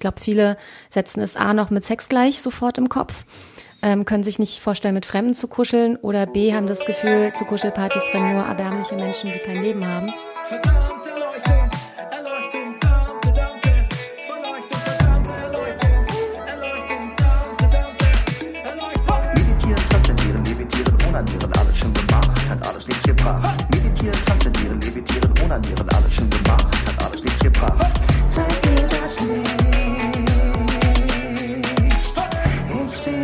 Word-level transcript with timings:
Ich 0.00 0.02
glaube, 0.02 0.18
viele 0.18 0.56
setzen 0.88 1.20
es 1.20 1.36
A 1.36 1.52
noch 1.52 1.68
mit 1.68 1.84
Sex 1.84 2.08
gleich 2.08 2.40
sofort 2.40 2.78
im 2.78 2.88
Kopf, 2.88 3.26
ähm, 3.82 4.06
können 4.06 4.24
sich 4.24 4.38
nicht 4.38 4.62
vorstellen, 4.62 4.94
mit 4.94 5.04
Fremden 5.04 5.34
zu 5.34 5.46
kuscheln 5.46 5.96
oder 5.96 6.24
B 6.24 6.54
haben 6.54 6.66
das 6.66 6.86
Gefühl, 6.86 7.34
zu 7.34 7.44
Kuschelpartys 7.44 8.04
rennen 8.14 8.32
nur 8.32 8.44
erbärmliche 8.44 8.94
Menschen, 8.94 9.30
die 9.30 9.38
kein 9.40 9.60
Leben 9.62 9.86
haben. 9.86 10.10
Meditieren, 19.34 19.84
transzendieren, 19.90 20.44
levitieren, 20.46 20.96
onanieren, 21.06 21.52
alles 21.58 21.76
schon 21.76 21.92
gemacht, 21.92 22.48
hat 22.48 22.66
alles 22.66 22.88
nichts 22.88 23.02
gebracht. 23.02 23.70
Meditieren, 23.70 24.18
transzendieren, 24.24 24.80
levitieren, 24.80 25.30
onanieren, 25.44 25.88
alles 25.90 26.14
schon 26.14 26.30
gemacht, 26.30 26.74
hat 26.86 27.04
alles 27.04 27.22
nichts 27.22 27.40
gebracht. 27.40 28.00
Zeig 28.30 28.46
mir 28.64 28.86
das 28.86 29.20
Licht, 29.22 29.69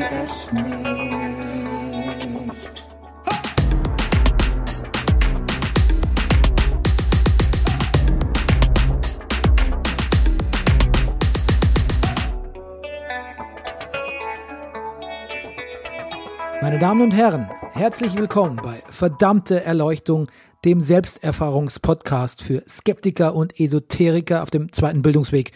es 0.02 0.52
nicht. 0.52 0.66
Meine 16.62 16.78
Damen 16.80 17.02
und 17.02 17.12
Herren, 17.12 17.48
herzlich 17.74 18.16
willkommen 18.16 18.56
bei 18.56 18.82
Verdammte 18.88 19.62
Erleuchtung, 19.62 20.26
dem 20.64 20.80
Selbsterfahrungspodcast 20.80 22.42
für 22.42 22.64
Skeptiker 22.68 23.34
und 23.34 23.60
Esoteriker 23.60 24.42
auf 24.42 24.50
dem 24.50 24.72
zweiten 24.72 25.02
Bildungsweg. 25.02 25.52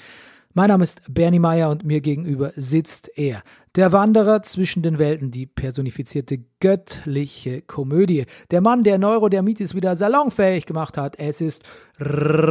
Mein 0.52 0.66
Name 0.66 0.82
ist 0.82 1.02
Bernie 1.08 1.38
Meyer 1.38 1.70
und 1.70 1.84
mir 1.84 2.00
gegenüber 2.00 2.50
sitzt 2.56 3.08
er, 3.16 3.44
der 3.76 3.92
Wanderer 3.92 4.42
zwischen 4.42 4.82
den 4.82 4.98
Welten, 4.98 5.30
die 5.30 5.46
personifizierte 5.46 6.40
göttliche 6.58 7.62
Komödie, 7.62 8.24
der 8.50 8.60
Mann, 8.60 8.82
der 8.82 8.98
Neurodermitis 8.98 9.76
wieder 9.76 9.94
salonfähig 9.94 10.66
gemacht 10.66 10.98
hat. 10.98 11.16
Es 11.20 11.40
ist 11.40 11.62
Rüdiger 12.00 12.48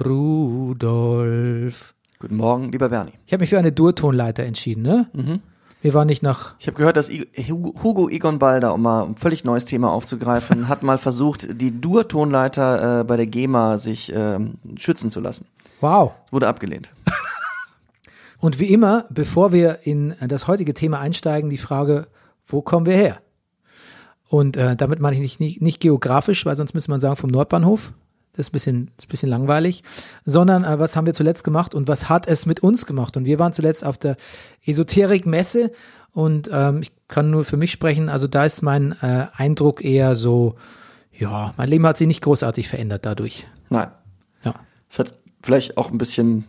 Rudolf. 0.00 1.94
Guten 2.18 2.34
Morgen, 2.34 2.72
lieber 2.72 2.88
Bernie. 2.88 3.12
Ich 3.24 3.32
habe 3.32 3.42
mich 3.42 3.50
für 3.50 3.60
eine 3.60 3.70
Durtonleiter 3.70 4.42
entschieden, 4.42 4.82
ne? 4.82 5.08
Mhm. 5.12 5.42
Wir 5.82 5.94
waren 5.94 6.06
nicht 6.06 6.22
nach. 6.22 6.54
Ich 6.60 6.68
habe 6.68 6.76
gehört, 6.76 6.96
dass 6.96 7.10
Hugo 7.10 8.08
Egon 8.08 8.38
Balder, 8.38 8.72
um 8.72 8.82
mal 8.82 9.04
ein 9.04 9.16
völlig 9.16 9.42
neues 9.42 9.64
Thema 9.64 9.90
aufzugreifen, 9.90 10.68
hat 10.68 10.84
mal 10.84 10.96
versucht, 10.96 11.60
die 11.60 11.80
Dur-Tonleiter 11.80 13.00
äh, 13.00 13.04
bei 13.04 13.16
der 13.16 13.26
GEMA 13.26 13.78
sich 13.78 14.12
äh, 14.14 14.38
schützen 14.76 15.10
zu 15.10 15.18
lassen. 15.20 15.46
Wow. 15.80 16.12
Wurde 16.30 16.46
abgelehnt. 16.46 16.92
Und 18.38 18.60
wie 18.60 18.72
immer, 18.72 19.06
bevor 19.10 19.52
wir 19.52 19.80
in 19.82 20.14
das 20.20 20.46
heutige 20.46 20.72
Thema 20.72 21.00
einsteigen, 21.00 21.50
die 21.50 21.58
Frage, 21.58 22.06
wo 22.46 22.62
kommen 22.62 22.86
wir 22.86 22.96
her? 22.96 23.20
Und 24.28 24.56
äh, 24.56 24.76
damit 24.76 25.00
meine 25.00 25.16
ich 25.16 25.20
nicht, 25.20 25.40
nicht, 25.40 25.60
nicht 25.60 25.80
geografisch, 25.80 26.46
weil 26.46 26.56
sonst 26.56 26.74
müsste 26.74 26.92
man 26.92 27.00
sagen 27.00 27.16
vom 27.16 27.30
Nordbahnhof, 27.30 27.92
das 28.32 28.46
ist 28.46 28.50
ein 28.50 28.52
bisschen, 28.52 28.90
ist 28.96 29.06
ein 29.06 29.08
bisschen 29.08 29.28
langweilig, 29.28 29.82
sondern 30.24 30.64
äh, 30.64 30.78
was 30.78 30.96
haben 30.96 31.06
wir 31.06 31.14
zuletzt 31.14 31.44
gemacht 31.44 31.74
und 31.74 31.88
was 31.88 32.08
hat 32.08 32.26
es 32.26 32.46
mit 32.46 32.60
uns 32.60 32.86
gemacht? 32.86 33.16
Und 33.16 33.24
wir 33.26 33.38
waren 33.38 33.52
zuletzt 33.52 33.84
auf 33.84 33.98
der 33.98 34.16
Esoterik-Messe 34.64 35.72
und 36.12 36.48
ähm, 36.52 36.80
ich 36.82 36.92
kann 37.08 37.30
nur 37.30 37.44
für 37.44 37.56
mich 37.56 37.72
sprechen, 37.72 38.08
also 38.08 38.26
da 38.26 38.44
ist 38.44 38.62
mein 38.62 38.92
äh, 39.02 39.26
Eindruck 39.34 39.84
eher 39.84 40.16
so, 40.16 40.56
ja, 41.12 41.52
mein 41.56 41.68
Leben 41.68 41.86
hat 41.86 41.98
sich 41.98 42.06
nicht 42.06 42.22
großartig 42.22 42.68
verändert 42.68 43.04
dadurch. 43.04 43.46
Nein. 43.68 43.88
Ja. 44.44 44.54
Es 44.90 44.98
hat 44.98 45.14
vielleicht 45.42 45.76
auch 45.76 45.90
ein 45.90 45.98
bisschen 45.98 46.46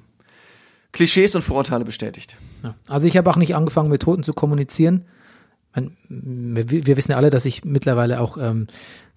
Klischees 0.94 1.36
und 1.36 1.42
Vorurteile 1.42 1.84
bestätigt. 1.84 2.38
Ja. 2.64 2.76
Also 2.88 3.08
ich 3.08 3.17
habe 3.17 3.30
auch 3.30 3.38
nicht 3.38 3.56
angefangen, 3.56 3.89
mit 3.89 4.04
Toten 4.04 4.23
zu 4.23 4.34
kommunizieren. 4.34 5.06
Wir, 5.75 6.69
wir 6.69 6.98
wissen 6.98 7.11
ja 7.11 7.17
alle, 7.17 7.30
dass 7.30 7.45
ich 7.45 7.65
mittlerweile 7.65 8.20
auch 8.20 8.37
ähm, 8.37 8.67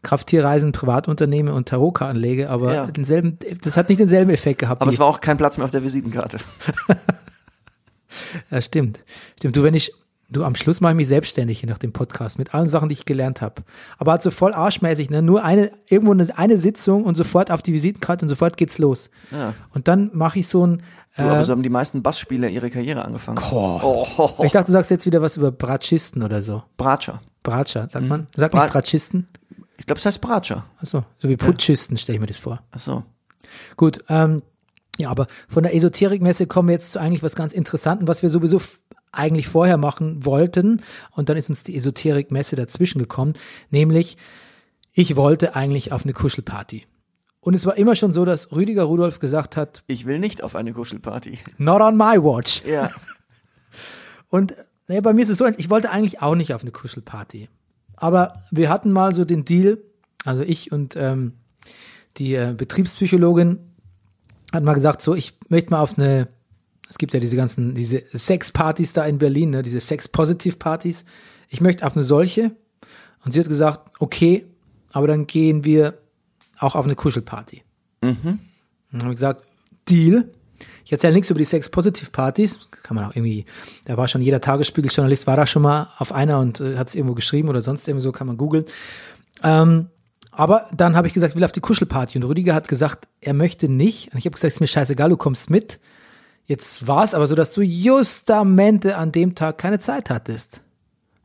Krafttierreisen, 0.03 0.73
Privatunternehme 0.73 1.53
und 1.53 1.69
Tarotkartenlege, 1.69 2.49
aber 2.49 2.75
ja. 2.75 2.87
denselben, 2.87 3.39
das 3.63 3.77
hat 3.77 3.89
nicht 3.89 3.99
denselben 3.99 4.31
Effekt 4.31 4.61
gehabt. 4.61 4.83
Aber 4.83 4.91
es 4.91 4.99
war 4.99 5.07
auch 5.07 5.21
kein 5.21 5.37
Platz 5.37 5.59
mehr 5.59 5.65
auf 5.65 5.71
der 5.71 5.83
Visitenkarte. 5.83 6.39
ja, 8.51 8.63
stimmt. 8.63 9.03
Stimmt. 9.37 9.57
Du, 9.57 9.63
wenn 9.65 9.75
ich, 9.75 9.93
du, 10.29 10.45
am 10.45 10.55
Schluss 10.55 10.81
mache 10.81 10.93
ich 10.93 10.97
mich 10.97 11.09
selbstständig 11.09 11.61
hier 11.61 11.69
nach 11.69 11.79
dem 11.79 11.93
Podcast 11.93 12.39
mit 12.39 12.55
allen 12.55 12.69
Sachen, 12.69 12.89
die 12.89 12.95
ich 12.95 13.05
gelernt 13.05 13.41
habe. 13.41 13.63
Aber 13.99 14.13
halt 14.13 14.23
so 14.23 14.31
voll 14.31 14.53
arschmäßig, 14.55 15.11
ne? 15.11 15.23
Nur 15.23 15.45
eine, 15.45 15.71
irgendwo 15.89 16.13
eine, 16.13 16.37
eine 16.37 16.59
Sitzung 16.59 17.05
und 17.05 17.15
sofort 17.15 17.51
auf 17.51 17.63
die 17.63 17.73
Visitenkarte 17.73 18.25
und 18.25 18.29
sofort 18.29 18.57
geht's 18.57 18.79
los. 18.79 19.11
Ja. 19.31 19.55
Und 19.75 19.89
dann 19.89 20.11
mache 20.13 20.39
ich 20.39 20.49
so 20.49 20.67
ein, 20.67 20.83
Du, 21.17 21.23
aber 21.23 21.43
so 21.43 21.53
haben 21.53 21.63
die 21.63 21.71
meisten 21.71 22.03
Bassspieler 22.03 22.49
ihre 22.49 22.69
Karriere 22.69 23.03
angefangen. 23.03 23.39
Oh. 23.51 24.07
Oh. 24.19 24.45
Ich 24.45 24.53
dachte, 24.53 24.67
du 24.67 24.73
sagst 24.73 24.91
jetzt 24.91 25.07
wieder 25.07 25.23
was 25.23 25.39
über 25.39 25.51
Bratschisten 25.51 26.23
oder 26.23 26.43
so. 26.43 26.63
Bratscher. 26.77 27.23
Bratscher, 27.43 27.89
sagt 27.91 28.07
man? 28.07 28.27
Sagt 28.37 28.53
man 28.53 28.69
Bratschisten? 28.69 29.27
Ich 29.79 29.87
glaube, 29.87 29.99
es 29.99 30.05
heißt 30.05 30.21
Bratscher. 30.21 30.67
Achso, 30.79 31.05
so 31.19 31.29
wie 31.29 31.37
Putschisten 31.37 31.97
ja. 31.97 32.03
stelle 32.03 32.17
ich 32.17 32.21
mir 32.21 32.27
das 32.27 32.37
vor. 32.37 32.61
Achso. 32.71 33.05
Gut, 33.77 34.05
ähm, 34.09 34.43
ja, 34.99 35.11
aber 35.11 35.27
von 35.49 35.63
der 35.63 35.75
Esoterikmesse 35.75 36.47
kommen 36.47 36.69
wir 36.69 36.75
jetzt 36.75 36.93
zu 36.93 37.01
eigentlich 37.01 37.23
was 37.23 37.35
ganz 37.35 37.53
Interessanten, 37.53 38.09
was 38.09 38.23
wir 38.23 38.31
sowieso 38.31 38.61
eigentlich 39.13 39.49
vorher 39.49 39.77
machen 39.77 40.25
wollten. 40.25 40.83
Und 41.13 41.29
dann 41.29 41.37
ist 41.37 41.49
uns 41.49 41.63
die 41.63 41.77
Esoterikmesse 41.77 42.57
dazwischen 42.57 42.99
gekommen. 42.99 43.35
Nämlich, 43.71 44.17
ich 44.93 45.17
wollte 45.17 45.57
eigentlich 45.57 45.93
auf 45.93 46.05
eine 46.05 46.13
Kuschelparty. 46.13 46.85
Und 47.41 47.55
es 47.55 47.65
war 47.65 47.77
immer 47.77 47.95
schon 47.95 48.13
so, 48.13 48.25
dass 48.25 48.51
Rüdiger 48.51 48.83
Rudolf 48.85 49.21
gesagt 49.21 49.57
hat, 49.57 49.85
ich 49.87 50.05
will 50.05 50.19
nicht 50.19 50.43
auf 50.43 50.57
eine 50.57 50.73
Kuschelparty. 50.73 51.39
Not 51.59 51.81
on 51.81 51.97
my 51.97 52.17
watch. 52.21 52.63
Ja. 52.67 52.91
Und 54.29 54.55
naja, 54.89 55.01
bei 55.01 55.13
mir 55.13 55.23
ist 55.23 55.29
es 55.29 55.39
so, 55.39 55.47
ich 55.47 55.71
wollte 55.71 55.91
eigentlich 55.91 56.23
auch 56.23 56.35
nicht 56.35 56.55
auf 56.55 56.63
eine 56.63 56.71
Kuschelparty. 56.71 57.49
Aber 57.97 58.43
wir 58.51 58.69
hatten 58.69 58.93
mal 58.93 59.15
so 59.15 59.25
den 59.25 59.45
Deal, 59.45 59.79
also 60.25 60.43
ich 60.43 60.71
und 60.73 60.97
ähm, 60.97 61.33
die 62.19 62.35
äh, 62.35 62.55
Betriebspsychologin 62.57 63.59
hat 64.53 64.63
mal 64.63 64.75
gesagt, 64.75 65.03
so, 65.03 65.15
ich 65.15 65.39
möchte 65.49 65.71
mal 65.71 65.81
auf 65.81 65.99
eine, 65.99 66.29
es 66.89 66.99
gibt 66.99 67.13
ja 67.15 67.21
diese 67.21 67.37
ganzen, 67.37 67.75
diese 67.75 68.05
Sexpartys 68.13 68.93
da 68.93 69.05
in 69.05 69.19
Berlin, 69.19 69.51
ne, 69.51 69.63
diese 69.63 69.81
Sex-Positive-Partys. 69.81 71.05
Ich 71.49 71.61
möchte 71.61 71.87
auf 71.87 71.95
eine 71.95 72.03
solche. 72.03 72.53
Und 73.25 73.33
sie 73.33 73.41
hat 73.41 73.49
gesagt, 73.49 73.97
okay, 73.99 74.47
aber 74.93 75.09
dann 75.09 75.27
gehen 75.27 75.65
wir 75.65 75.99
auch 76.59 76.75
auf 76.75 76.85
eine 76.85 76.95
Kuschelparty. 76.95 77.63
Mhm. 78.03 78.39
Und 78.93 79.03
habe 79.03 79.15
gesagt, 79.15 79.43
Deal. 79.89 80.31
Ich 80.85 80.93
erzähle 80.93 81.15
nichts 81.15 81.31
über 81.31 81.39
die 81.39 81.45
Sex-Positive-Partys. 81.45 82.71
Kann 82.83 82.95
man 82.95 83.05
auch 83.05 83.17
irgendwie, 83.17 83.45
da 83.87 83.97
war 83.97 84.07
schon 84.07 84.23
jeder 84.23 84.41
Tagesspiegel-Journalist, 84.41 85.27
war 85.27 85.37
da 85.37 85.47
schon 85.47 85.63
mal 85.63 85.89
auf 85.99 86.13
einer 86.13 86.39
und 86.39 86.61
äh, 86.61 86.77
hat 86.77 86.89
es 86.89 86.95
irgendwo 86.95 87.15
geschrieben 87.15 87.49
oder 87.49 87.61
sonst 87.61 87.89
irgendwie 87.89 88.05
so, 88.05 88.13
kann 88.13 88.29
man 88.29 88.37
googeln. 88.37 88.65
Ähm, 89.43 89.89
aber 90.31 90.69
dann 90.75 90.95
habe 90.95 91.09
ich 91.09 91.15
gesagt, 91.15 91.33
ich 91.33 91.37
will 91.37 91.45
auf 91.45 91.53
die 91.53 91.61
Kuschelparty. 91.61 92.19
Und 92.19 92.25
Rüdiger 92.25 92.55
hat 92.55 92.69
gesagt, 92.69 93.09
er 93.21 93.35
möchte 93.35 93.69
nicht. 93.69 94.13
Und 94.13 94.19
ich 94.19 94.27
habe 94.27 94.35
gesagt, 94.35 94.53
ist 94.53 94.61
mir 94.61 94.67
scheißegal, 94.69 95.09
du 95.11 95.17
kommst 95.17 95.51
mit. 95.51 95.81
Jetzt 96.47 96.87
war 96.87 97.03
es 97.03 97.13
aber 97.13 97.27
so, 97.27 97.35
dass 97.35 97.51
du 97.51 97.61
justamente 97.61 98.97
an 98.97 99.11
dem 99.11 99.35
Tag 99.35 99.59
keine 99.59 99.81
Zeit 99.81 100.11
hattest. 100.11 100.63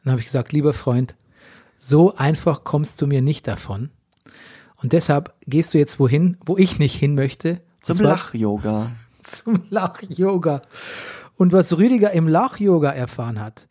Dann 0.03 0.11
habe 0.11 0.19
ich 0.19 0.25
gesagt, 0.25 0.51
lieber 0.51 0.73
Freund, 0.73 1.15
so 1.77 2.15
einfach 2.15 2.63
kommst 2.63 3.01
du 3.01 3.07
mir 3.07 3.21
nicht 3.21 3.47
davon. 3.47 3.91
Und 4.77 4.93
deshalb 4.93 5.33
gehst 5.45 5.73
du 5.73 5.77
jetzt 5.77 5.99
wohin, 5.99 6.37
wo 6.43 6.57
ich 6.57 6.79
nicht 6.79 6.95
hin 6.95 7.13
möchte. 7.13 7.61
Zum 7.81 7.99
Lach-Yoga. 7.99 8.91
zum 9.21 9.61
Lach-Yoga. 9.69 10.63
Und 11.37 11.53
was 11.53 11.77
Rüdiger 11.77 12.11
im 12.11 12.27
Lach-Yoga 12.27 12.91
erfahren 12.91 13.39
hat, 13.39 13.67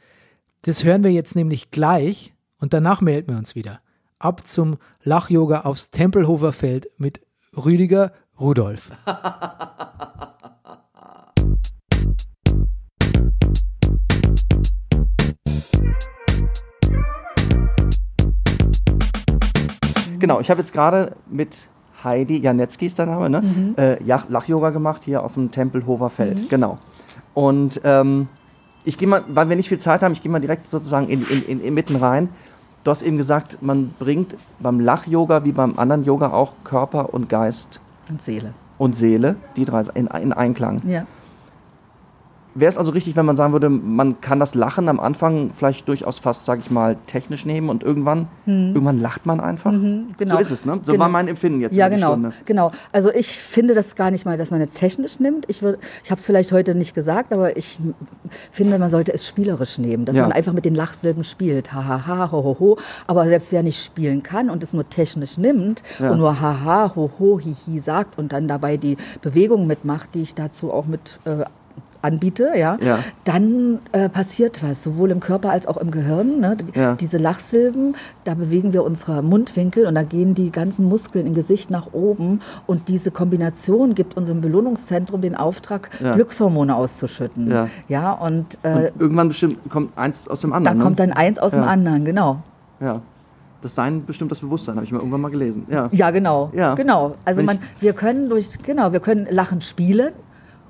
das 0.62 0.84
hören 0.84 1.02
wir 1.02 1.10
jetzt 1.10 1.34
nämlich 1.34 1.72
gleich 1.72 2.32
und 2.58 2.74
danach 2.74 3.00
melden 3.00 3.30
wir 3.30 3.38
uns 3.38 3.56
wieder. 3.56 3.80
Ab 4.20 4.46
zum 4.46 4.76
Lach-Yoga 5.02 5.62
aufs 5.62 5.90
Tempelhofer 5.90 6.52
Feld 6.52 6.90
mit 6.96 7.20
Rüdiger 7.56 8.12
Rudolf. 8.38 8.90
Genau, 20.20 20.40
ich 20.40 20.50
habe 20.50 20.60
jetzt 20.60 20.72
gerade 20.72 21.16
mit 21.28 21.68
Heidi 22.04 22.38
Janetzki 22.40 22.86
ist 22.86 22.98
der 22.98 23.06
Name, 23.06 23.28
ne? 23.28 23.42
Mhm. 23.42 23.74
Äh, 23.76 23.98
Lach-Yoga 24.28 24.70
gemacht 24.70 25.04
hier 25.04 25.22
auf 25.22 25.34
dem 25.34 25.50
Tempelhofer 25.50 26.10
Feld. 26.10 26.42
Mhm. 26.44 26.48
Genau. 26.48 26.78
Und 27.34 27.80
ähm, 27.84 28.28
ich 28.84 28.96
gehe 28.96 29.08
mal, 29.08 29.22
weil 29.28 29.48
wir 29.48 29.56
nicht 29.56 29.68
viel 29.68 29.78
Zeit 29.78 30.02
haben, 30.02 30.12
ich 30.12 30.22
gehe 30.22 30.32
mal 30.32 30.40
direkt 30.40 30.66
sozusagen 30.66 31.08
in, 31.08 31.26
in, 31.28 31.42
in, 31.44 31.60
in 31.60 31.74
mitten 31.74 31.96
rein. 31.96 32.28
Du 32.84 32.90
hast 32.90 33.02
eben 33.02 33.18
gesagt, 33.18 33.58
man 33.60 33.90
bringt 33.98 34.36
beim 34.58 34.80
Lach-Yoga 34.80 35.44
wie 35.44 35.52
beim 35.52 35.78
anderen 35.78 36.04
Yoga 36.04 36.30
auch 36.32 36.54
Körper 36.64 37.12
und 37.12 37.28
Geist 37.28 37.80
und 38.08 38.22
Seele. 38.22 38.54
Und 38.78 38.96
Seele, 38.96 39.36
die 39.56 39.66
drei 39.66 39.82
in, 39.94 40.06
in 40.06 40.32
Einklang. 40.32 40.80
Ja. 40.86 41.04
Wäre 42.54 42.68
es 42.68 42.78
also 42.78 42.91
richtig, 42.92 43.16
wenn 43.16 43.26
man 43.26 43.36
sagen 43.36 43.52
würde, 43.52 43.68
man 43.68 44.20
kann 44.20 44.41
das 44.41 44.54
Lachen 44.54 44.88
am 44.88 44.98
Anfang 44.98 45.50
vielleicht 45.52 45.86
durchaus 45.88 46.18
fast, 46.18 46.47
sage 46.47 46.60
ich 46.64 46.70
mal, 46.70 46.97
technisch 47.06 47.47
nehmen 47.47 47.68
und 47.68 47.82
irgendwann, 47.84 48.28
irgendwann 48.47 48.98
lacht 49.00 49.24
man 49.26 49.41
einfach. 49.41 49.70
genau. 49.72 50.06
So 50.34 50.38
ist 50.38 50.50
es, 50.50 50.64
ne? 50.64 50.80
So 50.82 50.92
Genau. 50.92 51.04
war 51.04 51.08
mein 51.08 51.28
Empfinden 51.28 51.60
jetzt 51.60 51.76
Ja, 51.76 51.88
die 51.88 51.97
genau, 51.97 52.08
Stunde. 52.12 52.32
genau. 52.44 52.72
Also 52.92 53.12
ich 53.12 53.28
finde 53.38 53.74
das 53.74 53.94
gar 53.94 54.10
nicht 54.10 54.24
mal, 54.24 54.36
dass 54.36 54.50
man 54.50 54.60
jetzt 54.60 54.74
technisch 54.78 55.20
nimmt. 55.20 55.44
Ich, 55.48 55.62
würd- 55.62 55.78
ich 56.02 56.10
habe 56.10 56.18
es 56.18 56.26
vielleicht 56.26 56.50
heute 56.52 56.74
nicht 56.74 56.94
gesagt, 56.94 57.32
aber 57.32 57.56
ich 57.56 57.80
finde, 58.50 58.78
man 58.78 58.88
sollte 58.91 59.12
es 59.14 59.26
spielerisch 59.28 59.78
nehmen, 59.78 60.04
dass 60.04 60.16
Ja. 60.16 60.22
man 60.22 60.32
einfach 60.32 60.53
mit 60.53 60.64
den 60.64 60.74
Lachsilben 60.74 61.24
spielt. 61.24 61.72
Ha, 61.72 61.84
ha, 61.86 62.06
ha, 62.06 62.32
ho, 62.32 62.42
ho, 62.44 62.56
ho. 62.58 62.76
Aber 63.06 63.26
selbst 63.28 63.53
wer 63.53 63.62
nicht 63.62 63.82
spielen 63.82 64.22
kann 64.22 64.50
und 64.50 64.62
es 64.62 64.72
nur 64.72 64.88
technisch 64.88 65.38
nimmt 65.38 65.82
Ja. 65.98 66.10
und 66.10 66.18
nur 66.18 66.41
ha, 66.41 66.60
ha, 66.64 66.92
ho, 66.96 67.10
ho, 67.18 67.38
hi, 67.42 67.54
hi 67.66 67.78
sagt 67.78 68.18
und 68.18 68.32
dann 68.32 68.48
dabei 68.48 68.76
die 68.76 68.96
Bewegung 69.22 69.66
mitmacht, 69.66 70.14
die 70.14 70.22
ich 70.22 70.34
dazu 70.34 70.72
auch 70.72 70.86
mit 70.86 71.18
äh, 71.24 71.44
anbiete, 72.02 72.50
ja, 72.56 72.78
Ja. 72.80 72.98
dann 73.24 73.78
äh, 73.92 74.08
passiert 74.08 74.62
was, 74.62 74.82
sowohl 74.82 75.10
im 75.10 75.20
Körper 75.20 75.50
als 75.50 75.66
auch 75.66 75.76
im 75.76 75.91
Gehirn. 75.91 76.41
Ne? 76.41 76.56
Ja. 76.74 76.94
Diese 76.94 77.18
Lachsilben, 77.18 77.94
da 78.24 78.34
bewegen 78.34 78.72
wir 78.72 78.84
unsere 78.84 79.22
Mundwinkel 79.22 79.86
und 79.86 79.94
da 79.94 80.02
gehen 80.02 80.34
die 80.34 80.50
ganzen 80.50 80.86
Muskeln 80.88 81.26
im 81.26 81.34
Gesicht 81.34 81.70
nach 81.70 81.92
oben 81.92 82.41
und 82.66 82.88
diese 82.88 83.10
Kombination 83.10 83.94
gibt 83.94 84.16
unserem 84.16 84.41
Belohnungszentrum 84.41 85.20
den 85.20 85.34
Auftrag, 85.36 85.91
Ja. 86.02 86.14
Glückshormone 86.14 86.74
auszuschütten. 86.74 87.50
Ja. 87.50 87.68
ja 87.88 88.12
und, 88.12 88.58
äh, 88.62 88.72
Und 88.72 89.00
irgendwann 89.00 89.28
bestimmt 89.28 89.58
kommt 89.70 89.96
eins 89.96 90.28
aus 90.28 90.41
dem 90.41 90.50
da 90.50 90.56
anderen. 90.56 90.78
kommt 90.78 90.98
ne? 90.98 91.08
dann 91.08 91.16
eins 91.16 91.38
aus 91.38 91.53
dem 91.53 91.64
anderen, 91.64 92.04
genau. 92.04 92.42
Ja. 92.80 93.00
Das 93.62 93.74
Sein 93.74 94.06
bestimmt 94.06 94.30
das 94.30 94.41
Bewusstsein, 94.41 94.76
habe 94.76 94.86
ich 94.86 94.92
mal 94.92 94.98
irgendwann 95.00 95.20
mal 95.20 95.30
gelesen. 95.30 95.66
Ja. 95.68 95.91
Ja, 95.92 96.10
genau. 96.12 96.50
Ja. 96.54 96.74
Genau. 96.76 97.16
Also 97.26 97.42
man, 97.42 97.58
wir 97.78 97.92
können 97.92 98.30
durch, 98.30 98.48
genau, 98.62 98.92
wir 98.92 99.00
können 99.00 99.26
Lachen 99.30 99.60
spielen 99.60 100.12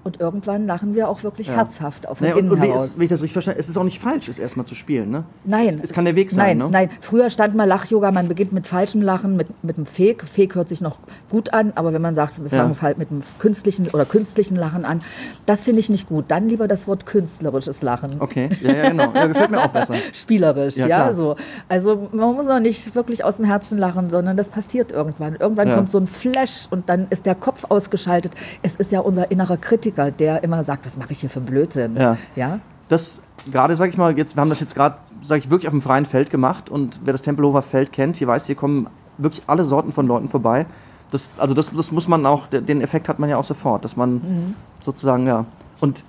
und 0.05 0.21
irgendwann 0.21 0.67
lachen 0.67 0.95
wir 0.95 1.09
auch 1.09 1.23
wirklich 1.23 1.49
Ja. 1.49 1.55
herzhaft 1.57 2.09
auf 2.09 2.21
Naja, 2.21 2.37
und, 2.37 2.51
und 2.51 2.63
wie, 2.63 2.67
heraus. 2.67 2.87
ist, 2.91 2.97
wenn 2.99 3.05
ich 3.05 3.11
das 3.11 3.21
richtig 3.23 3.35
verstehe, 3.35 3.55
es 3.57 3.69
ist 3.69 3.77
auch 3.77 3.85
nicht 3.85 4.01
falsch, 4.01 4.29
es 4.29 4.39
erstmal 4.39 4.67
zu 4.67 4.75
spielen, 4.75 5.11
ne? 5.11 5.25
Nein. 5.45 5.81
Es 5.83 5.93
kann 5.93 6.05
der 6.05 6.17
Weg 6.17 6.31
sein, 6.31 6.59
Nein, 6.59 6.71
ne? 6.71 6.73
nein. 6.73 6.91
Früher 7.01 7.29
stand 7.31 7.55
mal 7.55 7.65
Lach-Yoga, 7.65 8.11
man 8.11 8.29
beginnt 8.29 8.53
mit 8.53 8.67
falschem 8.67 9.03
Lachen, 9.03 9.37
mit, 9.37 9.63
mit 9.63 9.77
einem 9.77 9.87
Fake. 9.87 10.25
Fake 10.27 10.55
hört 10.55 10.69
sich 10.69 10.81
noch 10.81 10.99
gut 11.29 11.53
an, 11.53 11.73
aber 11.75 11.93
wenn 11.93 12.03
man 12.03 12.15
sagt, 12.15 12.39
wir 12.43 12.51
Ja. 12.51 12.63
fangen 12.65 12.81
halt 12.81 12.99
mit 12.99 13.11
einem 13.11 13.23
künstlichen 13.39 13.89
oder 13.91 14.05
künstlichen 14.07 14.57
Lachen 14.57 14.85
an, 14.85 15.03
das 15.47 15.65
finde 15.65 15.81
ich 15.81 15.89
nicht 15.91 16.07
gut. 16.07 16.27
Dann 16.29 16.49
lieber 16.49 16.67
das 16.69 16.87
Wort 16.89 17.05
künstlerisches 17.07 17.83
Lachen. 17.83 18.21
Okay, 18.21 18.49
ja, 18.63 18.73
ja, 18.73 18.89
genau. 18.91 19.13
Ja, 19.15 19.27
gefällt 19.27 19.51
mir 19.51 19.61
auch 19.61 19.69
besser. 19.69 19.95
Spielerisch, 20.13 20.77
Ja, 20.77 20.87
ja, 20.87 21.13
so. 21.13 21.37
Also 21.69 22.09
man 22.13 22.35
muss 22.35 22.49
auch 22.49 22.59
nicht 22.61 22.95
wirklich 22.95 23.25
aus 23.25 23.37
dem 23.37 23.45
Herzen 23.45 23.79
lachen, 23.79 24.09
sondern 24.11 24.37
das 24.37 24.49
passiert 24.51 24.93
irgendwann. 24.93 25.37
Irgendwann 25.37 25.69
Ja. 25.69 25.77
kommt 25.77 25.91
so 25.91 25.99
ein 25.99 26.07
Flash 26.07 26.67
und 26.71 26.89
dann 26.89 27.07
ist 27.11 27.27
der 27.27 27.35
Kopf 27.35 27.65
ausgeschaltet. 27.69 28.33
Es 28.63 28.77
ist 28.77 28.93
ja 28.93 29.01
unser 29.01 29.31
innerer 29.31 29.57
Kritiker, 29.57 29.90
der 29.91 30.43
immer 30.43 30.63
sagt, 30.63 30.87
was 30.87 30.97
mache 30.97 31.13
ich 31.13 31.21
hier 31.21 31.31
für 31.31 31.41
Blödsinn. 31.41 31.97
Ja. 31.97 32.17
ja? 32.37 32.61
Das 32.89 33.21
gerade, 33.51 33.77
sag 33.77 33.89
ich 33.91 33.97
mal, 33.97 34.17
jetzt, 34.17 34.37
wir 34.37 34.41
haben 34.41 34.49
das 34.49 34.61
jetzt 34.61 34.75
gerade, 34.75 34.97
sage 35.23 35.41
ich, 35.41 35.51
wirklich 35.51 35.69
auf 35.69 35.73
dem 35.73 35.83
freien 35.83 36.07
Feld 36.07 36.31
gemacht 36.31 36.71
und 36.71 37.01
wer 37.05 37.13
das 37.13 37.23
Tempelhofer 37.23 37.63
Feld 37.63 37.93
kennt, 37.93 38.17
hier 38.17 38.27
weiß, 38.27 38.47
hier 38.47 38.55
kommen 38.57 38.89
wirklich 39.19 39.43
alle 39.47 39.65
Sorten 39.65 39.93
von 39.93 40.07
Leuten 40.07 40.29
vorbei. 40.29 40.67
Das, 41.11 41.35
also 41.39 41.55
das, 41.55 41.73
das 41.73 41.91
muss 41.91 42.09
man 42.09 42.25
auch, 42.27 42.47
den 42.47 42.81
Effekt 42.81 43.09
hat 43.09 43.19
man 43.19 43.29
ja 43.29 43.37
auch 43.37 43.45
sofort, 43.45 43.85
dass 43.85 43.97
man 43.97 44.15
Mhm. 44.15 44.55
sozusagen, 44.81 45.27
ja. 45.27 45.45
Und 45.81 46.05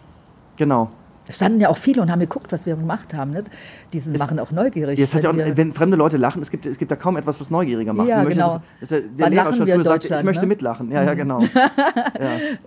genau. 0.58 0.90
Es 1.28 1.36
standen 1.36 1.62
ja 1.62 1.70
auch 1.70 1.78
viele 1.78 2.02
und 2.02 2.12
haben 2.12 2.20
geguckt, 2.20 2.52
was 2.52 2.66
wir 2.66 2.76
gemacht 2.76 3.14
haben. 3.14 3.32
Ne? 3.32 3.44
Die 3.94 4.00
sind, 4.00 4.18
machen 4.18 4.40
auch 4.40 4.52
neugierig. 4.52 5.00
Es 5.00 5.14
hat 5.14 5.24
ja 5.24 5.30
auch, 5.30 5.36
wenn 5.38 5.72
fremde 5.72 5.96
Leute 5.96 6.18
lachen, 6.18 6.42
es 6.42 6.50
gibt, 6.50 6.66
es 6.66 6.78
gibt 6.78 6.92
da 6.92 6.96
kaum 6.96 7.16
etwas, 7.16 7.40
was 7.40 7.52
neugieriger 7.52 7.94
macht. 7.94 8.08
Ja, 8.08 8.24
genau. 8.24 8.62
ist 8.80 8.92
ja, 8.92 9.00
der 9.00 9.10
Wann 9.18 9.32
Lehrer 9.32 9.54
schon 9.54 9.68
früher 9.68 9.84
sagte, 9.84 10.14
ich 10.14 10.24
möchte 10.24 10.46
ne? 10.46 10.48
mitlachen. 10.48 10.92
Ja, 10.92 11.04
ja, 11.04 11.14
genau. 11.14 11.44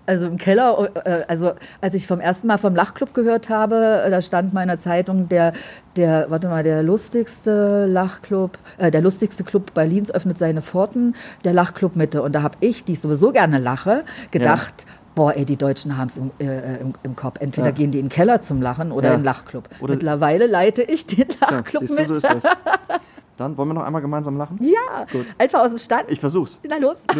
Also 0.07 0.27
im 0.27 0.37
Keller, 0.37 0.91
äh, 1.05 1.23
also 1.29 1.53
als 1.81 1.95
ich 1.95 2.07
vom 2.07 2.21
ersten 2.21 2.47
Mal 2.47 2.59
vom 2.59 2.75
Lachclub 2.75 3.15
gehört 3.15 3.49
habe, 3.49 4.07
da 4.11 4.23
stand 4.23 4.53
mal 4.53 4.63
in 4.63 4.69
der 4.69 4.79
Zeitung, 4.79 5.29
der, 5.29 5.53
der, 5.97 6.27
warte 6.29 6.49
mal, 6.49 6.63
der 6.63 6.83
lustigste 6.83 7.87
Lachclub, 7.87 8.59
äh, 8.79 8.91
der 8.91 9.01
lustigste 9.01 9.45
Club 9.45 9.75
Berlins 9.75 10.11
öffnet 10.11 10.39
seine 10.39 10.63
Pforten, 10.63 11.15
der 11.45 11.53
Lachclub 11.53 11.97
Mitte. 11.97 12.23
Und 12.23 12.35
da 12.35 12.43
habe 12.43 12.57
ich, 12.61 12.85
die 12.85 12.93
ich 12.93 13.01
sowieso 13.01 13.33
gerne 13.33 13.59
lache, 13.59 14.05
gedacht, 14.31 14.87
boah, 15.15 15.35
ey, 15.37 15.45
die 15.45 15.57
Deutschen 15.57 15.97
haben 15.97 16.09
es 16.09 16.17
im, 16.17 16.31
äh, 16.41 16.77
im, 16.81 16.93
im 17.03 17.17
Kopf. 17.17 17.37
Entweder 17.41 17.69
Ja. 17.69 17.73
gehen 17.73 17.91
die 17.91 17.99
in 18.01 18.07
den 18.07 18.11
Keller 18.11 18.41
zum 18.41 18.61
Lachen 18.63 18.93
oder 18.93 19.09
Ja. 19.09 19.15
in 19.15 19.21
den 19.21 19.25
Lachclub. 19.25 19.69
Oder- 19.81 19.95
Mittlerweile 19.95 20.47
leite 20.47 20.83
ich 20.83 21.07
den 21.07 21.29
Ja, 21.41 21.51
Lachclub 21.51 21.83
siehst 21.87 21.93
du, 21.99 22.03
mit. 22.03 22.09
so 22.09 22.15
ist 22.15 22.29
das. 22.31 22.45
Dann 23.37 23.57
wollen 23.57 23.69
wir 23.71 23.75
noch 23.75 23.83
einmal 23.83 24.01
gemeinsam 24.03 24.37
lachen? 24.37 24.59
Ja, 24.61 25.07
Gut. 25.11 25.27
einfach 25.39 25.61
aus 25.61 25.71
dem 25.71 25.79
Stand. 25.79 26.05
Ich 26.09 26.21
versuch's. 26.21 26.61
Na 26.69 26.77
los. 26.77 27.05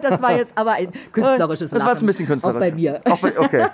Das 0.00 0.22
war 0.22 0.32
jetzt 0.36 0.56
aber 0.56 0.72
ein 0.72 0.90
künstlerisches 1.12 1.70
Das 1.70 1.78
Lachen. 1.80 1.86
war 1.86 1.92
jetzt 1.94 2.02
ein 2.02 2.06
bisschen 2.06 2.26
künstlerisch. 2.26 2.56
Auch 2.56 2.60
bei 2.60 2.72
mir. 2.72 3.00
Auch 3.04 3.20
bei, 3.20 3.38
okay. 3.38 3.66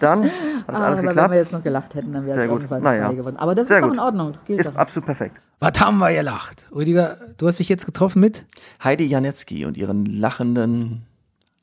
Dann 0.00 0.24
hat 0.24 0.30
das 0.66 0.76
Ah, 0.76 0.86
alles 0.86 0.98
aber 0.98 0.98
wenn 0.98 1.06
geklappt. 1.06 1.30
wir 1.32 1.38
jetzt 1.38 1.52
noch 1.52 1.62
gelacht 1.62 1.94
hätten, 1.94 2.12
dann 2.12 2.26
wäre 2.26 2.40
es 2.42 2.48
gut. 2.48 2.56
irgendwann 2.60 2.82
Naja. 2.82 3.06
frei 3.06 3.14
geworden. 3.14 3.36
Aber 3.36 3.54
das 3.54 3.68
Sehr 3.68 3.78
ist 3.78 3.82
doch 3.82 3.88
gut. 3.88 3.96
in 3.96 4.00
Ordnung. 4.02 4.32
Das 4.32 4.44
geht 4.44 4.60
Ist 4.60 4.66
doch. 4.70 4.76
absolut 4.76 5.06
perfekt. 5.06 5.36
Was 5.60 5.80
haben 5.80 5.98
wir 5.98 6.12
gelacht? 6.12 6.66
Rüdiger, 6.74 7.18
du 7.38 7.46
hast 7.46 7.58
dich 7.58 7.68
jetzt 7.68 7.86
getroffen 7.86 8.20
mit? 8.20 8.44
Heidi 8.82 9.06
Janetzki 9.06 9.64
und 9.64 9.76
ihren 9.76 10.06
lachenden 10.06 11.06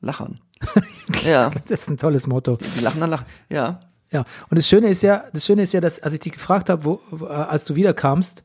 Lachern. 0.00 0.40
ja, 1.24 1.50
Das 1.66 1.82
ist 1.82 1.90
ein 1.90 1.96
tolles 1.96 2.26
Motto. 2.26 2.58
die 2.76 2.80
lachenden 2.80 3.10
Lachen. 3.10 3.26
Ja. 3.48 3.80
Ja, 4.10 4.24
und 4.50 4.58
das 4.58 4.68
Schöne 4.68 4.88
ist 4.88 5.02
ja, 5.02 5.24
das 5.32 5.46
Schöne 5.46 5.62
ist 5.62 5.72
ja, 5.72 5.80
dass 5.80 6.00
als 6.00 6.12
ich 6.12 6.20
dich 6.20 6.32
gefragt 6.32 6.68
habe, 6.68 6.84
wo, 6.84 7.00
äh, 7.24 7.32
als 7.32 7.64
du 7.64 7.76
wiederkamst, 7.76 8.42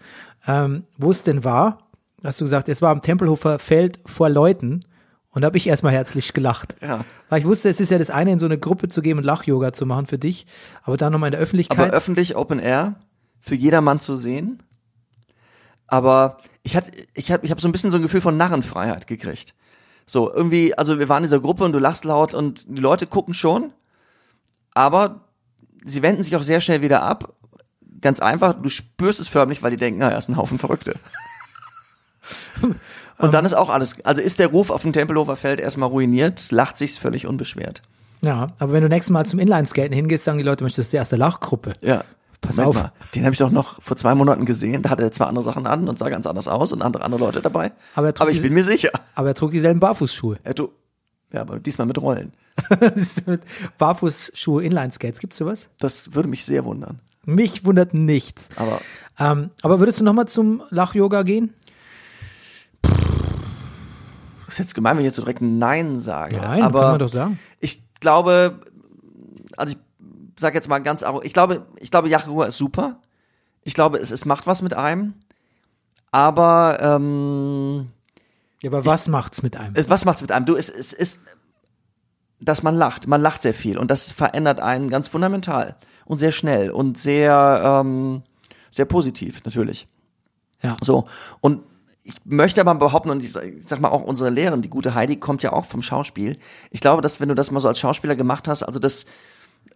ähm, 0.48 0.86
wo 0.98 1.12
es 1.12 1.24
denn 1.24 1.44
war, 1.44 1.90
hast 2.24 2.40
du 2.40 2.46
gesagt, 2.46 2.69
es 2.69 2.81
war 2.81 2.92
am 2.92 3.02
Tempelhofer 3.02 3.60
Feld 3.60 4.00
vor 4.06 4.30
Leuten. 4.30 4.80
Und 5.30 5.42
da 5.42 5.48
habe 5.48 5.58
ich 5.58 5.68
erstmal 5.68 5.92
herzlich 5.92 6.34
gelacht. 6.34 6.78
Ja. 6.81 7.04
Weil 7.30 7.42
ich 7.42 7.46
wusste, 7.46 7.69
es 7.69 7.80
ist 7.80 7.92
ja 7.92 8.00
das 8.00 8.10
eine, 8.10 8.31
in 8.31 8.40
so 8.40 8.46
eine 8.46 8.58
Gruppe 8.58 8.88
zu 8.88 9.02
gehen 9.02 9.18
und 9.18 9.24
Lach-Yoga 9.24 9.74
zu 9.74 9.86
machen 9.86 10.08
für 10.08 10.18
dich, 10.18 10.48
aber 10.84 10.98
dann 10.98 11.12
nochmal 11.12 11.28
in 11.28 11.34
der 11.34 11.42
Öffentlichkeit. 11.42 11.90
Aber 11.90 11.98
öffentlich, 11.98 12.36
Open 12.36 12.60
Air, 12.60 12.96
für 13.40 13.54
jedermann 13.56 14.00
zu 14.00 14.16
sehen. 14.16 14.63
Aber 15.86 16.38
ich 16.63 16.75
hatte, 16.75 16.92
ich 17.13 17.31
habe, 17.31 17.46
ich 17.46 17.52
habe 17.52 17.62
so 17.62 17.68
ein 17.68 17.72
bisschen 17.72 17.92
so 17.92 17.98
ein 17.98 18.04
Gefühl 18.04 18.22
von 18.22 18.36
Narrenfreiheit 18.38 19.06
gekriegt. 19.06 19.54
So, 20.09 20.33
irgendwie, 20.33 20.75
also 20.77 21.00
wir 21.00 21.09
waren 21.09 21.18
in 21.18 21.27
dieser 21.27 21.42
Gruppe 21.42 21.65
und 21.65 21.74
du 21.74 21.80
lachst 21.80 22.06
laut 22.06 22.33
und 22.33 22.65
die 22.68 22.81
Leute 22.81 23.07
gucken 23.07 23.33
schon, 23.33 23.74
aber 24.74 25.21
sie 25.86 26.01
wenden 26.01 26.24
sich 26.24 26.36
auch 26.36 26.44
sehr 26.44 26.62
schnell 26.62 26.81
wieder 26.81 27.04
ab. 27.04 27.33
Ganz 28.00 28.21
einfach, 28.21 28.54
du 28.54 28.69
spürst 28.69 29.19
es 29.19 29.27
förmlich, 29.27 29.62
weil 29.62 29.71
die 29.71 29.77
denken, 29.77 30.00
naja, 30.00 30.18
ist 30.18 30.30
ein 30.30 30.38
Haufen 30.38 30.59
Verrückte. 30.59 30.94
und 33.18 33.33
dann 33.33 33.44
ist 33.44 33.54
auch 33.54 33.69
alles, 33.69 34.04
also 34.06 34.21
ist 34.21 34.39
der 34.39 34.48
Ruf 34.48 34.69
auf 34.69 34.83
dem 34.83 34.94
Tempelhofer 34.94 35.36
Feld 35.36 35.59
erstmal 35.59 35.89
ruiniert, 35.89 36.51
lacht 36.51 36.77
sich's 36.77 36.98
völlig 36.98 37.27
unbeschwert. 37.27 37.81
ja, 38.21 38.48
aber 38.60 38.71
wenn 38.71 38.83
du 38.83 38.89
nächstes 38.89 39.12
Mal 39.12 39.25
zum 39.25 39.39
Inlineskaten 39.39 39.94
hingehst, 39.94 40.24
sagen 40.24 40.38
die 40.38 40.44
Leute, 40.45 40.63
das 40.63 40.77
ist 40.77 40.94
die 40.94 40.98
erste 40.98 41.18
Lachgruppe. 41.18 41.74
Ja. 41.81 42.06
Pass 42.42 42.57
Moment 42.57 42.75
auf. 42.75 42.84
Mal, 42.84 42.92
den 43.16 43.24
habe 43.24 43.34
ich 43.34 43.39
doch 43.39 43.50
noch 43.51 43.81
vor 43.81 43.98
zwei 43.98 44.13
Monaten 44.16 44.45
gesehen. 44.45 44.84
Da 44.84 44.89
hatte 44.92 45.04
er 45.04 45.12
zwar 45.12 45.28
andere 45.28 45.44
Sachen 45.44 45.66
an 45.68 45.89
und 45.89 45.98
sah 45.98 46.10
ganz 46.10 46.28
anders 46.28 46.48
aus 46.48 46.72
und 46.72 46.81
andere, 46.81 47.04
andere 47.04 47.19
Leute 47.19 47.42
dabei. 47.42 47.72
Aber 47.96 48.08
er 48.08 48.13
trug 48.13 48.24
aber 48.24 48.32
ich 48.32 48.41
bin 48.41 48.53
mir 48.53 48.63
sicher. 48.63 48.91
Aber 49.15 49.29
er 49.29 49.36
trug 49.36 49.51
dieselben 49.51 49.79
Barfußschuhe. 49.79 50.38
Er 50.44 50.53
ja, 51.34 51.41
aber 51.41 51.60
diesmal 51.60 51.88
mit 51.88 52.00
Rollen. 52.01 52.32
Barfußschuhe 53.77 54.63
Inlineskates, 54.63 55.20
gibt's 55.20 55.38
sowas? 55.38 55.67
Das 55.79 56.13
würde 56.13 56.29
mich 56.29 56.46
sehr 56.46 56.63
wundern. 56.63 57.01
Mich 57.25 57.65
wundert 57.65 57.94
nichts. 57.94 58.48
Aber 58.56 58.79
Ähm, 59.20 59.50
aber 59.62 59.79
würdest 59.79 60.00
du 60.00 60.06
nochmal 60.06 60.27
zum 60.27 60.63
Lach-Yoga 60.70 61.24
gehen? 61.24 61.53
das 64.46 64.56
ist 64.56 64.60
jetzt 64.60 64.75
gemein, 64.75 64.96
wenn 64.96 65.01
ich 65.01 65.08
jetzt 65.08 65.15
so 65.15 65.24
direkt 65.24 65.41
Nein 65.41 66.00
sage. 66.00 66.38
Nein, 66.38 66.62
aber 66.62 66.79
kann 66.79 66.89
man 66.91 67.00
doch 67.00 67.10
sagen. 67.10 67.38
Ich 67.60 67.82
glaube, 68.00 68.62
also 69.58 69.75
ich 69.75 69.79
sage 70.38 70.56
jetzt 70.56 70.67
mal 70.67 70.79
ganz 70.79 71.03
ich 71.24 71.34
glaube, 71.34 71.65
ich 71.77 71.91
glaube, 71.91 72.10
Yachua 72.10 72.46
ist 72.46 72.58
super. 72.58 73.00
Ich 73.63 73.74
glaube, 73.74 73.98
es, 73.98 74.12
es 74.12 74.25
macht 74.25 74.48
was 74.48 74.62
mit 74.62 74.74
einem. 74.74 75.13
Aber 76.12 76.77
ähm, 76.82 77.89
Ja, 78.62 78.70
aber 78.70 78.86
was 78.86 79.08
macht's 79.08 79.44
mit 79.44 79.58
einem? 79.58 79.74
es, 79.75 79.89
was 79.89 80.06
macht's 80.06 80.22
mit 80.22 80.32
einem? 80.32 80.46
Du, 80.46 80.56
es, 80.56 80.70
es 80.70 80.94
ist, 80.94 81.20
dass 82.39 82.63
man 82.63 82.75
lacht. 82.75 83.08
Man 83.08 83.22
lacht 83.22 83.41
sehr 83.41 83.53
viel 83.53 83.77
und 83.77 83.91
das 83.91 84.12
verändert 84.12 84.60
einen 84.60 84.89
ganz 84.89 85.08
fundamental 85.08 85.75
und 86.06 86.20
sehr 86.20 86.32
schnell 86.32 86.72
und 86.72 86.98
sehr, 86.98 87.82
ähm, 87.84 88.24
sehr 88.72 88.86
positiv 88.86 89.44
natürlich. 89.44 89.88
Ja. 90.62 90.77
So 90.82 91.08
und 91.41 91.62
ich 92.03 92.15
möchte 92.24 92.62
aber 92.62 92.74
behaupten 92.75 93.10
und 93.10 93.22
ich 93.22 93.34
sag, 93.34 93.44
ich 93.44 93.67
sag 93.67 93.82
mal 93.82 93.89
auch 93.89 94.01
unsere 94.01 94.29
Lehrerin, 94.29 94.62
die 94.62 94.70
gute 94.70 94.96
Heidi, 94.96 95.17
kommt 95.17 95.44
ja 95.44 95.51
auch 95.51 95.65
vom 95.65 95.82
Schauspiel. 95.82 96.38
Ich 96.72 96.79
glaube, 96.79 97.01
dass 97.01 97.20
wenn 97.20 97.27
du 97.27 97.36
das 97.36 97.51
mal 97.51 97.60
so 97.60 97.67
als 97.67 97.79
Schauspieler 97.79 98.15
gemacht 98.15 98.48
hast, 98.48 98.63
also 98.63 98.79
das 98.79 99.08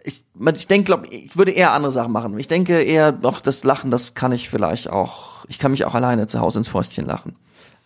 ich, 0.04 0.24
ich 0.56 0.68
denke, 0.68 0.86
glaub, 0.86 1.06
ich 1.12 1.38
würde 1.38 1.52
eher 1.52 1.72
andere 1.74 1.92
Sachen 1.92 2.12
machen. 2.12 2.38
Ich 2.40 2.48
denke 2.48 2.82
eher, 2.82 3.12
doch, 3.12 3.42
das 3.42 3.64
Lachen, 3.64 3.92
das 3.92 4.14
kann 4.14 4.32
ich 4.32 4.50
vielleicht 4.50 4.90
auch, 4.90 5.46
ich 5.48 5.60
kann 5.60 5.72
mich 5.72 5.86
auch 5.86 5.96
alleine 5.96 6.28
zu 6.28 6.40
Hause 6.40 6.60
ins 6.60 6.68
Fäustchen 6.68 7.06
lachen. 7.06 7.36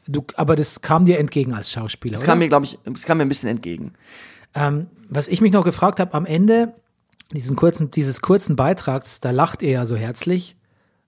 Du, 0.07 0.23
aber 0.35 0.55
das 0.55 0.81
kam 0.81 1.05
dir 1.05 1.19
entgegen 1.19 1.53
als 1.53 1.71
Schauspieler. 1.71 2.13
Das 2.13 2.21
oder? 2.21 2.27
kam 2.27 2.39
mir, 2.39 2.47
glaube 2.47 2.65
ich, 2.65 2.77
das 2.85 3.03
kam 3.03 3.17
mir 3.17 3.25
ein 3.25 3.29
bisschen 3.29 3.49
entgegen. 3.49 3.93
Ähm, 4.53 4.87
was 5.09 5.27
ich 5.27 5.41
mich 5.41 5.51
noch 5.51 5.65
gefragt 5.65 5.99
habe, 5.99 6.13
am 6.13 6.25
Ende 6.25 6.73
diesen 7.31 7.55
kurzen, 7.55 7.91
dieses 7.91 8.21
kurzen 8.21 8.55
Beitrags, 8.55 9.19
da 9.19 9.31
lacht 9.31 9.61
ihr 9.61 9.71
ja 9.71 9.85
so 9.85 9.95
herzlich. 9.95 10.55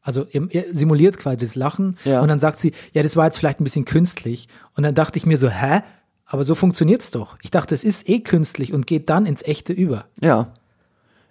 Also 0.02 0.26
ihr 0.32 0.66
simuliert 0.72 1.18
quasi 1.18 1.38
das 1.38 1.56
Lachen 1.56 1.98
Ja. 2.06 2.22
und 2.22 2.30
dann 2.30 2.40
sagt 2.40 2.62
sie, 2.62 2.72
ja, 2.94 3.04
das 3.04 3.16
war 3.18 3.26
jetzt 3.26 3.38
vielleicht 3.38 3.60
ein 3.60 3.66
bisschen 3.66 3.86
künstlich. 3.86 4.48
Und 4.76 4.84
dann 4.84 4.96
dachte 4.96 5.18
ich 5.18 5.26
mir 5.26 5.38
so, 5.38 5.50
hä? 5.50 5.82
Aber 6.26 6.44
so 6.44 6.56
funktioniert's 6.56 7.12
doch. 7.12 7.38
Ich 7.42 7.52
dachte, 7.52 7.76
es 7.76 7.84
ist 7.84 8.08
eh 8.10 8.20
künstlich 8.20 8.74
und 8.74 8.88
geht 8.88 9.10
dann 9.10 9.26
ins 9.26 9.44
Echte 9.44 9.74
über. 9.74 10.06
Ja. 10.22 10.48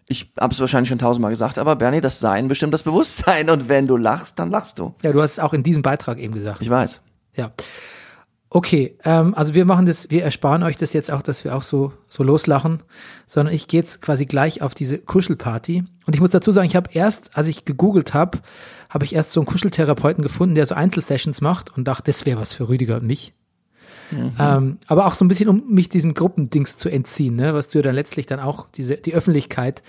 Ich 0.09 0.33
habe 0.39 0.55
es 0.55 0.61
wahrscheinlich 0.61 0.89
schon 0.89 0.99
tausendmal 0.99 1.33
gesagt, 1.33 1.59
aber 1.59 1.75
Bernie, 1.77 2.01
das 2.01 2.21
Sein 2.21 2.47
bestimmt 2.49 2.73
das 2.73 2.85
Bewusstsein 2.85 3.51
und 3.51 3.69
wenn 3.69 3.87
du 3.87 3.97
lachst, 3.97 4.39
dann 4.39 4.51
lachst 4.51 4.79
du. 4.79 4.95
Ja, 5.03 5.13
du 5.13 5.21
hast 5.21 5.33
es 5.33 5.39
auch 5.39 5.53
in 5.53 5.63
diesem 5.63 5.83
Beitrag 5.83 6.19
eben 6.19 6.35
gesagt. 6.35 6.63
Ich 6.63 6.71
weiß. 6.71 7.01
Ja. 7.35 7.53
Okay, 8.49 8.97
ähm, 9.05 9.35
also 9.35 9.55
wir 9.55 9.65
machen 9.65 9.87
das, 9.87 10.09
wir 10.11 10.23
ersparen 10.23 10.63
euch 10.63 10.77
das 10.77 10.93
jetzt 10.93 11.11
auch, 11.11 11.23
dass 11.23 11.45
wir 11.45 11.57
auch 11.57 11.65
so, 11.65 11.93
so 12.09 12.23
loslachen, 12.23 12.83
sondern 13.27 13.53
ich 13.53 13.67
gehe 13.67 13.81
jetzt 13.81 14.01
quasi 14.01 14.25
gleich 14.25 14.63
auf 14.63 14.73
diese 14.73 14.99
Kuschelparty. 14.99 15.85
Und 16.07 16.15
ich 16.15 16.21
muss 16.21 16.31
dazu 16.31 16.53
sagen, 16.53 16.67
ich 16.67 16.77
habe 16.77 16.91
erst, 16.93 17.37
als 17.37 17.49
ich 17.49 17.65
gegoogelt 17.65 18.15
habe, 18.15 18.39
habe 18.89 19.05
ich 19.05 19.15
erst 19.15 19.33
so 19.33 19.41
einen 19.41 19.47
Kuscheltherapeuten 19.47 20.23
gefunden, 20.23 20.55
der 20.55 20.65
so 20.65 20.77
Einzelsessions 20.77 21.41
macht 21.41 21.77
und 21.77 21.85
dachte, 21.89 22.05
das 22.05 22.25
wäre 22.25 22.41
was 22.41 22.53
für 22.53 22.69
Rüdiger 22.69 22.97
und 22.97 23.07
mich. 23.07 23.35
Ähm, 24.39 24.79
aber 24.87 25.07
auch 25.07 25.15
so 25.15 25.25
ein 25.25 25.29
bisschen, 25.29 25.49
um 25.49 25.63
mich 25.69 25.89
diesem 25.89 26.15
Gruppendings 26.15 26.77
zu 26.77 26.89
entziehen, 26.89 27.37
ne, 27.37 27.55
was 27.55 27.71
du 27.71 27.79
ja 27.79 27.83
dann 27.83 27.95
letztlich 27.95 28.27
dann 28.27 28.41
auch 28.41 28.67
diese, 28.75 28.97
die 28.97 29.15
Öffentlichkeit 29.15 29.83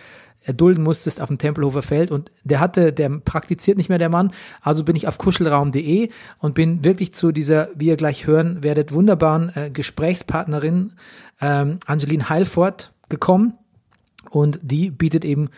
erdulden 0.47 0.83
musstest 0.83 1.19
auf 1.19 1.27
dem 1.27 1.37
Tempelhofer 1.37 1.81
Feld. 1.81 2.09
Und 2.09 2.31
der 2.43 2.59
hatte, 2.59 2.93
der 2.93 3.09
praktiziert 3.09 3.77
nicht 3.77 3.89
mehr 3.89 3.97
der 3.97 4.09
Mann, 4.09 4.31
also 4.61 4.83
bin 4.83 4.95
ich 4.95 5.07
auf 5.07 5.17
kuschelraum.de 5.17 6.09
und 6.39 6.55
bin 6.55 6.83
wirklich 6.85 7.13
zu 7.13 7.31
dieser, 7.31 7.69
wie 7.75 7.87
ihr 7.87 7.97
gleich 7.97 8.27
hören 8.27 8.63
werdet, 8.63 8.93
wunderbaren 8.93 9.51
äh, 9.55 9.69
Gesprächspartnerin 9.71 10.93
ähm, 11.41 11.79
Angeline 11.85 12.29
Heilfort 12.29 12.93
gekommen. 13.09 13.57
Und 14.29 14.59
die 14.61 14.89
bietet 14.89 15.25
eben 15.25 15.49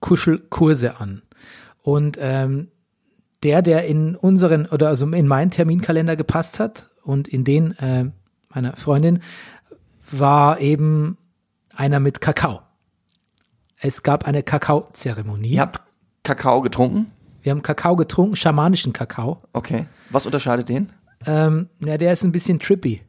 Kuschelkurse 0.00 1.00
an. 1.00 1.22
Und 1.82 2.18
ähm, 2.20 2.68
der, 3.42 3.62
der 3.62 3.86
in 3.86 4.14
unseren 4.14 4.66
oder 4.66 4.88
also 4.88 5.06
in 5.06 5.26
meinen 5.26 5.50
Terminkalender 5.50 6.16
gepasst 6.16 6.60
hat 6.60 6.88
und 7.08 7.26
in 7.26 7.42
den 7.42 7.72
äh, 7.78 8.10
meiner 8.50 8.76
Freundin, 8.76 9.20
war 10.10 10.60
eben 10.60 11.16
einer 11.74 12.00
mit 12.00 12.20
Kakao. 12.20 12.60
Es 13.80 14.02
gab 14.02 14.26
eine 14.26 14.42
Kakaozeremonie. 14.42 15.54
Ihr 15.54 15.60
habt 15.62 15.80
Kakao 16.22 16.60
getrunken? 16.60 17.06
Wir 17.42 17.52
haben 17.52 17.62
Kakao 17.62 17.96
getrunken, 17.96 18.36
schamanischen 18.36 18.92
Kakao. 18.92 19.42
Okay. 19.54 19.86
Was 20.10 20.26
unterscheidet 20.26 20.68
den? 20.68 20.92
Ähm, 21.24 21.68
ja, 21.78 21.96
der 21.96 22.12
ist 22.12 22.24
ein 22.24 22.32
bisschen 22.32 22.58
trippy. 22.58 23.00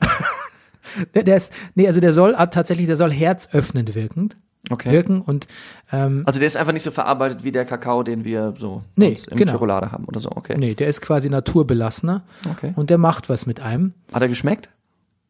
der, 1.14 1.36
ist, 1.36 1.52
nee, 1.74 1.88
also 1.88 2.00
der 2.00 2.12
soll 2.12 2.34
tatsächlich, 2.50 2.86
der 2.86 2.96
soll 2.96 3.12
herzöffnend 3.12 3.96
wirkend 3.96 4.36
Okay. 4.68 4.90
wirken 4.90 5.22
und 5.22 5.46
ähm, 5.90 6.22
Also 6.26 6.38
der 6.38 6.46
ist 6.46 6.56
einfach 6.56 6.74
nicht 6.74 6.82
so 6.82 6.90
verarbeitet 6.90 7.44
wie 7.44 7.52
der 7.52 7.64
Kakao, 7.64 8.02
den 8.02 8.24
wir 8.24 8.52
so 8.58 8.82
Nee, 8.94 9.16
in 9.30 9.36
genau. 9.38 9.52
Schokolade 9.52 9.90
haben 9.90 10.04
oder 10.04 10.20
so. 10.20 10.30
Okay. 10.32 10.56
nee, 10.58 10.74
der 10.74 10.88
ist 10.88 11.00
quasi 11.00 11.30
naturbelassener 11.30 12.22
Okay. 12.50 12.74
und 12.76 12.90
der 12.90 12.98
macht 12.98 13.30
was 13.30 13.46
mit 13.46 13.60
einem. 13.60 13.94
Hat 14.12 14.20
er 14.20 14.28
geschmeckt? 14.28 14.68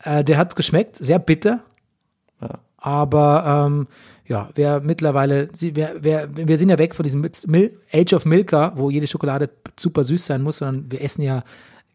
Äh, 0.02 0.25
der 0.25 0.37
hat 0.37 0.56
geschmeckt, 0.56 0.96
sehr 0.96 1.20
bitter. 1.20 1.60
Ja. 2.40 2.58
Aber 2.78 3.66
ähm, 3.68 3.87
ja, 4.26 4.49
wer 4.54 4.80
mittlerweile, 4.80 5.49
wer, 5.60 5.92
wer, 6.00 6.28
wir 6.34 6.56
sind 6.58 6.70
ja 6.70 6.78
weg 6.78 6.94
von 6.94 7.02
diesem 7.04 7.25
Age 7.92 8.12
of 8.14 8.25
Milka, 8.25 8.72
wo 8.76 8.90
jede 8.90 9.06
Schokolade 9.06 9.50
super 9.78 10.02
süß 10.04 10.26
sein 10.26 10.42
muss, 10.42 10.58
sondern 10.58 10.90
wir 10.90 11.02
essen 11.02 11.22
ja 11.22 11.44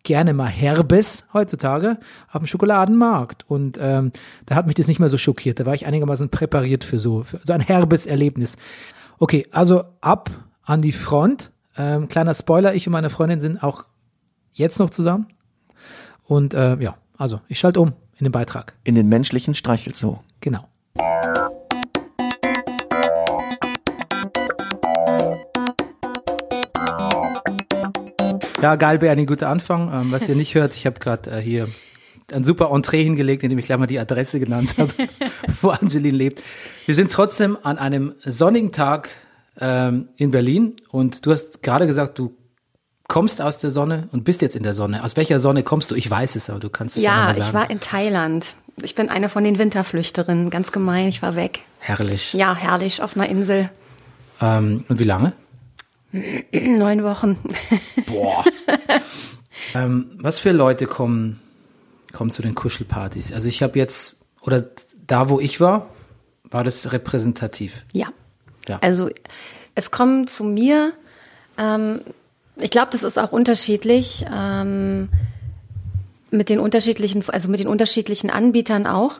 gerne 0.05 0.33
mal 0.33 0.47
Herbes 0.47 1.25
heutzutage 1.33 1.97
auf 2.31 2.39
dem 2.41 2.47
Schokoladenmarkt. 2.47 3.43
Und 3.49 3.77
ähm, 3.81 4.13
da 4.45 4.55
hat 4.55 4.67
mich 4.67 4.75
das 4.75 4.87
nicht 4.87 4.99
mehr 4.99 5.09
so 5.09 5.17
schockiert. 5.17 5.59
Da 5.59 5.65
war 5.65 5.75
ich 5.75 5.85
einigermaßen 5.85 6.29
präpariert 6.29 6.85
für 6.85 6.99
so, 6.99 7.23
für 7.23 7.41
so 7.43 7.51
ein 7.51 7.59
herbes 7.59 8.05
Erlebnis. 8.05 8.55
Okay, 9.19 9.45
also 9.51 9.83
ab 9.99 10.29
an 10.63 10.81
die 10.81 10.93
Front. 10.93 11.51
Ähm, 11.77 12.07
kleiner 12.07 12.33
Spoiler, 12.33 12.73
ich 12.73 12.87
und 12.87 12.93
meine 12.93 13.09
Freundin 13.09 13.41
sind 13.41 13.61
auch 13.61 13.83
jetzt 14.53 14.79
noch 14.79 14.89
zusammen. 14.89 15.27
Und 16.23 16.53
äh, 16.53 16.77
ja, 16.77 16.95
also 17.17 17.41
ich 17.49 17.59
schalte 17.59 17.81
um 17.81 17.89
in 18.17 18.23
den 18.23 18.31
Beitrag. 18.31 18.73
In 18.85 18.95
den 18.95 19.09
menschlichen 19.09 19.55
Streichelzoo. 19.55 20.19
Genau. 20.39 20.67
Ja, 28.61 28.75
geil, 28.75 28.99
Bernie, 28.99 29.25
guter 29.25 29.49
Anfang. 29.49 29.91
Ähm, 29.93 30.11
was 30.11 30.27
ihr 30.29 30.35
nicht 30.35 30.55
hört, 30.55 30.73
ich 30.75 30.85
habe 30.85 30.99
gerade 30.99 31.29
äh, 31.31 31.41
hier 31.41 31.67
ein 32.33 32.43
super 32.43 32.71
Entree 32.71 33.03
hingelegt, 33.03 33.43
indem 33.43 33.59
ich 33.59 33.65
gleich 33.65 33.77
mal 33.77 33.85
die 33.85 33.99
Adresse 33.99 34.39
genannt 34.39 34.75
habe, 34.77 34.91
wo 35.61 35.69
Angeline 35.69 36.17
lebt. 36.17 36.41
Wir 36.85 36.95
sind 36.95 37.11
trotzdem 37.11 37.57
an 37.61 37.77
einem 37.77 38.15
sonnigen 38.23 38.71
Tag 38.71 39.09
ähm, 39.59 40.07
in 40.17 40.31
Berlin 40.31 40.73
und 40.89 41.25
du 41.25 41.31
hast 41.31 41.61
gerade 41.61 41.85
gesagt, 41.85 42.17
du 42.17 42.33
kommst 43.07 43.41
aus 43.41 43.59
der 43.59 43.69
Sonne 43.69 44.07
und 44.11 44.23
bist 44.23 44.41
jetzt 44.41 44.55
in 44.55 44.63
der 44.63 44.73
Sonne. 44.73 45.03
Aus 45.03 45.15
welcher 45.15 45.39
Sonne 45.39 45.61
kommst 45.61 45.91
du? 45.91 45.95
Ich 45.95 46.09
weiß 46.09 46.35
es, 46.35 46.49
aber 46.49 46.59
du 46.59 46.69
kannst 46.69 46.97
es 46.97 47.03
ja 47.03 47.11
Ja, 47.11 47.25
sagen. 47.27 47.39
ich 47.39 47.53
war 47.53 47.69
in 47.69 47.79
Thailand. 47.79 48.55
Ich 48.81 48.95
bin 48.95 49.09
eine 49.09 49.29
von 49.29 49.43
den 49.43 49.59
Winterflüchterinnen. 49.59 50.49
Ganz 50.49 50.71
gemein, 50.71 51.07
ich 51.07 51.21
war 51.21 51.35
weg. 51.35 51.59
Herrlich. 51.79 52.33
Ja, 52.33 52.55
herrlich, 52.55 53.01
auf 53.03 53.15
einer 53.15 53.29
Insel. 53.29 53.69
Ähm, 54.41 54.83
und 54.89 54.99
wie 54.99 55.03
lange? 55.03 55.33
Neun 56.53 57.03
Wochen. 57.03 57.37
Boah. 58.07 58.43
ähm, 59.73 60.09
was 60.19 60.39
für 60.39 60.51
Leute 60.51 60.85
kommen, 60.85 61.39
kommen 62.11 62.31
zu 62.31 62.41
den 62.41 62.55
Kuschelpartys? 62.55 63.31
Also 63.31 63.47
ich 63.47 63.61
habe 63.63 63.77
jetzt, 63.77 64.17
oder 64.41 64.65
da 65.07 65.29
wo 65.29 65.39
ich 65.39 65.59
war, 65.61 65.87
war 66.43 66.63
das 66.63 66.91
repräsentativ. 66.93 67.85
Ja. 67.93 68.07
Ja. 68.67 68.79
Also 68.81 69.09
es 69.75 69.91
kommen 69.91 70.27
zu 70.27 70.43
mir, 70.43 70.93
ähm, 71.57 72.01
ich 72.57 72.71
glaube, 72.71 72.89
das 72.91 73.03
ist 73.03 73.19
auch 73.19 73.31
unterschiedlich, 73.31 74.25
ähm, 74.33 75.09
mit 76.31 76.49
den 76.49 76.59
unterschiedlichen, 76.59 77.23
also 77.27 77.49
mit 77.49 77.59
den 77.59 77.67
unterschiedlichen 77.67 78.29
Anbietern 78.29 78.87
auch. 78.87 79.19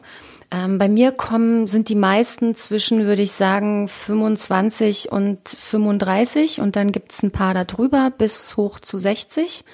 Ähm, 0.50 0.78
bei 0.78 0.88
mir 0.88 1.12
kommen, 1.12 1.66
sind 1.66 1.88
die 1.88 1.96
meisten 1.96 2.54
zwischen, 2.54 3.06
würde 3.06 3.22
ich 3.22 3.32
sagen, 3.32 3.88
25 3.88 5.10
und 5.10 5.48
35 5.48 6.60
und 6.60 6.76
dann 6.76 6.92
gibt's 6.92 7.22
ein 7.22 7.32
paar 7.32 7.52
da 7.54 7.64
drüber 7.64 8.12
bis 8.16 8.56
hoch 8.56 8.78
zu 8.78 8.98
60. 8.98 9.64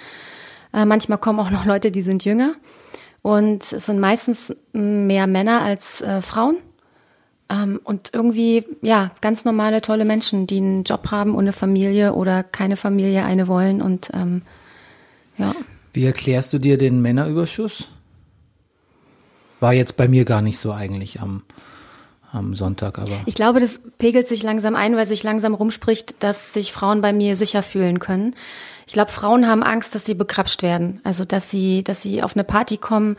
Äh, 0.73 0.87
manchmal 0.87 1.19
kommen 1.19 1.41
auch 1.41 1.51
noch 1.51 1.67
Leute, 1.67 1.91
die 1.91 2.03
sind 2.03 2.25
jünger. 2.25 2.55
Und 3.21 3.73
es 3.73 3.87
sind 3.87 4.01
meistens 4.01 4.55
mehr 4.73 5.27
Männer 5.27 5.63
als 5.63 6.01
äh, 6.01 6.23
Frauen. 6.23 6.57
Ähm, 7.51 7.79
und 7.85 8.11
irgendwie, 8.13 8.65
ja, 8.81 9.13
ganz 9.21 9.45
normale, 9.45 9.83
tolle 9.83 10.05
Menschen, 10.05 10.47
die 10.47 10.57
einen 10.57 10.85
Job 10.85 11.11
haben 11.11 11.37
eine 11.39 11.53
Familie 11.53 12.15
oder 12.15 12.43
keine 12.43 12.77
Familie, 12.77 13.25
eine 13.25 13.47
wollen. 13.47 13.83
Und 13.83 14.11
ähm, 14.15 14.43
ja, 15.39 15.55
Wie 15.93 16.07
erklärst 16.07 16.53
du 16.53 16.59
dir 16.59 16.79
den 16.79 17.03
Männerüberschuss? 17.03 17.89
War 19.63 19.73
jetzt 19.73 19.97
bei 19.97 20.09
mir 20.09 20.25
gar 20.25 20.43
nicht 20.43 20.59
so 20.59 20.73
eigentlich 20.73 21.21
am, 21.21 21.43
am 22.33 22.55
Sonntag, 22.55 22.99
aber 22.99 23.13
ich 23.27 23.35
glaube, 23.35 23.61
das 23.61 23.81
pegelt 23.99 24.27
sich 24.27 24.43
langsam 24.43 24.75
ein, 24.75 24.97
weil 24.97 25.07
sich 25.07 25.23
langsam 25.23 25.55
rumspricht, 25.55 26.17
dass 26.23 26.53
sich 26.53 26.73
Frauen 26.73 27.01
bei 27.01 27.13
mir 27.13 27.37
sicher 27.37 27.63
fühlen 27.63 27.99
können. 27.99 28.35
Ich 28.87 28.93
glaube, 28.93 29.13
Frauen 29.13 29.47
haben 29.47 29.63
Angst, 29.63 29.95
dass 29.95 30.05
sie 30.05 30.15
begrapscht 30.15 30.63
werden. 30.63 31.01
Also, 31.05 31.25
dass 31.25 31.49
sie, 31.49 31.85
dass 31.85 32.03
sie 32.03 32.23
auf 32.23 32.35
eine 32.37 32.45
Party 32.45 32.77
kommen, 32.77 33.17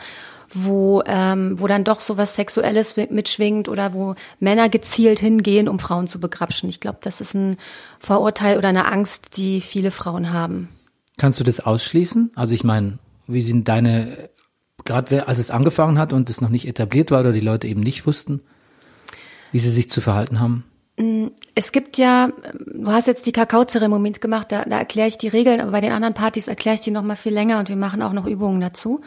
wo, 0.54 1.02
ähm, 1.08 1.60
wo 1.60 1.66
dann 1.66 1.84
doch 1.84 2.00
sowas 2.02 2.36
Sexuelles 2.36 2.96
wi- 2.98 3.08
mitschwingt 3.10 3.70
oder 3.70 3.94
wo 3.94 4.14
Männer 4.40 4.70
gezielt 4.70 5.20
hingehen, 5.20 5.68
um 5.68 5.80
Frauen 5.80 6.08
zu 6.08 6.20
begrapschen. 6.20 6.70
Ich 6.70 6.80
glaube, 6.80 7.00
das 7.02 7.22
ist 7.22 7.34
ein 7.34 7.56
Vorurteil 8.00 8.58
oder 8.60 8.68
eine 8.68 8.86
Angst, 8.92 9.38
die 9.38 9.62
viele 9.62 9.90
Frauen 9.92 10.32
haben. 10.34 10.70
kannst 11.18 11.40
du 11.40 11.44
das 11.44 11.60
ausschließen? 11.62 12.32
Also 12.36 12.54
ich 12.54 12.64
meine, 12.64 13.00
wie 13.26 13.42
sind 13.42 13.68
deine, 13.68 14.30
gerade 14.86 15.28
als 15.28 15.40
es 15.40 15.52
angefangen 15.52 15.98
hat 15.98 16.14
und 16.14 16.30
es 16.30 16.42
noch 16.42 16.50
nicht 16.50 16.68
etabliert 16.68 17.12
war 17.12 17.22
oder 17.22 17.32
die 17.32 17.40
Leute 17.40 17.68
eben 17.68 17.82
nicht 17.82 18.06
wussten, 18.06 18.42
wie 19.52 19.60
sie 19.60 19.72
sich 19.72 19.90
zu 19.90 20.02
verhalten 20.02 20.40
haben? 20.40 20.64
Es 21.56 21.72
gibt 21.72 21.98
ja, 21.98 22.30
du 22.72 22.92
hast 22.92 23.08
jetzt 23.08 23.26
die 23.26 23.32
Kakaozeremonie 23.32 24.04
mitgemacht, 24.04 24.52
da, 24.52 24.64
da 24.64 24.78
erkläre 24.78 25.08
ich 25.08 25.18
die 25.18 25.28
Regeln, 25.28 25.60
aber 25.60 25.72
bei 25.72 25.82
den 25.82 25.92
anderen 25.92 26.14
Partys 26.14 26.48
erkläre 26.48 26.76
ich 26.76 26.82
die 26.82 26.92
noch 26.92 27.02
mal 27.02 27.16
viel 27.16 27.34
länger 27.34 27.58
und 27.60 27.70
wir 27.70 27.76
machen 27.76 28.04
auch 28.04 28.14
noch 28.14 28.28
Übungen 28.28 28.62
dazu. 28.62 29.02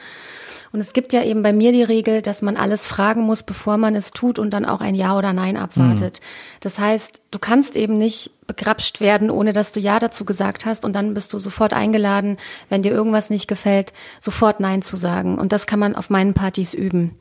Und 0.72 0.80
es 0.80 0.92
gibt 0.92 1.12
ja 1.12 1.22
eben 1.22 1.42
bei 1.42 1.52
mir 1.52 1.72
die 1.72 1.82
Regel, 1.82 2.22
dass 2.22 2.42
man 2.42 2.56
alles 2.56 2.86
fragen 2.86 3.22
muss, 3.22 3.42
bevor 3.42 3.76
man 3.76 3.94
es 3.94 4.10
tut 4.10 4.38
und 4.38 4.50
dann 4.50 4.64
auch 4.64 4.80
ein 4.80 4.94
Ja 4.94 5.16
oder 5.16 5.32
Nein 5.32 5.56
abwartet. 5.56 6.20
Das 6.60 6.78
heißt, 6.78 7.22
du 7.30 7.38
kannst 7.38 7.76
eben 7.76 7.98
nicht 7.98 8.30
begrapscht 8.46 9.00
werden, 9.00 9.30
ohne 9.30 9.52
dass 9.52 9.72
du 9.72 9.80
Ja 9.80 9.98
dazu 9.98 10.24
gesagt 10.24 10.66
hast 10.66 10.84
und 10.84 10.94
dann 10.94 11.14
bist 11.14 11.32
du 11.32 11.38
sofort 11.38 11.72
eingeladen, 11.72 12.36
wenn 12.68 12.82
dir 12.82 12.92
irgendwas 12.92 13.30
nicht 13.30 13.48
gefällt, 13.48 13.92
sofort 14.20 14.60
Nein 14.60 14.82
zu 14.82 14.96
sagen. 14.96 15.38
Und 15.38 15.52
das 15.52 15.66
kann 15.66 15.78
man 15.78 15.96
auf 15.96 16.10
meinen 16.10 16.34
Partys 16.34 16.74
üben. 16.74 17.16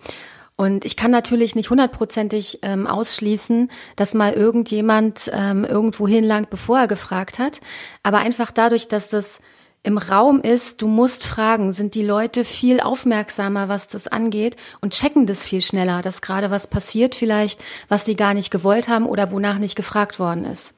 Und 0.58 0.86
ich 0.86 0.96
kann 0.96 1.12
natürlich 1.12 1.56
nicht 1.56 1.70
hundertprozentig 1.70 2.60
ähm, 2.62 2.88
ausschließen, 2.88 3.70
dass 3.98 4.14
mal 4.14 4.34
irgendjemand 4.34 5.30
ähm, 5.34 5.66
irgendwo 5.66 6.08
hinlangt, 6.08 6.50
bevor 6.50 6.80
er 6.80 6.88
gefragt 6.88 7.40
hat. 7.40 7.60
Aber 8.04 8.20
einfach 8.20 8.52
dadurch, 8.52 8.88
dass 8.88 9.10
das 9.10 9.42
im 9.86 9.98
Raum 9.98 10.42
ist, 10.42 10.82
du 10.82 10.88
musst 10.88 11.24
fragen, 11.26 11.72
sind 11.72 11.94
die 11.94 12.04
Leute 12.04 12.44
viel 12.44 12.80
aufmerksamer, 12.80 13.70
was 13.70 13.88
das 13.88 14.08
angeht 14.08 14.56
und 14.82 14.94
checken 14.94 15.28
das 15.28 15.46
viel 15.46 15.62
schneller, 15.62 16.02
dass 16.02 16.22
gerade 16.22 16.50
was 16.50 16.68
passiert 16.68 17.14
vielleicht, 17.14 17.64
was 17.88 18.04
sie 18.04 18.16
gar 18.16 18.34
nicht 18.34 18.50
gewollt 18.50 18.88
haben 18.88 19.06
oder 19.06 19.32
wonach 19.32 19.60
nicht 19.60 19.76
gefragt 19.76 20.20
worden 20.20 20.46
ist. 20.46 20.74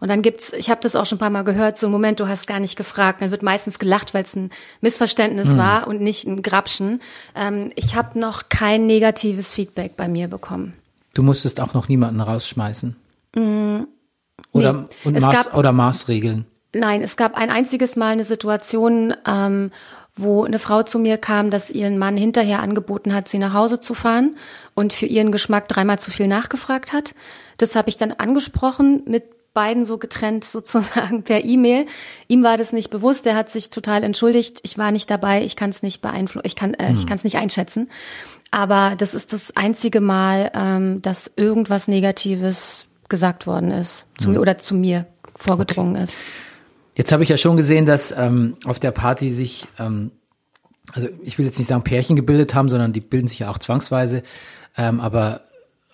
Und 0.00 0.08
dann 0.08 0.22
gibt's, 0.22 0.52
ich 0.52 0.68
habe 0.68 0.80
das 0.80 0.96
auch 0.96 1.06
schon 1.06 1.18
ein 1.18 1.20
paar 1.20 1.30
Mal 1.30 1.44
gehört, 1.44 1.78
so 1.78 1.86
ein 1.86 1.92
Moment, 1.92 2.18
du 2.18 2.26
hast 2.26 2.48
gar 2.48 2.58
nicht 2.58 2.74
gefragt. 2.74 3.22
Dann 3.22 3.30
wird 3.30 3.44
meistens 3.44 3.78
gelacht, 3.78 4.14
weil 4.14 4.24
es 4.24 4.34
ein 4.34 4.50
Missverständnis 4.80 5.50
hm. 5.50 5.58
war 5.58 5.86
und 5.86 6.00
nicht 6.00 6.26
ein 6.26 6.42
Grapschen. 6.42 7.00
Ähm, 7.36 7.70
ich 7.76 7.94
habe 7.94 8.18
noch 8.18 8.48
kein 8.48 8.88
negatives 8.88 9.52
Feedback 9.52 9.96
bei 9.96 10.08
mir 10.08 10.26
bekommen. 10.26 10.72
Du 11.14 11.22
musstest 11.22 11.60
auch 11.60 11.74
noch 11.74 11.86
niemanden 11.86 12.20
rausschmeißen. 12.20 12.96
Oder, 14.50 14.72
nee. 14.72 14.86
und 15.04 15.20
Maß, 15.20 15.44
gab, 15.44 15.56
oder 15.56 15.70
Maßregeln. 15.70 16.46
Nein, 16.74 17.02
es 17.02 17.16
gab 17.16 17.36
ein 17.36 17.50
einziges 17.50 17.96
Mal 17.96 18.12
eine 18.12 18.24
Situation, 18.24 19.14
ähm, 19.26 19.70
wo 20.16 20.44
eine 20.44 20.58
Frau 20.58 20.82
zu 20.82 20.98
mir 20.98 21.16
kam, 21.16 21.50
dass 21.50 21.70
ihren 21.70 21.98
Mann 21.98 22.16
hinterher 22.16 22.60
angeboten 22.60 23.14
hat, 23.14 23.28
sie 23.28 23.38
nach 23.38 23.54
Hause 23.54 23.80
zu 23.80 23.94
fahren 23.94 24.36
und 24.74 24.92
für 24.92 25.06
ihren 25.06 25.32
Geschmack 25.32 25.68
dreimal 25.68 25.98
zu 25.98 26.10
viel 26.10 26.28
nachgefragt 26.28 26.92
hat. 26.92 27.14
Das 27.56 27.76
habe 27.76 27.88
ich 27.88 27.96
dann 27.96 28.12
angesprochen 28.12 29.02
mit 29.06 29.24
beiden 29.54 29.84
so 29.84 29.98
getrennt 29.98 30.44
sozusagen 30.46 31.22
per 31.22 31.44
E-Mail. 31.44 31.86
Ihm 32.28 32.42
war 32.42 32.56
das 32.56 32.72
nicht 32.72 32.90
bewusst, 32.90 33.26
er 33.26 33.36
hat 33.36 33.50
sich 33.50 33.70
total 33.70 34.02
entschuldigt. 34.02 34.60
Ich 34.62 34.78
war 34.78 34.92
nicht 34.92 35.10
dabei, 35.10 35.42
ich 35.44 35.56
kann 35.56 35.70
es 35.70 35.82
nicht 35.82 36.02
beeinflussen, 36.02 36.46
ich 36.46 36.56
kann 36.56 36.74
äh, 36.74 36.88
hm. 36.88 36.96
ich 36.96 37.06
kann 37.06 37.16
es 37.16 37.24
nicht 37.24 37.36
einschätzen. 37.36 37.90
Aber 38.50 38.96
das 38.96 39.14
ist 39.14 39.32
das 39.32 39.56
einzige 39.56 40.02
Mal, 40.02 40.50
ähm, 40.54 41.00
dass 41.00 41.30
irgendwas 41.36 41.88
Negatives 41.88 42.86
gesagt 43.08 43.46
worden 43.46 43.70
ist 43.70 44.06
zu 44.18 44.26
hm. 44.26 44.34
mir 44.34 44.40
oder 44.40 44.58
zu 44.58 44.74
mir 44.74 45.06
vorgedrungen 45.36 45.94
okay. 45.94 46.04
ist. 46.04 46.22
Jetzt 46.94 47.12
habe 47.12 47.22
ich 47.22 47.28
ja 47.28 47.36
schon 47.36 47.56
gesehen, 47.56 47.86
dass 47.86 48.12
ähm, 48.12 48.56
auf 48.64 48.78
der 48.78 48.90
Party 48.90 49.30
sich, 49.30 49.66
ähm, 49.78 50.10
also 50.92 51.08
ich 51.22 51.38
will 51.38 51.46
jetzt 51.46 51.58
nicht 51.58 51.68
sagen 51.68 51.84
Pärchen 51.84 52.16
gebildet 52.16 52.54
haben, 52.54 52.68
sondern 52.68 52.92
die 52.92 53.00
bilden 53.00 53.28
sich 53.28 53.40
ja 53.40 53.50
auch 53.50 53.58
zwangsweise. 53.58 54.22
Ähm, 54.76 55.00
aber 55.00 55.42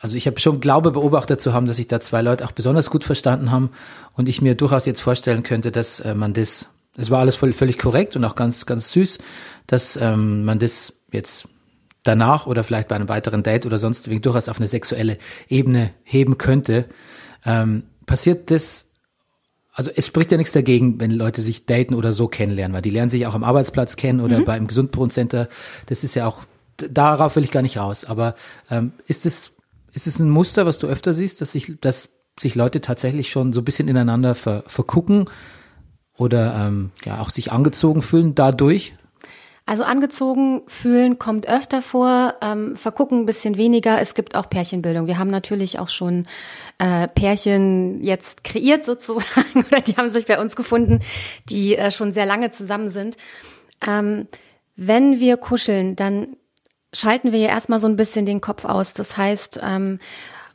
also 0.01 0.17
ich 0.17 0.27
habe 0.27 0.39
schon 0.39 0.61
Glaube 0.61 0.93
beobachtet 0.93 1.41
zu 1.41 1.53
haben, 1.53 1.67
dass 1.67 1.77
sich 1.77 1.89
da 1.89 2.01
zwei 2.01 2.23
Leute 2.23 2.45
auch 2.45 2.53
besonders 2.53 2.91
gut 2.91 3.05
verstanden 3.05 3.51
haben 3.51 3.71
und 4.15 4.29
ich 4.29 4.43
mir 4.43 4.55
durchaus 4.55 4.87
jetzt 4.87 5.01
vorstellen 5.01 5.43
könnte, 5.43 5.73
dass 5.73 6.01
äh, 6.01 6.15
man 6.15 6.35
das, 6.35 6.69
es 6.97 7.11
war 7.11 7.21
alles 7.21 7.37
voll, 7.37 7.53
völlig 7.53 7.79
korrekt 7.79 8.17
und 8.17 8.25
auch 8.25 8.35
ganz, 8.35 8.67
ganz 8.67 8.93
süß, 8.93 9.19
dass 9.67 9.97
ähm, 9.97 10.45
man 10.45 10.59
das 10.59 10.95
jetzt 11.13 11.49
danach 12.05 12.47
oder 12.47 12.65
vielleicht 12.65 12.89
bei 12.89 12.97
einem 12.97 13.09
weiteren 13.09 13.43
Date 13.43 13.67
oder 13.67 13.79
sonst 13.79 14.09
wie 14.09 14.21
durchaus 14.21 14.49
auf 14.49 14.59
eine 14.59 14.69
sexuelle 14.69 15.19
Ebene 15.49 15.91
heben 16.05 16.39
könnte. 16.39 16.87
Ähm, 17.45 17.85
passiert 18.07 18.51
das 18.51 18.88
also 19.79 19.93
es 19.95 20.09
spricht 20.09 20.33
ja 20.33 20.37
nichts 20.37 20.53
dagegen, 20.53 20.99
wenn 20.99 21.13
Leute 21.13 21.41
sich 21.41 21.65
daten 21.65 21.95
oder 21.95 22.13
so 22.13 22.27
kennenlernen, 22.27 22.75
weil 22.75 22.83
die 22.83 22.91
lernen 22.91 23.11
sich 23.11 23.29
auch 23.29 23.37
am 23.37 23.45
Arbeitsplatz 23.45 23.95
kennen 23.95 24.19
oder 24.19 24.41
mhm. 24.41 24.45
beim 24.45 24.67
Gesundbrunnen-Center. 24.67 25.49
Das 25.87 26.03
ist 26.03 26.17
ja 26.17 26.27
auch, 26.27 26.47
darauf 26.79 27.37
will 27.37 27.45
ich 27.45 27.53
gar 27.53 27.63
nicht 27.63 27.79
raus. 27.79 28.05
Aber 28.05 28.35
ähm, 28.73 28.91
ist 29.07 29.25
es 29.25 29.53
ist 29.93 30.09
es 30.09 30.19
ein 30.19 30.31
Muster, 30.31 30.67
was 30.67 30.81
du 30.81 30.89
öfter 30.89 31.15
siehst, 31.15 31.41
dass 31.41 31.53
sich, 31.53 31.77
dass 31.81 32.11
sich 32.41 32.57
Leute 32.57 32.81
tatsächlich 32.81 33.31
schon 33.31 33.53
so 33.53 33.61
ein 33.61 33.65
bisschen 33.65 33.87
ineinander 33.87 34.35
ver, 34.35 34.65
vergucken 34.67 35.27
oder 36.17 36.67
ähm, 36.67 36.91
ja 37.05 37.21
auch 37.21 37.31
sich 37.31 37.53
angezogen 37.53 38.03
fühlen 38.03 38.35
dadurch? 38.35 38.97
Also 39.69 39.83
angezogen 39.83 40.63
fühlen 40.67 41.19
kommt 41.19 41.47
öfter 41.47 41.83
vor, 41.83 42.37
ähm, 42.41 42.75
vergucken 42.75 43.19
ein 43.21 43.27
bisschen 43.27 43.59
weniger. 43.59 44.01
Es 44.01 44.15
gibt 44.15 44.35
auch 44.35 44.49
Pärchenbildung. 44.49 45.07
Wir 45.07 45.19
haben 45.19 45.29
natürlich 45.29 45.79
auch 45.79 45.91
schon 45.91 46.25
äh, 46.79 47.07
Pärchen 47.07 48.03
jetzt 48.03 48.45
kreiert 48.45 48.87
sozusagen 48.87 49.67
oder 49.71 49.83
die 49.83 49.99
haben 49.99 50.09
sich 50.09 50.25
bei 50.25 50.41
uns 50.41 50.57
gefunden, 50.57 51.01
die 51.51 51.77
äh, 51.77 51.91
schon 51.91 52.15
sehr 52.15 52.25
lange 52.25 52.51
zusammen 52.51 52.89
sind. 52.89 53.19
Ähm, 53.87 54.27
wenn 54.75 55.21
wir 55.21 55.37
kuscheln, 55.37 55.97
dann 55.97 56.29
schalten 56.95 57.33
wir 57.33 57.39
ja 57.39 57.49
erstmal 57.49 57.79
so 57.79 57.89
ein 57.89 57.97
bisschen 57.97 58.25
den 58.25 58.41
Kopf 58.41 58.65
aus. 58.65 58.95
Das 58.95 59.19
heißt, 59.19 59.61
ähm, 59.63 59.99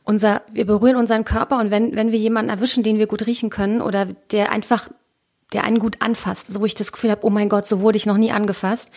unser, 0.02 0.42
wir 0.52 0.66
berühren 0.66 0.96
unseren 0.96 1.24
Körper 1.24 1.60
und 1.60 1.70
wenn, 1.70 1.94
wenn 1.94 2.10
wir 2.10 2.18
jemanden 2.18 2.50
erwischen, 2.50 2.82
den 2.82 2.98
wir 2.98 3.06
gut 3.06 3.28
riechen 3.28 3.48
können 3.48 3.80
oder 3.80 4.06
der 4.32 4.50
einfach 4.50 4.88
der 5.54 5.64
einen 5.64 5.78
gut 5.78 5.96
anfasst, 6.00 6.52
so 6.52 6.60
wo 6.60 6.66
ich 6.66 6.74
das 6.74 6.92
Gefühl 6.92 7.10
habe, 7.10 7.24
oh 7.24 7.30
mein 7.30 7.48
Gott, 7.48 7.66
so 7.66 7.80
wurde 7.80 7.96
ich 7.96 8.06
noch 8.06 8.16
nie 8.16 8.32
angefasst, 8.32 8.90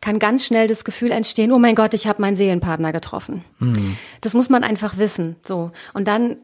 kann 0.00 0.18
ganz 0.18 0.46
schnell 0.46 0.68
das 0.68 0.84
Gefühl 0.84 1.10
entstehen, 1.10 1.52
oh 1.52 1.58
mein 1.58 1.74
Gott, 1.74 1.92
ich 1.92 2.06
habe 2.06 2.22
meinen 2.22 2.36
Seelenpartner 2.36 2.92
getroffen. 2.92 3.44
Mhm. 3.58 3.96
Das 4.20 4.32
muss 4.32 4.48
man 4.48 4.64
einfach 4.64 4.96
wissen, 4.96 5.36
so. 5.44 5.72
Und 5.92 6.08
dann 6.08 6.36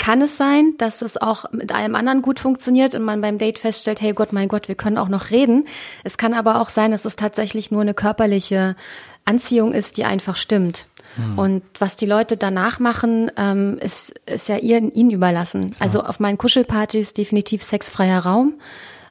kann 0.00 0.22
es 0.22 0.36
sein, 0.38 0.74
dass 0.78 1.02
es 1.02 1.18
auch 1.18 1.50
mit 1.52 1.72
allem 1.72 1.94
anderen 1.94 2.22
gut 2.22 2.40
funktioniert 2.40 2.94
und 2.94 3.02
man 3.02 3.20
beim 3.20 3.36
Date 3.36 3.58
feststellt, 3.58 4.00
hey 4.00 4.14
Gott, 4.14 4.32
mein 4.32 4.48
Gott, 4.48 4.66
wir 4.66 4.74
können 4.74 4.96
auch 4.96 5.08
noch 5.08 5.30
reden. 5.30 5.66
Es 6.04 6.16
kann 6.16 6.32
aber 6.32 6.60
auch 6.60 6.70
sein, 6.70 6.90
dass 6.90 7.04
es 7.04 7.16
tatsächlich 7.16 7.70
nur 7.70 7.82
eine 7.82 7.92
körperliche 7.92 8.76
Anziehung 9.26 9.72
ist, 9.72 9.98
die 9.98 10.04
einfach 10.04 10.36
stimmt. 10.36 10.86
Hm. 11.16 11.38
Und 11.38 11.62
was 11.78 11.96
die 11.96 12.06
Leute 12.06 12.36
danach 12.36 12.78
machen, 12.78 13.30
ähm, 13.36 13.78
ist, 13.78 14.14
ist 14.26 14.48
ja 14.48 14.56
ihr, 14.56 14.78
ihnen 14.94 15.10
überlassen. 15.10 15.74
Also 15.78 16.02
auf 16.02 16.20
meinen 16.20 16.38
Kuschelpartys 16.38 17.14
definitiv 17.14 17.62
sexfreier 17.62 18.20
Raum. 18.20 18.54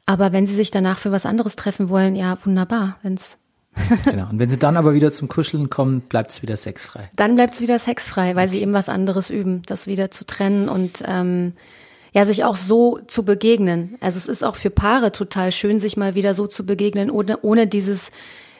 Aber 0.05 0.31
wenn 0.31 0.47
sie 0.47 0.55
sich 0.55 0.71
danach 0.71 0.97
für 0.97 1.11
was 1.11 1.25
anderes 1.25 1.55
treffen 1.55 1.89
wollen, 1.89 2.15
ja, 2.15 2.37
wunderbar. 2.43 2.97
Wenn's 3.03 3.37
genau. 4.05 4.29
Und 4.29 4.39
wenn 4.39 4.49
sie 4.49 4.57
dann 4.57 4.77
aber 4.77 4.93
wieder 4.93 5.11
zum 5.11 5.27
Kuscheln 5.27 5.69
kommen, 5.69 6.01
bleibt 6.01 6.31
es 6.31 6.41
wieder 6.41 6.57
sexfrei. 6.57 7.09
Dann 7.15 7.35
bleibt 7.35 7.53
es 7.53 7.61
wieder 7.61 7.79
sexfrei, 7.79 8.35
weil 8.35 8.49
sie 8.49 8.61
eben 8.61 8.73
was 8.73 8.89
anderes 8.89 9.29
üben, 9.29 9.63
das 9.65 9.87
wieder 9.87 10.11
zu 10.11 10.25
trennen 10.25 10.69
und 10.69 11.03
ähm, 11.05 11.53
ja, 12.11 12.25
sich 12.25 12.43
auch 12.43 12.55
so 12.55 12.99
zu 13.07 13.23
begegnen. 13.23 13.97
Also 14.01 14.17
es 14.17 14.25
ist 14.27 14.43
auch 14.43 14.55
für 14.55 14.71
Paare 14.71 15.11
total 15.11 15.51
schön, 15.51 15.79
sich 15.79 15.97
mal 15.97 16.15
wieder 16.15 16.33
so 16.33 16.47
zu 16.47 16.65
begegnen, 16.65 17.11
ohne, 17.11 17.39
ohne 17.41 17.67
dieses 17.67 18.11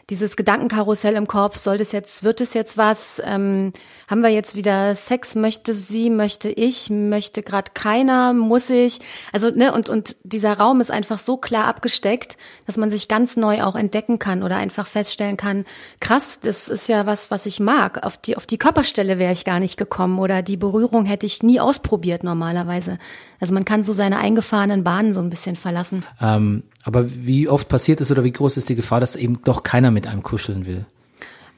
dieses 0.10 0.36
Gedankenkarussell 0.36 1.16
im 1.16 1.28
Kopf, 1.28 1.58
soll 1.58 1.78
das 1.78 1.92
jetzt, 1.92 2.24
wird 2.24 2.42
es 2.42 2.54
jetzt 2.54 2.78
was? 2.78 3.22
Ähm, 3.24 3.74
haben 4.08 4.22
wir 4.22 4.30
jetzt 4.30 4.56
wieder 4.56 4.96
Sex? 4.96 5.36
Möchte 5.36 5.74
sie, 5.74 6.10
möchte 6.10 6.50
ich, 6.50 6.90
möchte 6.90 7.44
gerade 7.44 7.72
keiner, 7.74 8.34
muss 8.34 8.70
ich? 8.70 9.00
Also, 9.32 9.52
ne, 9.52 9.72
und, 9.72 9.90
und 9.90 10.16
dieser 10.24 10.58
Raum 10.58 10.82
ist 10.82 10.92
einfach 10.92 11.20
so 11.20 11.38
klar 11.38 11.66
abgesteckt, 11.66 12.38
dass 12.66 12.78
man 12.78 12.90
sich 12.90 13.08
ganz 13.08 13.38
neu 13.38 13.64
auch 13.64 13.76
entdecken 13.76 14.20
kann 14.20 14.42
oder 14.42 14.58
einfach 14.58 14.88
feststellen 14.88 15.38
kann, 15.38 15.66
krass, 16.00 16.40
das 16.40 16.68
ist 16.68 16.90
ja 16.90 17.06
was, 17.06 17.30
was 17.30 17.46
ich 17.46 17.60
mag. 17.60 18.04
Auf 18.04 18.18
die, 18.18 18.36
auf 18.36 18.48
die 18.48 18.58
Körperstelle 18.58 19.20
wäre 19.20 19.34
ich 19.34 19.46
gar 19.46 19.60
nicht 19.60 19.78
gekommen 19.78 20.20
oder 20.20 20.42
die 20.42 20.58
Berührung 20.58 21.06
hätte 21.06 21.26
ich 21.26 21.44
nie 21.44 21.60
ausprobiert 21.60 22.24
normalerweise. 22.24 22.98
Also 23.40 23.54
man 23.54 23.66
kann 23.66 23.84
so 23.84 23.94
seine 23.94 24.18
eingefahrenen 24.18 24.84
Bahnen 24.84 25.14
so 25.14 25.20
ein 25.20 25.30
bisschen 25.30 25.56
verlassen. 25.56 26.04
Ähm, 26.22 26.64
aber 26.84 27.06
wie 27.10 27.48
oft 27.48 27.70
passiert 27.70 28.02
es 28.02 28.12
oder 28.12 28.24
wie 28.24 28.32
groß 28.32 28.58
ist 28.58 28.70
die 28.70 28.76
Gefahr, 28.76 29.00
dass 29.00 29.16
eben 29.16 29.42
doch 29.44 29.64
keiner 29.64 29.92
mit 29.92 30.08
einem 30.08 30.24
kuscheln 30.24 30.66
will? 30.66 30.86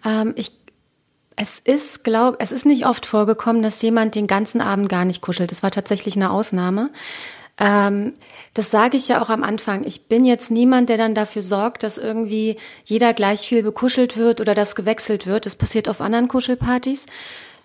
Ähm, 0.05 0.33
ich 0.35 0.51
es 1.37 1.59
ist, 1.59 2.03
glaube, 2.03 2.37
es 2.39 2.51
ist 2.51 2.65
nicht 2.65 2.85
oft 2.85 3.05
vorgekommen, 3.05 3.63
dass 3.63 3.81
jemand 3.81 4.13
den 4.13 4.27
ganzen 4.27 4.61
Abend 4.61 4.89
gar 4.89 5.05
nicht 5.05 5.21
kuschelt. 5.21 5.51
Das 5.51 5.63
war 5.63 5.71
tatsächlich 5.71 6.15
eine 6.15 6.29
Ausnahme. 6.29 6.91
Ähm, 7.57 8.13
das 8.53 8.69
sage 8.69 8.97
ich 8.97 9.07
ja 9.07 9.21
auch 9.21 9.29
am 9.29 9.43
Anfang. 9.43 9.83
Ich 9.85 10.07
bin 10.07 10.25
jetzt 10.25 10.51
niemand, 10.51 10.89
der 10.89 10.97
dann 10.97 11.15
dafür 11.15 11.41
sorgt, 11.41 11.83
dass 11.83 11.97
irgendwie 11.97 12.57
jeder 12.85 13.13
gleich 13.13 13.41
viel 13.41 13.63
bekuschelt 13.63 14.17
wird 14.17 14.41
oder 14.41 14.53
das 14.53 14.75
gewechselt 14.75 15.25
wird. 15.25 15.45
Das 15.45 15.55
passiert 15.55 15.89
auf 15.89 16.01
anderen 16.01 16.27
Kuschelpartys. 16.27 17.05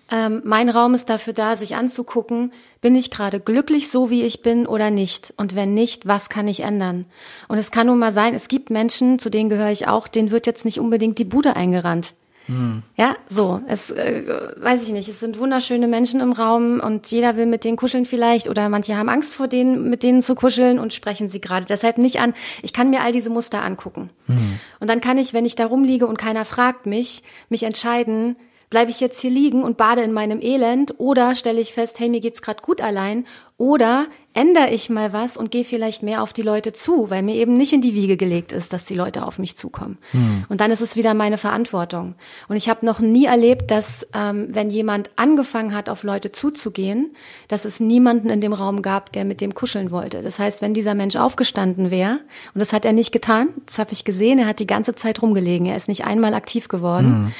Ähm, 0.09 0.41
mein 0.45 0.69
Raum 0.69 0.93
ist 0.93 1.09
dafür 1.09 1.33
da, 1.33 1.55
sich 1.55 1.75
anzugucken, 1.75 2.53
bin 2.79 2.95
ich 2.95 3.11
gerade 3.11 3.39
glücklich 3.39 3.89
so, 3.89 4.09
wie 4.09 4.23
ich 4.23 4.41
bin 4.41 4.65
oder 4.65 4.89
nicht? 4.89 5.33
Und 5.37 5.55
wenn 5.55 5.73
nicht, 5.73 6.07
was 6.07 6.29
kann 6.29 6.47
ich 6.47 6.61
ändern? 6.61 7.05
Und 7.47 7.57
es 7.57 7.71
kann 7.71 7.87
nun 7.87 7.99
mal 7.99 8.13
sein, 8.13 8.33
es 8.33 8.47
gibt 8.47 8.69
Menschen, 8.69 9.19
zu 9.19 9.29
denen 9.29 9.49
gehöre 9.49 9.71
ich 9.71 9.87
auch, 9.87 10.07
denen 10.07 10.31
wird 10.31 10.47
jetzt 10.47 10.63
nicht 10.63 10.79
unbedingt 10.79 11.19
die 11.19 11.25
Bude 11.25 11.55
eingerannt. 11.55 12.13
Hm. 12.47 12.81
Ja, 12.95 13.17
so. 13.27 13.61
Es 13.67 13.91
äh, 13.91 14.23
weiß 14.55 14.83
ich 14.83 14.89
nicht. 14.89 15.09
Es 15.09 15.19
sind 15.19 15.37
wunderschöne 15.37 15.87
Menschen 15.87 16.21
im 16.21 16.31
Raum 16.31 16.79
und 16.79 17.11
jeder 17.11 17.35
will 17.35 17.45
mit 17.45 17.65
denen 17.65 17.75
kuscheln 17.75 18.05
vielleicht 18.05 18.47
oder 18.47 18.69
manche 18.69 18.95
haben 18.95 19.09
Angst 19.09 19.35
vor 19.35 19.49
denen, 19.49 19.89
mit 19.89 20.01
denen 20.01 20.21
zu 20.21 20.33
kuscheln 20.33 20.79
und 20.79 20.93
sprechen 20.93 21.27
sie 21.27 21.41
gerade 21.41 21.65
deshalb 21.65 21.97
nicht 21.97 22.21
an. 22.21 22.33
Ich 22.61 22.71
kann 22.71 22.89
mir 22.89 23.01
all 23.01 23.11
diese 23.11 23.29
Muster 23.29 23.61
angucken. 23.61 24.09
Hm. 24.27 24.59
Und 24.79 24.89
dann 24.89 25.01
kann 25.01 25.17
ich, 25.17 25.33
wenn 25.33 25.45
ich 25.45 25.55
da 25.55 25.65
rumliege 25.65 26.07
und 26.07 26.17
keiner 26.17 26.45
fragt 26.45 26.85
mich, 26.85 27.21
mich 27.49 27.63
entscheiden, 27.63 28.37
Bleibe 28.69 28.91
ich 28.91 28.99
jetzt 28.99 29.21
hier 29.21 29.31
liegen 29.31 29.63
und 29.63 29.77
bade 29.77 30.01
in 30.01 30.11
meinem 30.11 30.41
Elend 30.41 30.95
oder 30.97 31.35
stelle 31.35 31.61
ich 31.61 31.71
fest, 31.71 32.01
hey, 32.01 32.09
mir 32.09 32.19
geht's 32.19 32.41
gerade 32.41 32.61
gut 32.61 32.81
allein 32.81 33.25
oder 33.55 34.07
ändere 34.33 34.69
ich 34.69 34.89
mal 34.89 35.13
was 35.13 35.35
und 35.35 35.49
gehe 35.51 35.63
vielleicht 35.63 36.03
mehr 36.03 36.21
auf 36.21 36.33
die 36.33 36.41
Leute 36.41 36.73
zu, 36.73 37.09
weil 37.09 37.23
mir 37.23 37.35
eben 37.35 37.53
nicht 37.53 37.71
in 37.71 37.81
die 37.81 37.95
Wiege 37.95 38.17
gelegt 38.17 38.51
ist, 38.51 38.73
dass 38.73 38.83
die 38.83 38.93
Leute 38.93 39.25
auf 39.25 39.39
mich 39.39 39.57
zukommen. 39.57 39.97
Hm. 40.11 40.45
Und 40.49 40.61
dann 40.61 40.69
ist 40.69 40.81
es 40.81 40.95
wieder 40.95 41.13
meine 41.13 41.37
Verantwortung. 41.37 42.15
Und 42.47 42.57
ich 42.57 42.67
habe 42.69 42.85
noch 42.85 42.99
nie 42.99 43.25
erlebt, 43.25 43.71
dass 43.71 44.05
ähm, 44.13 44.47
wenn 44.49 44.69
jemand 44.69 45.09
angefangen 45.15 45.73
hat, 45.73 45.89
auf 45.89 46.03
Leute 46.03 46.33
zuzugehen, 46.33 47.15
dass 47.47 47.63
es 47.63 47.79
niemanden 47.79 48.29
in 48.29 48.41
dem 48.41 48.53
Raum 48.53 48.81
gab, 48.81 49.13
der 49.13 49.23
mit 49.25 49.39
dem 49.41 49.55
kuscheln 49.55 49.91
wollte. 49.91 50.21
Das 50.21 50.39
heißt, 50.39 50.61
wenn 50.61 50.73
dieser 50.73 50.93
Mensch 50.93 51.15
aufgestanden 51.15 51.89
wäre, 51.89 52.19
und 52.53 52.59
das 52.59 52.73
hat 52.73 52.85
er 52.85 52.93
nicht 52.93 53.13
getan, 53.13 53.49
das 53.65 53.79
habe 53.79 53.93
ich 53.93 54.03
gesehen, 54.03 54.37
er 54.39 54.47
hat 54.47 54.59
die 54.59 54.67
ganze 54.67 54.93
Zeit 54.93 55.21
rumgelegen, 55.21 55.65
er 55.65 55.77
ist 55.77 55.87
nicht 55.87 56.05
einmal 56.05 56.33
aktiv 56.33 56.67
geworden. 56.67 57.07
Hm. 57.07 57.33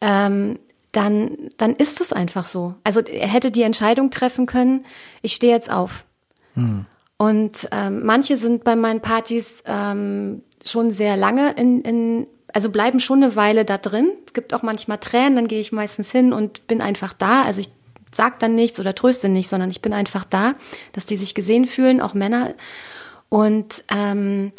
Ähm, 0.00 0.58
dann, 0.98 1.30
dann 1.58 1.76
ist 1.76 2.00
es 2.00 2.12
einfach 2.12 2.44
so. 2.44 2.74
Also 2.82 3.00
er 3.00 3.28
hätte 3.28 3.52
die 3.52 3.62
Entscheidung 3.62 4.10
treffen 4.10 4.46
können, 4.46 4.84
ich 5.22 5.32
stehe 5.32 5.52
jetzt 5.52 5.70
auf. 5.70 6.04
Hm. 6.54 6.86
Und 7.16 7.68
ähm, 7.70 8.04
manche 8.04 8.36
sind 8.36 8.64
bei 8.64 8.74
meinen 8.74 9.00
Partys 9.00 9.62
ähm, 9.64 10.42
schon 10.64 10.90
sehr 10.90 11.16
lange 11.16 11.52
in, 11.52 11.82
in, 11.82 12.26
also 12.52 12.70
bleiben 12.70 12.98
schon 12.98 13.22
eine 13.22 13.36
Weile 13.36 13.64
da 13.64 13.78
drin. 13.78 14.10
Es 14.26 14.32
gibt 14.32 14.52
auch 14.52 14.62
manchmal 14.62 14.98
Tränen, 14.98 15.36
dann 15.36 15.46
gehe 15.46 15.60
ich 15.60 15.70
meistens 15.70 16.10
hin 16.10 16.32
und 16.32 16.66
bin 16.66 16.80
einfach 16.80 17.12
da. 17.12 17.42
Also 17.42 17.60
ich 17.60 17.70
sag 18.10 18.40
dann 18.40 18.56
nichts 18.56 18.80
oder 18.80 18.92
tröste 18.92 19.28
nicht, 19.28 19.48
sondern 19.48 19.70
ich 19.70 19.80
bin 19.80 19.92
einfach 19.92 20.24
da, 20.24 20.56
dass 20.94 21.06
die 21.06 21.16
sich 21.16 21.36
gesehen 21.36 21.66
fühlen, 21.66 22.00
auch 22.00 22.14
Männer. 22.14 22.54
Und 23.28 23.84
ähm, 23.94 24.50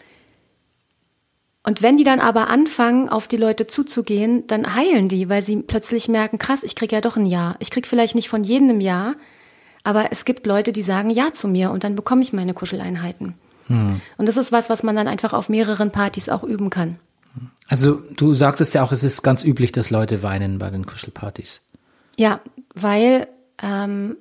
und 1.70 1.84
wenn 1.84 1.98
die 1.98 2.04
dann 2.04 2.20
aber 2.20 2.50
anfangen, 2.50 3.10
auf 3.10 3.28
die 3.28 3.38
Leute 3.38 3.68
zuzugehen, 3.68 4.48
dann 4.48 4.74
heilen 4.74 5.08
die, 5.08 5.30
weil 5.30 5.44
sie 5.44 5.58
plötzlich 5.58 6.08
merken, 6.08 6.40
krass, 6.40 6.64
ich 6.64 6.74
krieg 6.74 6.92
ja 6.92 7.00
doch 7.00 7.16
ein 7.16 7.28
Ja. 7.28 7.58
Ich 7.60 7.70
krieg 7.70 7.86
vielleicht 7.86 8.16
nicht 8.16 8.28
von 8.28 8.44
jedem 8.44 8.70
ein 8.70 8.82
Ja, 8.82 9.14
aber 9.84 10.12
es 10.12 10.26
gibt 10.26 10.48
Leute, 10.48 10.72
die 10.72 10.82
sagen 10.82 11.12
Ja 11.12 11.32
zu 11.32 11.48
mir 11.48 11.70
und 11.70 11.84
dann 11.84 11.96
bekomme 11.96 12.24
ich 12.24 12.34
meine 12.34 12.56
Kuscheleinheiten. 12.56 13.36
Hm. 13.68 14.02
Und 14.18 14.26
das 14.28 14.36
ist 14.36 14.52
was, 14.52 14.72
was 14.72 14.82
man 14.82 14.96
dann 14.96 15.08
einfach 15.08 15.32
auf 15.34 15.48
mehreren 15.48 15.92
Partys 15.92 16.28
auch 16.28 16.42
üben 16.42 16.72
kann. 16.72 16.98
Also 17.68 18.02
du 18.16 18.34
sagtest 18.34 18.74
ja 18.74 18.82
auch, 18.82 18.92
es 18.92 19.04
ist 19.04 19.22
ganz 19.22 19.44
üblich, 19.44 19.72
dass 19.72 19.92
Leute 19.92 20.24
weinen 20.24 20.58
bei 20.58 20.72
den 20.72 20.88
Kuschelpartys. 20.88 21.62
Ja, 22.18 22.42
weil 22.74 23.28
ähm, 23.62 24.18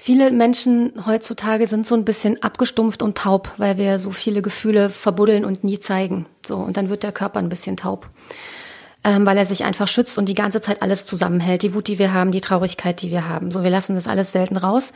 viele 0.00 0.30
Menschen 0.30 0.92
heutzutage 1.04 1.66
sind 1.66 1.86
so 1.86 1.94
ein 1.94 2.04
bisschen 2.04 2.42
abgestumpft 2.42 3.02
und 3.02 3.18
taub, 3.18 3.52
weil 3.58 3.76
wir 3.76 3.98
so 3.98 4.10
viele 4.10 4.40
Gefühle 4.40 4.88
verbuddeln 4.88 5.44
und 5.44 5.62
nie 5.62 5.78
zeigen. 5.78 6.26
So 6.46 6.56
und 6.56 6.76
dann 6.76 6.88
wird 6.88 7.02
der 7.02 7.12
Körper 7.12 7.38
ein 7.38 7.50
bisschen 7.50 7.76
taub, 7.76 8.08
ähm, 9.04 9.26
weil 9.26 9.36
er 9.36 9.46
sich 9.46 9.64
einfach 9.64 9.88
schützt 9.88 10.16
und 10.16 10.28
die 10.28 10.34
ganze 10.34 10.60
Zeit 10.60 10.82
alles 10.82 11.04
zusammenhält. 11.04 11.62
Die 11.62 11.74
Wut, 11.74 11.88
die 11.88 11.98
wir 11.98 12.14
haben, 12.14 12.32
die 12.32 12.40
Traurigkeit, 12.40 13.02
die 13.02 13.10
wir 13.10 13.28
haben. 13.28 13.50
So 13.50 13.62
wir 13.62 13.70
lassen 13.70 13.94
das 13.94 14.08
alles 14.08 14.32
selten 14.32 14.56
raus 14.56 14.92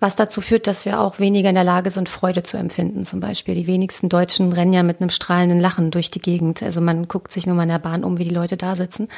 was 0.00 0.14
dazu 0.14 0.40
führt, 0.40 0.68
dass 0.68 0.84
wir 0.84 1.00
auch 1.00 1.18
weniger 1.18 1.48
in 1.48 1.56
der 1.56 1.64
Lage 1.64 1.90
sind, 1.90 2.08
Freude 2.08 2.44
zu 2.44 2.56
empfinden. 2.56 3.04
Zum 3.04 3.18
Beispiel 3.18 3.56
die 3.56 3.66
wenigsten 3.66 4.08
Deutschen 4.08 4.52
rennen 4.52 4.72
ja 4.72 4.84
mit 4.84 5.00
einem 5.00 5.10
strahlenden 5.10 5.58
Lachen 5.58 5.90
durch 5.90 6.10
die 6.10 6.20
Gegend. 6.20 6.62
Also 6.62 6.80
man 6.80 7.08
guckt 7.08 7.32
sich 7.32 7.46
nur 7.46 7.56
mal 7.56 7.64
in 7.64 7.70
der 7.70 7.80
Bahn 7.80 8.04
um, 8.04 8.16
wie 8.18 8.22
die 8.24 8.30
Leute 8.30 8.56
da 8.56 8.76
sitzen. 8.76 9.08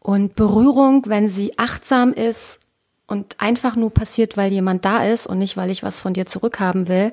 Und 0.00 0.34
Berührung, 0.34 1.04
wenn 1.06 1.28
sie 1.28 1.56
achtsam 1.56 2.12
ist 2.12 2.58
und 3.06 3.36
einfach 3.38 3.76
nur 3.76 3.90
passiert, 3.90 4.36
weil 4.36 4.52
jemand 4.52 4.84
da 4.84 5.04
ist 5.04 5.26
und 5.26 5.38
nicht, 5.38 5.56
weil 5.56 5.70
ich 5.70 5.82
was 5.82 6.00
von 6.00 6.12
dir 6.12 6.26
zurückhaben 6.26 6.88
will, 6.88 7.12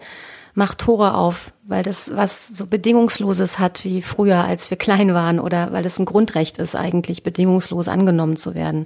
macht 0.56 0.80
Tore 0.80 1.16
auf, 1.16 1.52
weil 1.64 1.84
das 1.84 2.12
was 2.16 2.48
so 2.48 2.68
Bedingungsloses 2.68 3.60
hat 3.60 3.84
wie 3.84 4.02
früher, 4.02 4.44
als 4.44 4.70
wir 4.70 4.78
klein 4.78 5.14
waren 5.14 5.40
oder 5.40 5.72
weil 5.72 5.86
es 5.86 6.00
ein 6.00 6.06
Grundrecht 6.06 6.58
ist, 6.58 6.76
eigentlich 6.76 7.24
bedingungslos 7.24 7.88
angenommen 7.88 8.38
zu 8.38 8.54
werden. 8.56 8.86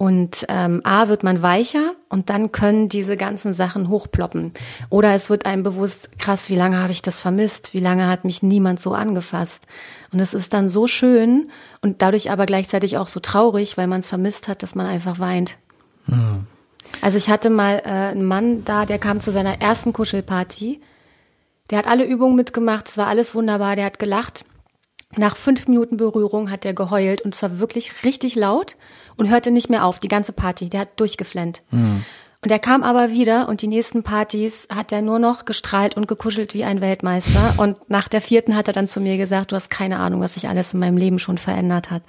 Und 0.00 0.46
ähm, 0.48 0.80
A 0.82 1.08
wird 1.08 1.24
man 1.24 1.42
weicher 1.42 1.92
und 2.08 2.30
dann 2.30 2.52
können 2.52 2.88
diese 2.88 3.18
ganzen 3.18 3.52
Sachen 3.52 3.90
hochploppen. 3.90 4.52
Oder 4.88 5.14
es 5.14 5.28
wird 5.28 5.44
einem 5.44 5.62
bewusst, 5.62 6.18
krass, 6.18 6.48
wie 6.48 6.56
lange 6.56 6.78
habe 6.78 6.90
ich 6.90 7.02
das 7.02 7.20
vermisst? 7.20 7.74
Wie 7.74 7.80
lange 7.80 8.08
hat 8.08 8.24
mich 8.24 8.42
niemand 8.42 8.80
so 8.80 8.94
angefasst? 8.94 9.66
Und 10.10 10.20
es 10.20 10.32
ist 10.32 10.54
dann 10.54 10.70
so 10.70 10.86
schön 10.86 11.50
und 11.82 12.00
dadurch 12.00 12.30
aber 12.30 12.46
gleichzeitig 12.46 12.96
auch 12.96 13.08
so 13.08 13.20
traurig, 13.20 13.76
weil 13.76 13.88
man 13.88 14.00
es 14.00 14.08
vermisst 14.08 14.48
hat, 14.48 14.62
dass 14.62 14.74
man 14.74 14.86
einfach 14.86 15.18
weint. 15.18 15.58
Mhm. 16.10 16.46
Also 17.02 17.18
ich 17.18 17.30
hatte 17.30 17.50
mal 17.50 17.82
äh, 17.84 17.88
einen 17.88 18.24
Mann 18.24 18.64
da, 18.64 18.84
der 18.84 18.98
kam 18.98 19.20
zu 19.20 19.30
seiner 19.30 19.60
ersten 19.60 19.92
Kuschelparty. 19.92 20.80
Der 21.70 21.78
hat 21.78 21.86
alle 21.86 22.04
Übungen 22.04 22.36
mitgemacht, 22.36 22.88
es 22.88 22.98
war 22.98 23.06
alles 23.06 23.34
wunderbar, 23.34 23.76
der 23.76 23.86
hat 23.86 23.98
gelacht. 23.98 24.44
Nach 25.16 25.36
fünf 25.36 25.66
Minuten 25.66 25.96
Berührung 25.96 26.50
hat 26.50 26.64
er 26.64 26.74
geheult 26.74 27.22
und 27.22 27.34
zwar 27.34 27.58
wirklich 27.58 28.04
richtig 28.04 28.36
laut 28.36 28.76
und 29.16 29.28
hörte 29.28 29.50
nicht 29.50 29.70
mehr 29.70 29.84
auf, 29.84 29.98
die 29.98 30.08
ganze 30.08 30.32
Party. 30.32 30.68
Der 30.68 30.80
hat 30.80 31.00
durchgeflennt. 31.00 31.62
Mhm. 31.70 32.04
Und 32.42 32.50
er 32.50 32.58
kam 32.58 32.82
aber 32.82 33.10
wieder 33.10 33.48
und 33.48 33.60
die 33.60 33.66
nächsten 33.66 34.02
Partys 34.02 34.66
hat 34.74 34.92
er 34.92 35.02
nur 35.02 35.18
noch 35.18 35.44
gestrahlt 35.44 35.96
und 35.96 36.08
gekuschelt 36.08 36.54
wie 36.54 36.64
ein 36.64 36.80
Weltmeister. 36.80 37.54
Und 37.58 37.90
nach 37.90 38.08
der 38.08 38.22
vierten 38.22 38.56
hat 38.56 38.66
er 38.66 38.72
dann 38.72 38.88
zu 38.88 39.00
mir 39.00 39.18
gesagt, 39.18 39.52
du 39.52 39.56
hast 39.56 39.68
keine 39.68 39.98
Ahnung, 39.98 40.20
was 40.20 40.34
sich 40.34 40.48
alles 40.48 40.72
in 40.72 40.80
meinem 40.80 40.96
Leben 40.96 41.18
schon 41.18 41.36
verändert 41.36 41.90
hat. 41.90 42.02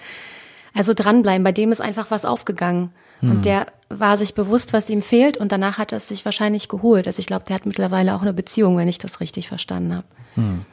Also 0.74 0.94
dranbleiben, 0.94 1.44
bei 1.44 1.52
dem 1.52 1.72
ist 1.72 1.82
einfach 1.82 2.12
was 2.12 2.26
aufgegangen. 2.26 2.92
Mhm. 3.22 3.32
Und 3.32 3.46
der 3.46 3.68
war 3.90 4.18
sich 4.18 4.34
bewusst, 4.36 4.74
was 4.74 4.90
ihm 4.90 5.02
fehlt 5.02 5.38
und 5.38 5.52
danach 5.52 5.78
hat 5.78 5.92
er 5.92 5.98
es 5.98 6.08
sich 6.08 6.24
wahrscheinlich 6.26 6.70
geholt. 6.70 7.08
Also 7.08 7.20
ich 7.20 7.26
glaube, 7.26 7.46
der 7.48 7.56
hat 7.56 7.66
mittlerweile 7.66 8.16
auch 8.16 8.22
eine 8.22 8.34
Beziehung, 8.34 8.78
wenn 8.78 8.88
ich 8.88 8.98
das 8.98 9.20
richtig 9.20 9.48
verstanden 9.48 9.96
habe. 9.96 10.08
Mhm. 10.36 10.66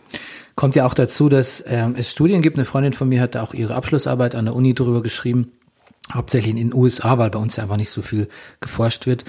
Kommt 0.54 0.74
ja 0.74 0.86
auch 0.86 0.94
dazu, 0.94 1.28
dass 1.28 1.62
ähm, 1.66 1.94
es 1.96 2.10
Studien 2.10 2.42
gibt. 2.42 2.56
Eine 2.56 2.64
Freundin 2.64 2.92
von 2.92 3.08
mir 3.08 3.20
hat 3.20 3.36
auch 3.36 3.54
ihre 3.54 3.74
Abschlussarbeit 3.74 4.34
an 4.34 4.46
der 4.46 4.56
Uni 4.56 4.74
drüber 4.74 5.02
geschrieben, 5.02 5.52
hauptsächlich 6.12 6.50
in 6.50 6.56
den 6.56 6.74
USA, 6.74 7.18
weil 7.18 7.30
bei 7.30 7.38
uns 7.38 7.56
ja 7.56 7.64
einfach 7.64 7.76
nicht 7.76 7.90
so 7.90 8.02
viel 8.02 8.28
geforscht 8.60 9.06
wird, 9.06 9.24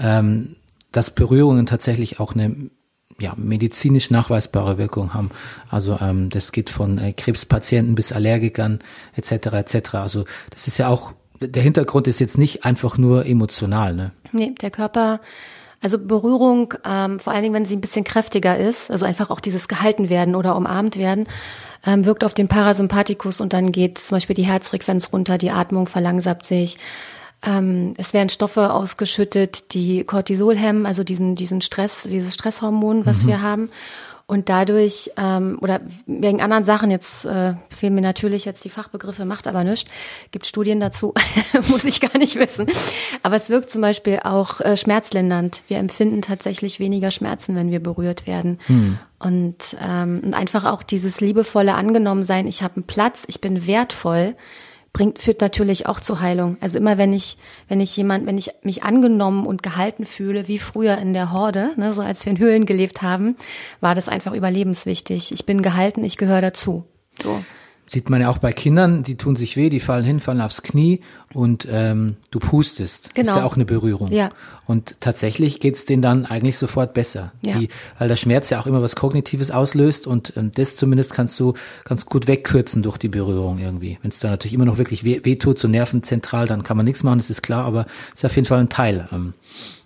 ähm, 0.00 0.56
dass 0.90 1.10
Berührungen 1.10 1.66
tatsächlich 1.66 2.20
auch 2.20 2.34
eine 2.34 2.70
ja, 3.18 3.34
medizinisch 3.36 4.10
nachweisbare 4.10 4.78
Wirkung 4.78 5.14
haben. 5.14 5.30
Also 5.70 5.98
ähm, 6.00 6.28
das 6.30 6.52
geht 6.52 6.70
von 6.70 6.98
äh, 6.98 7.12
Krebspatienten 7.12 7.94
bis 7.94 8.12
Allergikern 8.12 8.80
etc. 9.14 9.32
etc. 9.52 9.94
Also 9.94 10.24
das 10.50 10.66
ist 10.66 10.78
ja 10.78 10.88
auch 10.88 11.14
der 11.40 11.62
Hintergrund 11.62 12.06
ist 12.06 12.20
jetzt 12.20 12.38
nicht 12.38 12.64
einfach 12.64 12.98
nur 12.98 13.26
emotional, 13.26 13.94
ne? 13.94 14.12
Nee, 14.30 14.54
der 14.60 14.70
Körper 14.70 15.20
also 15.82 15.98
Berührung, 15.98 16.74
ähm, 16.88 17.18
vor 17.18 17.32
allen 17.32 17.42
Dingen, 17.42 17.54
wenn 17.54 17.64
sie 17.64 17.74
ein 17.74 17.80
bisschen 17.80 18.04
kräftiger 18.04 18.56
ist, 18.56 18.90
also 18.90 19.04
einfach 19.04 19.30
auch 19.30 19.40
dieses 19.40 19.66
gehalten 19.66 20.08
werden 20.08 20.36
oder 20.36 20.54
umarmt 20.54 20.96
werden, 20.96 21.26
ähm, 21.84 22.04
wirkt 22.04 22.22
auf 22.22 22.34
den 22.34 22.46
Parasympathikus 22.46 23.40
und 23.40 23.52
dann 23.52 23.72
geht 23.72 23.98
zum 23.98 24.16
Beispiel 24.16 24.36
die 24.36 24.46
Herzfrequenz 24.46 25.12
runter, 25.12 25.38
die 25.38 25.50
Atmung 25.50 25.88
verlangsamt 25.88 26.46
sich. 26.46 26.78
Ähm, 27.44 27.94
es 27.96 28.14
werden 28.14 28.28
Stoffe 28.28 28.72
ausgeschüttet, 28.72 29.74
die 29.74 30.04
Cortisol 30.04 30.56
hemmen, 30.56 30.86
also 30.86 31.02
diesen, 31.04 31.34
diesen 31.34 31.60
Stress, 31.60 32.04
dieses 32.04 32.34
Stresshormon, 32.34 33.04
was 33.04 33.24
mhm. 33.24 33.28
wir 33.28 33.42
haben. 33.42 33.70
Und 34.26 34.48
dadurch, 34.48 35.10
ähm, 35.18 35.58
oder 35.60 35.80
wegen 36.06 36.40
anderen 36.40 36.64
Sachen, 36.64 36.90
jetzt 36.90 37.26
äh, 37.26 37.54
fehlen 37.68 37.94
mir 37.94 38.00
natürlich 38.00 38.44
jetzt 38.44 38.64
die 38.64 38.70
Fachbegriffe, 38.70 39.24
macht 39.24 39.46
aber 39.46 39.64
nichts, 39.64 39.90
gibt 40.30 40.46
Studien 40.46 40.80
dazu, 40.80 41.12
muss 41.68 41.84
ich 41.84 42.00
gar 42.00 42.16
nicht 42.16 42.36
wissen. 42.36 42.66
Aber 43.22 43.36
es 43.36 43.50
wirkt 43.50 43.70
zum 43.70 43.82
Beispiel 43.82 44.20
auch 44.22 44.60
äh, 44.60 44.76
schmerzlindernd. 44.76 45.62
Wir 45.68 45.78
empfinden 45.78 46.22
tatsächlich 46.22 46.80
weniger 46.80 47.10
Schmerzen, 47.10 47.56
wenn 47.56 47.70
wir 47.70 47.80
berührt 47.80 48.26
werden. 48.26 48.58
Hm. 48.68 48.98
Und, 49.18 49.76
ähm, 49.86 50.22
und 50.24 50.34
einfach 50.34 50.64
auch 50.64 50.82
dieses 50.82 51.20
liebevolle 51.20 51.74
Angenommensein, 51.74 52.46
ich 52.46 52.62
habe 52.62 52.76
einen 52.76 52.86
Platz, 52.86 53.24
ich 53.28 53.40
bin 53.40 53.66
wertvoll 53.66 54.34
bringt, 54.92 55.20
führt 55.20 55.40
natürlich 55.40 55.86
auch 55.86 56.00
zur 56.00 56.20
Heilung. 56.20 56.56
Also 56.60 56.78
immer 56.78 56.98
wenn 56.98 57.12
ich, 57.12 57.38
wenn 57.68 57.80
ich 57.80 57.96
jemand, 57.96 58.26
wenn 58.26 58.38
ich 58.38 58.50
mich 58.62 58.82
angenommen 58.82 59.46
und 59.46 59.62
gehalten 59.62 60.06
fühle, 60.06 60.48
wie 60.48 60.58
früher 60.58 60.98
in 60.98 61.14
der 61.14 61.32
Horde, 61.32 61.70
ne, 61.76 61.94
so 61.94 62.02
als 62.02 62.24
wir 62.24 62.32
in 62.32 62.38
Höhlen 62.38 62.66
gelebt 62.66 63.02
haben, 63.02 63.36
war 63.80 63.94
das 63.94 64.08
einfach 64.08 64.32
überlebenswichtig. 64.32 65.32
Ich 65.32 65.46
bin 65.46 65.62
gehalten, 65.62 66.04
ich 66.04 66.16
gehöre 66.18 66.42
dazu. 66.42 66.84
So. 67.20 67.42
Sieht 67.92 68.08
man 68.08 68.22
ja 68.22 68.30
auch 68.30 68.38
bei 68.38 68.54
Kindern, 68.54 69.02
die 69.02 69.18
tun 69.18 69.36
sich 69.36 69.58
weh, 69.58 69.68
die 69.68 69.78
fallen 69.78 70.02
hin, 70.02 70.18
fallen 70.18 70.40
aufs 70.40 70.62
Knie 70.62 71.00
und 71.34 71.68
ähm, 71.70 72.16
du 72.30 72.38
pustest. 72.38 73.14
Genau. 73.14 73.28
Ist 73.28 73.36
ja 73.36 73.44
auch 73.44 73.56
eine 73.56 73.66
Berührung. 73.66 74.10
Ja. 74.10 74.30
Und 74.66 74.96
tatsächlich 75.00 75.60
geht's 75.60 75.84
denen 75.84 76.00
dann 76.00 76.24
eigentlich 76.24 76.56
sofort 76.56 76.94
besser. 76.94 77.32
Ja. 77.42 77.58
Die, 77.58 77.68
weil 77.98 78.08
der 78.08 78.16
Schmerz 78.16 78.48
ja 78.48 78.58
auch 78.58 78.66
immer 78.66 78.80
was 78.80 78.96
Kognitives 78.96 79.50
auslöst 79.50 80.06
und 80.06 80.32
ähm, 80.38 80.50
das 80.54 80.76
zumindest 80.76 81.12
kannst 81.12 81.38
du 81.38 81.52
ganz 81.84 82.06
gut 82.06 82.28
wegkürzen 82.28 82.82
durch 82.82 82.96
die 82.96 83.10
Berührung 83.10 83.58
irgendwie. 83.58 83.98
Wenn 84.00 84.10
es 84.10 84.20
da 84.20 84.30
natürlich 84.30 84.54
immer 84.54 84.64
noch 84.64 84.78
wirklich 84.78 85.04
weh, 85.04 85.20
weh 85.22 85.36
tut, 85.36 85.58
so 85.58 85.68
nervenzentral, 85.68 86.46
dann 86.46 86.62
kann 86.62 86.78
man 86.78 86.86
nichts 86.86 87.02
machen, 87.02 87.18
das 87.18 87.28
ist 87.28 87.42
klar, 87.42 87.66
aber 87.66 87.84
ist 88.14 88.24
auf 88.24 88.34
jeden 88.34 88.48
Fall 88.48 88.60
ein 88.60 88.70
Teil. 88.70 89.06
Ähm. 89.12 89.34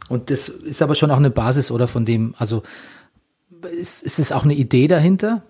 Und 0.08 0.30
das 0.30 0.48
ist 0.48 0.80
aber 0.80 0.94
schon 0.94 1.10
auch 1.10 1.16
eine 1.16 1.30
Basis 1.30 1.72
oder 1.72 1.88
von 1.88 2.04
dem, 2.04 2.36
also 2.38 2.62
ist, 3.76 4.04
ist 4.04 4.20
es 4.20 4.30
auch 4.30 4.44
eine 4.44 4.54
Idee 4.54 4.86
dahinter? 4.86 5.42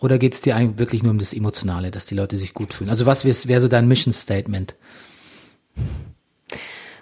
Oder 0.00 0.18
geht 0.18 0.34
es 0.34 0.40
dir 0.40 0.56
eigentlich 0.56 0.78
wirklich 0.78 1.02
nur 1.02 1.12
um 1.12 1.18
das 1.18 1.32
Emotionale, 1.32 1.90
dass 1.90 2.06
die 2.06 2.14
Leute 2.14 2.36
sich 2.36 2.54
gut 2.54 2.74
fühlen? 2.74 2.90
Also 2.90 3.06
was 3.06 3.24
wäre 3.24 3.60
so 3.60 3.68
dein 3.68 3.88
Mission 3.88 4.12
Statement? 4.12 4.74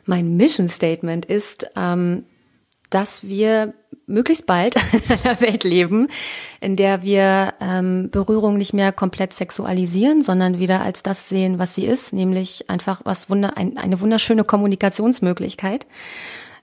Mein 0.07 0.37
Mission 0.37 0.69
Statement 0.69 1.25
ist, 1.25 1.67
ähm, 1.77 2.25
dass 2.91 3.25
wir 3.27 3.75
möglichst 4.07 4.47
bald 4.47 4.77
in 4.93 5.19
einer 5.25 5.41
Welt 5.41 5.65
leben, 5.65 6.09
in 6.61 6.77
der 6.77 7.03
wir 7.03 7.55
ähm, 7.61 8.11
Berührung 8.11 8.59
nicht 8.59 8.75
mehr 8.75 8.93
komplett 8.93 9.33
sexualisieren, 9.33 10.23
sondern 10.23 10.59
wieder 10.59 10.83
als 10.83 11.03
das 11.03 11.29
sehen, 11.29 11.59
was 11.59 11.75
sie 11.75 11.87
ist, 11.87 12.13
nämlich 12.13 12.71
einfach 12.71 13.01
was 13.05 13.31
wunder 13.31 13.57
ein, 13.57 13.79
eine 13.79 14.01
wunderschöne 14.01 14.45
Kommunikationsmöglichkeit 14.45 15.87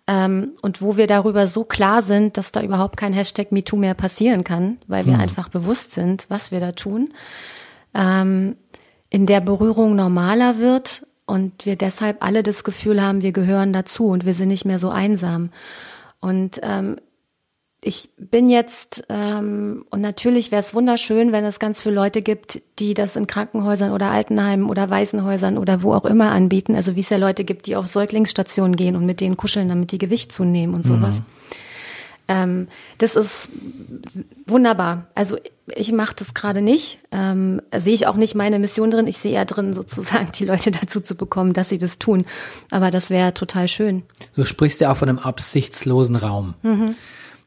ähm, 0.07 0.53
und 0.61 0.81
wo 0.81 0.97
wir 0.97 1.07
darüber 1.07 1.47
so 1.47 1.63
klar 1.63 2.01
sind, 2.01 2.37
dass 2.37 2.51
da 2.51 2.61
überhaupt 2.61 2.97
kein 2.97 3.13
Hashtag 3.13 3.51
MeToo 3.51 3.77
mehr 3.77 3.93
passieren 3.93 4.43
kann, 4.43 4.77
weil 4.87 5.05
wir 5.05 5.13
hm. 5.13 5.21
einfach 5.21 5.49
bewusst 5.49 5.91
sind, 5.91 6.25
was 6.29 6.51
wir 6.51 6.59
da 6.59 6.71
tun, 6.71 7.13
ähm, 7.93 8.55
in 9.09 9.25
der 9.25 9.41
Berührung 9.41 9.95
normaler 9.95 10.57
wird 10.57 11.05
und 11.25 11.65
wir 11.65 11.75
deshalb 11.75 12.23
alle 12.23 12.43
das 12.43 12.63
Gefühl 12.63 13.01
haben, 13.01 13.21
wir 13.21 13.31
gehören 13.31 13.73
dazu 13.73 14.07
und 14.07 14.25
wir 14.25 14.33
sind 14.33 14.47
nicht 14.47 14.65
mehr 14.65 14.79
so 14.79 14.89
einsam. 14.89 15.49
Und 16.19 16.59
ähm, 16.63 16.97
ich 17.83 18.09
bin 18.17 18.49
jetzt, 18.49 19.03
ähm, 19.09 19.85
und 19.89 20.01
natürlich 20.01 20.51
wäre 20.51 20.59
es 20.59 20.75
wunderschön, 20.75 21.31
wenn 21.31 21.43
es 21.43 21.57
ganz 21.57 21.81
viele 21.81 21.95
Leute 21.95 22.21
gibt, 22.21 22.61
die 22.77 22.93
das 22.93 23.15
in 23.15 23.25
Krankenhäusern 23.25 23.91
oder 23.91 24.11
Altenheimen 24.11 24.69
oder 24.69 24.91
Waisenhäusern 24.91 25.57
oder 25.57 25.81
wo 25.81 25.93
auch 25.93 26.05
immer 26.05 26.31
anbieten. 26.31 26.75
Also 26.75 26.95
wie 26.95 26.99
es 26.99 27.09
ja 27.09 27.17
Leute 27.17 27.43
gibt, 27.43 27.65
die 27.65 27.75
auf 27.75 27.87
Säuglingsstationen 27.87 28.75
gehen 28.75 28.95
und 28.95 29.07
mit 29.07 29.19
denen 29.19 29.35
kuscheln, 29.35 29.67
damit 29.67 29.91
die 29.91 29.97
Gewicht 29.97 30.31
zunehmen 30.31 30.75
und 30.75 30.85
sowas. 30.85 31.19
Mhm. 31.19 31.25
Ähm, 32.27 32.67
das 32.99 33.15
ist 33.15 33.49
wunderbar. 34.45 35.07
Also 35.15 35.37
ich 35.65 35.91
mache 35.91 36.15
das 36.15 36.35
gerade 36.35 36.61
nicht. 36.61 36.99
Ähm, 37.11 37.63
sehe 37.75 37.95
ich 37.95 38.05
auch 38.05 38.15
nicht 38.15 38.35
meine 38.35 38.59
Mission 38.59 38.91
drin. 38.91 39.07
Ich 39.07 39.17
sehe 39.17 39.33
eher 39.33 39.45
drin, 39.45 39.73
sozusagen 39.73 40.31
die 40.33 40.45
Leute 40.45 40.69
dazu 40.81 41.01
zu 41.01 41.15
bekommen, 41.15 41.53
dass 41.53 41.69
sie 41.69 41.79
das 41.79 41.97
tun. 41.97 42.25
Aber 42.69 42.91
das 42.91 43.09
wäre 43.09 43.33
total 43.33 43.67
schön. 43.67 44.03
Du 44.35 44.43
sprichst 44.45 44.81
ja 44.81 44.91
auch 44.91 44.97
von 44.97 45.09
einem 45.09 45.19
absichtslosen 45.19 46.15
Raum. 46.15 46.53
Mhm. 46.61 46.95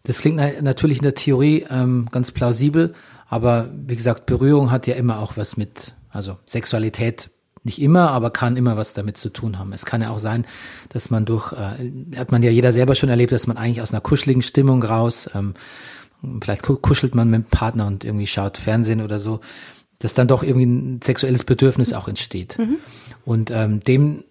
Das 0.05 0.19
klingt 0.19 0.37
natürlich 0.63 0.99
in 0.99 1.05
der 1.05 1.15
Theorie 1.15 1.67
ähm, 1.69 2.07
ganz 2.11 2.31
plausibel, 2.31 2.95
aber 3.29 3.71
wie 3.75 3.97
gesagt, 3.97 4.27
Berührung 4.27 4.71
hat 4.71 4.87
ja 4.87 4.95
immer 4.95 5.19
auch 5.19 5.37
was 5.37 5.57
mit, 5.57 5.95
also 6.11 6.37
Sexualität 6.47 7.31
nicht 7.65 7.81
immer, 7.81 8.11
aber 8.11 8.31
kann 8.31 8.59
immer 8.59 8.77
was 8.77 8.93
damit 8.93 9.17
zu 9.17 9.31
tun 9.31 9.59
haben. 9.59 9.73
Es 9.73 9.87
kann 9.87 10.03
ja 10.03 10.11
auch 10.11 10.19
sein, 10.19 10.45
dass 10.91 11.09
man 11.09 11.25
durch, 11.25 11.53
äh, 11.53 12.19
hat 12.19 12.31
man 12.31 12.43
ja 12.43 12.51
jeder 12.51 12.73
selber 12.73 12.95
schon 12.95 13.09
erlebt, 13.09 13.33
dass 13.33 13.47
man 13.47 13.57
eigentlich 13.57 13.81
aus 13.81 13.93
einer 13.93 14.03
kuscheligen 14.03 14.43
Stimmung 14.43 14.83
raus, 14.83 15.31
ähm, 15.35 15.55
vielleicht 16.43 16.63
kuschelt 16.63 17.15
man 17.15 17.31
mit 17.31 17.43
dem 17.43 17.51
Partner 17.51 17.87
und 17.87 18.05
irgendwie 18.05 18.27
schaut 18.27 18.59
Fernsehen 18.59 19.01
oder 19.01 19.19
so, 19.19 19.41
dass 19.99 20.13
dann 20.13 20.29
doch 20.29 20.43
irgendwie 20.43 20.67
ein 20.67 21.01
sexuelles 21.03 21.45
Bedürfnis 21.45 21.95
auch 21.95 22.09
entsteht. 22.09 22.59
Mhm. 22.59 22.77
Und 23.25 23.51
ähm, 23.51 23.81
dem, 23.81 24.25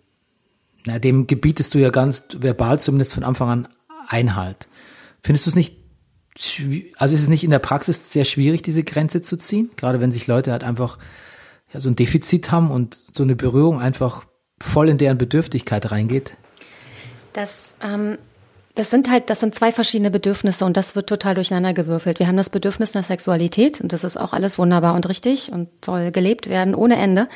na, 0.86 1.00
dem 1.00 1.26
gebietest 1.26 1.74
du 1.74 1.80
ja 1.80 1.90
ganz 1.90 2.28
verbal 2.40 2.80
zumindest 2.80 3.14
von 3.16 3.24
Anfang 3.24 3.50
an 3.50 3.68
Einhalt. 4.08 4.68
Findest 5.24 5.46
du 5.46 5.52
es 5.52 5.56
nicht, 5.56 5.78
also 6.98 7.16
ist 7.16 7.22
es 7.22 7.30
nicht 7.30 7.44
in 7.46 7.50
der 7.50 7.60
Praxis 7.60 8.12
sehr 8.12 8.26
schwierig, 8.26 8.62
diese 8.62 8.84
Grenze 8.84 9.22
zu 9.22 9.38
ziehen? 9.38 9.72
Gerade 9.78 10.02
wenn 10.02 10.12
sich 10.12 10.28
Leute 10.28 10.52
halt 10.52 10.64
einfach 10.64 11.00
ja, 11.74 11.80
so 11.80 11.90
ein 11.90 11.96
Defizit 11.96 12.52
haben 12.52 12.70
und 12.70 13.04
so 13.12 13.24
eine 13.24 13.36
Berührung 13.36 13.80
einfach 13.80 14.26
voll 14.62 14.90
in 14.90 14.98
deren 14.98 15.18
Bedürftigkeit 15.18 15.92
reingeht? 15.92 16.34
Das, 17.32 17.76
ähm, 17.82 18.18
das 18.76 18.90
sind 18.90 19.10
halt, 19.10 19.30
das 19.30 19.40
sind 19.40 19.56
zwei 19.56 19.72
verschiedene 19.72 20.12
Bedürfnisse 20.12 20.66
und 20.66 20.76
das 20.76 20.96
wird 20.96 21.08
total 21.08 21.36
durcheinander 21.36 21.74
gewürfelt. 21.74 22.20
Wir 22.20 22.28
haben 22.28 22.38
das 22.38 22.50
Bedürfnis 22.50 22.94
nach 22.94 23.04
Sexualität 23.06 23.80
und 23.82 23.94
das 23.94 24.04
ist 24.04 24.18
auch 24.18 24.34
alles 24.34 24.58
wunderbar 24.58 24.96
und 24.96 25.08
richtig 25.08 25.52
und 25.52 25.70
soll 25.86 26.12
gelebt 26.12 26.50
werden 26.50 26.76
ohne 26.76 26.98
Ende. 26.98 27.30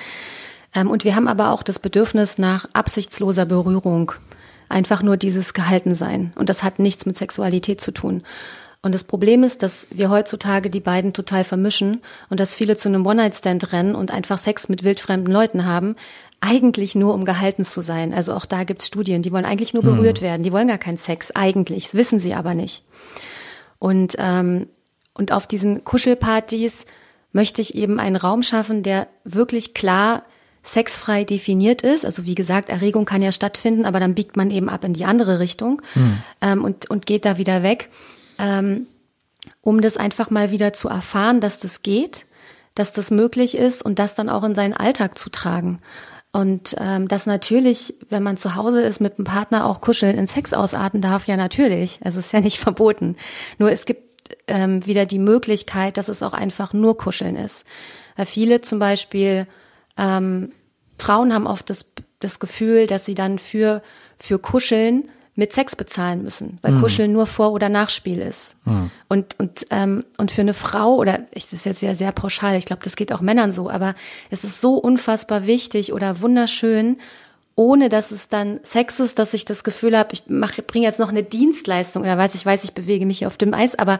Ähm, 0.76 0.90
und 0.90 1.04
wir 1.04 1.16
haben 1.16 1.28
aber 1.28 1.52
auch 1.52 1.64
das 1.64 1.80
Bedürfnis 1.80 2.38
nach 2.38 2.68
absichtsloser 2.74 3.46
Berührung. 3.46 4.12
Einfach 4.70 5.02
nur 5.02 5.18
dieses 5.18 5.54
Gehaltensein. 5.54 6.34
Und 6.36 6.50
das 6.50 6.64
hat 6.64 6.80
nichts 6.80 7.06
mit 7.06 7.18
Sexualität 7.18 7.82
zu 7.82 7.92
tun. 7.92 8.24
Und 8.84 8.94
das 8.94 9.04
Problem 9.04 9.44
ist, 9.44 9.64
dass 9.64 9.88
wir 9.92 10.10
heutzutage 10.10 10.70
die 10.70 10.80
beiden 10.80 11.12
total 11.12 11.44
vermischen 11.44 12.02
und 12.30 12.40
dass 12.40 12.54
viele 12.54 12.78
zu 12.78 12.88
einem 12.88 13.06
One-Night-Stand 13.06 13.74
rennen 13.74 13.96
und 13.96 14.12
einfach 14.12 14.38
Sex 14.38 14.70
mit 14.70 14.84
wildfremden 14.84 15.34
Leuten 15.34 15.66
haben, 15.66 15.96
eigentlich 16.40 16.96
nur 16.96 17.14
um 17.14 17.26
gehalten 17.26 17.66
zu 17.66 17.82
sein. 17.82 18.14
Also 18.14 18.34
auch 18.34 18.46
da 18.46 18.64
gibt's 18.64 18.88
Studien, 18.88 19.24
die 19.24 19.32
wollen 19.32 19.46
eigentlich 19.46 19.74
nur 19.74 19.84
hm. 19.84 19.96
berührt 19.96 20.22
werden, 20.22 20.44
die 20.44 20.52
wollen 20.52 20.68
gar 20.68 20.78
keinen 20.78 20.98
Sex, 20.98 21.32
eigentlich, 21.32 21.86
das 21.86 21.96
wissen 21.96 22.20
sie 22.20 22.34
aber 22.34 22.54
nicht. 22.54 22.86
Und, 23.80 24.16
ähm, 24.20 24.68
und 25.14 25.32
auf 25.32 25.48
diesen 25.48 25.84
Kuschelpartys 25.84 26.86
möchte 27.32 27.62
ich 27.62 27.76
eben 27.76 28.00
einen 28.00 28.16
Raum 28.16 28.44
schaffen, 28.44 28.84
der 28.84 29.08
wirklich 29.24 29.74
klar 29.74 30.24
sexfrei 30.68 31.24
definiert 31.24 31.82
ist. 31.82 32.06
Also 32.06 32.26
wie 32.26 32.36
gesagt, 32.36 32.70
Erregung 32.70 33.06
kann 33.06 33.22
ja 33.22 33.32
stattfinden, 33.32 33.86
aber 33.86 34.00
dann 34.00 34.16
biegt 34.16 34.38
man 34.38 34.52
eben 34.52 34.70
ab 34.70 34.84
in 34.84 34.94
die 34.94 35.06
andere 35.06 35.40
Richtung 35.40 35.82
hm. 35.94 36.18
ähm, 36.42 36.64
und, 36.64 36.90
und 36.90 37.06
geht 37.06 37.26
da 37.26 37.38
wieder 37.38 37.64
weg 37.64 37.90
ähm, 38.38 38.88
um 39.62 39.82
das 39.82 39.98
einfach 39.98 40.30
mal 40.30 40.52
wieder 40.52 40.74
zu 40.74 40.90
erfahren, 40.90 41.42
dass 41.42 41.60
das 41.60 41.82
geht, 41.82 42.26
dass 42.76 42.94
das 42.94 43.12
möglich 43.12 43.58
ist 43.58 43.82
und 43.82 44.00
das 44.00 44.16
dann 44.16 44.30
auch 44.30 44.44
in 44.44 44.56
seinen 44.56 44.74
Alltag 44.74 45.18
zu 45.18 45.30
tragen. 45.30 45.80
Und 46.32 46.76
ähm, 46.80 47.08
das 47.08 47.26
natürlich, 47.26 47.96
wenn 48.10 48.22
man 48.22 48.38
zu 48.38 48.56
Hause 48.56 48.82
ist, 48.82 49.00
mit 49.00 49.18
dem 49.18 49.26
Partner 49.26 49.66
auch 49.66 49.82
kuscheln 49.82 50.18
in 50.18 50.28
Sex 50.28 50.54
ausarten 50.54 51.02
darf, 51.02 51.28
ja 51.28 51.38
natürlich. 51.38 52.00
Es 52.04 52.16
ist 52.16 52.34
ja 52.34 52.42
nicht 52.42 52.60
verboten. 52.60 53.16
Nur 53.58 53.72
es 53.72 53.86
gibt 53.86 54.04
ähm, 54.48 54.86
wieder 54.86 55.06
die 55.06 55.20
Möglichkeit, 55.20 55.98
dass 55.98 56.10
es 56.10 56.22
auch 56.22 56.34
einfach 56.34 56.74
nur 56.74 56.98
kuscheln 56.98 57.36
ist. 57.36 57.66
Weil 58.16 58.26
viele 58.26 58.62
zum 58.62 58.78
Beispiel 58.78 59.48
ähm, 59.98 60.52
Frauen 60.98 61.34
haben 61.34 61.48
oft 61.48 61.70
das, 61.70 61.86
das 62.20 62.40
Gefühl, 62.40 62.88
dass 62.88 63.06
sie 63.06 63.16
dann 63.16 63.40
für, 63.40 63.82
für 64.18 64.40
Kuscheln 64.40 65.10
mit 65.38 65.54
Sex 65.54 65.76
bezahlen 65.76 66.24
müssen, 66.24 66.58
weil 66.64 66.74
mhm. 66.74 66.82
Kuscheln 66.82 67.12
nur 67.12 67.28
Vor- 67.28 67.52
oder 67.52 67.70
Nachspiel 67.70 68.18
ist. 68.18 68.58
Mhm. 68.66 68.90
Und, 69.08 69.40
und, 69.40 69.68
ähm, 69.70 70.04
und 70.18 70.32
für 70.32 70.42
eine 70.42 70.56
Frau, 70.56 70.96
oder 70.96 71.20
ich, 71.32 71.44
das 71.44 71.54
ist 71.54 71.66
jetzt 71.66 71.82
wieder 71.84 71.94
sehr 71.94 72.12
pauschal, 72.12 72.56
ich 72.56 72.66
glaube, 72.66 72.82
das 72.84 72.96
geht 72.96 73.14
auch 73.14 73.22
Männern 73.22 73.52
so, 73.52 73.70
aber 73.70 73.94
es 74.32 74.44
ist 74.44 74.62
so 74.62 74.74
unfassbar 74.74 75.46
wichtig 75.46 75.94
oder 75.94 76.22
wunderschön, 76.22 76.98
ohne 77.58 77.90
dass 77.90 78.12
es 78.12 78.30
dann 78.30 78.60
Sex 78.62 79.00
ist, 79.00 79.18
dass 79.18 79.34
ich 79.34 79.44
das 79.44 79.64
Gefühl 79.64 79.98
habe, 79.98 80.14
ich 80.14 80.24
bringe 80.26 80.86
jetzt 80.86 81.00
noch 81.00 81.10
eine 81.10 81.24
Dienstleistung 81.24 82.04
oder 82.04 82.16
weiß 82.16 82.36
ich 82.36 82.46
weiß, 82.46 82.64
ich 82.64 82.76
bewege 82.76 83.08
mich 83.08 83.26
auf 83.26 83.36
dem 83.36 83.56
Eis, 83.56 83.74
aber 83.74 83.98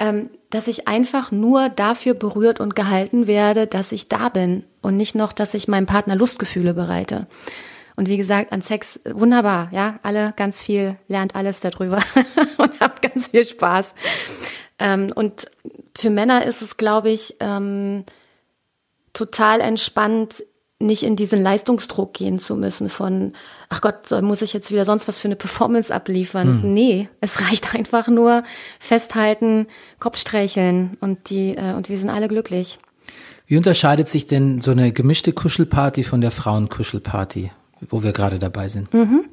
ähm, 0.00 0.28
dass 0.50 0.66
ich 0.66 0.88
einfach 0.88 1.30
nur 1.30 1.68
dafür 1.68 2.14
berührt 2.14 2.58
und 2.58 2.74
gehalten 2.74 3.28
werde, 3.28 3.68
dass 3.68 3.92
ich 3.92 4.08
da 4.08 4.28
bin 4.28 4.64
und 4.82 4.96
nicht 4.96 5.14
noch, 5.14 5.32
dass 5.32 5.54
ich 5.54 5.68
meinem 5.68 5.86
Partner 5.86 6.16
Lustgefühle 6.16 6.74
bereite. 6.74 7.28
Und 7.94 8.08
wie 8.08 8.16
gesagt, 8.16 8.50
an 8.50 8.60
Sex 8.60 8.98
wunderbar, 9.04 9.68
ja, 9.70 10.00
alle 10.02 10.34
ganz 10.36 10.60
viel, 10.60 10.96
lernt 11.06 11.36
alles 11.36 11.60
darüber 11.60 12.00
und 12.56 12.80
habt 12.80 13.02
ganz 13.02 13.28
viel 13.28 13.44
Spaß. 13.44 13.92
Ähm, 14.80 15.12
und 15.14 15.46
für 15.96 16.10
Männer 16.10 16.44
ist 16.44 16.60
es, 16.60 16.76
glaube 16.76 17.10
ich, 17.10 17.36
ähm, 17.38 18.04
total 19.12 19.60
entspannt, 19.60 20.42
nicht 20.78 21.02
in 21.02 21.16
diesen 21.16 21.42
Leistungsdruck 21.42 22.12
gehen 22.12 22.38
zu 22.38 22.54
müssen 22.54 22.90
von, 22.90 23.32
ach 23.68 23.80
Gott, 23.80 24.10
muss 24.22 24.42
ich 24.42 24.52
jetzt 24.52 24.70
wieder 24.70 24.84
sonst 24.84 25.08
was 25.08 25.18
für 25.18 25.28
eine 25.28 25.36
Performance 25.36 25.94
abliefern? 25.94 26.62
Hm. 26.62 26.74
Nee, 26.74 27.08
es 27.20 27.40
reicht 27.48 27.74
einfach 27.74 28.08
nur 28.08 28.42
festhalten, 28.78 29.66
Kopfstreicheln 30.00 30.96
und 31.00 31.30
die, 31.30 31.56
äh, 31.56 31.74
und 31.74 31.88
wir 31.88 31.98
sind 31.98 32.10
alle 32.10 32.28
glücklich. 32.28 32.78
Wie 33.46 33.56
unterscheidet 33.56 34.08
sich 34.08 34.26
denn 34.26 34.60
so 34.60 34.72
eine 34.72 34.92
gemischte 34.92 35.32
Kuschelparty 35.32 36.02
von 36.02 36.20
der 36.20 36.32
Frauenkuschelparty? 36.32 37.50
wo 37.80 38.02
wir 38.02 38.12
gerade 38.12 38.38
dabei 38.38 38.68
sind. 38.68 38.92
Mhm. 38.92 39.24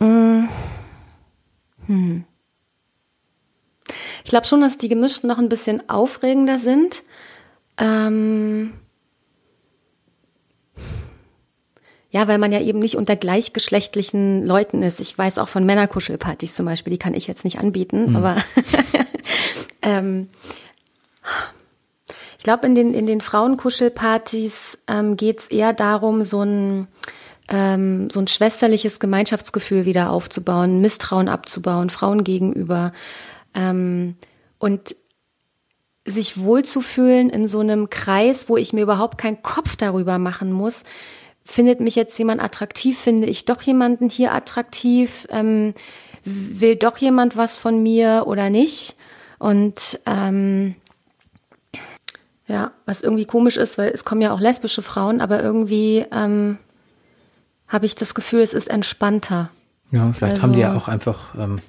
Äh, 0.00 0.48
hm. 1.86 2.24
Ich 4.24 4.30
glaube 4.30 4.46
schon, 4.46 4.60
dass 4.60 4.78
die 4.78 4.88
gemischten 4.88 5.28
noch 5.28 5.38
ein 5.38 5.48
bisschen 5.48 5.88
aufregender 5.88 6.58
sind. 6.58 7.02
Ähm 7.78 8.74
ja, 12.10 12.26
weil 12.26 12.38
man 12.38 12.52
ja 12.52 12.60
eben 12.60 12.78
nicht 12.78 12.96
unter 12.96 13.16
gleichgeschlechtlichen 13.16 14.46
Leuten 14.46 14.82
ist. 14.82 15.00
Ich 15.00 15.16
weiß 15.16 15.38
auch 15.38 15.48
von 15.48 15.66
Männerkuschelpartys 15.66 16.54
zum 16.54 16.66
Beispiel, 16.66 16.92
die 16.92 16.98
kann 16.98 17.14
ich 17.14 17.26
jetzt 17.26 17.44
nicht 17.44 17.58
anbieten, 17.58 18.10
mhm. 18.10 18.16
aber 18.16 18.36
ähm, 19.82 20.28
ich 22.38 22.44
glaube, 22.44 22.66
in 22.66 22.74
den, 22.74 22.94
in 22.94 23.06
den 23.06 23.20
Frauenkuschelpartys 23.20 24.78
ähm, 24.88 25.16
geht 25.16 25.40
es 25.40 25.48
eher 25.48 25.72
darum, 25.72 26.24
so 26.24 26.42
ein 26.42 26.88
ähm, 27.50 28.10
so 28.10 28.20
ein 28.20 28.26
schwesterliches 28.26 29.00
Gemeinschaftsgefühl 29.00 29.86
wieder 29.86 30.10
aufzubauen, 30.10 30.80
Misstrauen 30.80 31.28
abzubauen, 31.28 31.90
Frauen 31.90 32.24
gegenüber 32.24 32.92
ähm, 33.54 34.16
und 34.58 34.94
sich 36.04 36.38
wohlzufühlen 36.38 37.30
in 37.30 37.48
so 37.48 37.60
einem 37.60 37.90
Kreis, 37.90 38.48
wo 38.48 38.56
ich 38.56 38.72
mir 38.72 38.82
überhaupt 38.82 39.18
keinen 39.18 39.42
Kopf 39.42 39.76
darüber 39.76 40.18
machen 40.18 40.52
muss, 40.52 40.84
findet 41.50 41.80
mich 41.80 41.94
jetzt 41.94 42.16
jemand 42.18 42.42
attraktiv, 42.42 42.98
finde 42.98 43.26
ich 43.26 43.46
doch 43.46 43.62
jemanden 43.62 44.10
hier 44.10 44.34
attraktiv, 44.34 45.26
ähm, 45.30 45.72
will 46.22 46.76
doch 46.76 46.98
jemand 46.98 47.38
was 47.38 47.56
von 47.56 47.82
mir 47.82 48.24
oder 48.26 48.50
nicht? 48.50 48.96
Und 49.38 49.98
ähm, 50.04 50.74
ja, 52.46 52.72
was 52.84 53.00
irgendwie 53.00 53.24
komisch 53.24 53.56
ist, 53.56 53.78
weil 53.78 53.90
es 53.90 54.04
kommen 54.04 54.20
ja 54.20 54.32
auch 54.32 54.40
lesbische 54.40 54.82
Frauen, 54.82 55.22
aber 55.22 55.42
irgendwie 55.42 56.04
ähm, 56.12 56.58
habe 57.66 57.86
ich 57.86 57.94
das 57.94 58.14
Gefühl, 58.14 58.40
es 58.40 58.52
ist 58.52 58.68
entspannter. 58.68 59.50
Ja, 59.90 60.12
vielleicht 60.12 60.34
also, 60.34 60.42
haben 60.42 60.52
die 60.52 60.60
ja 60.60 60.72
also 60.72 60.84
auch 60.84 60.88
einfach, 60.88 61.34
ähm, 61.34 61.62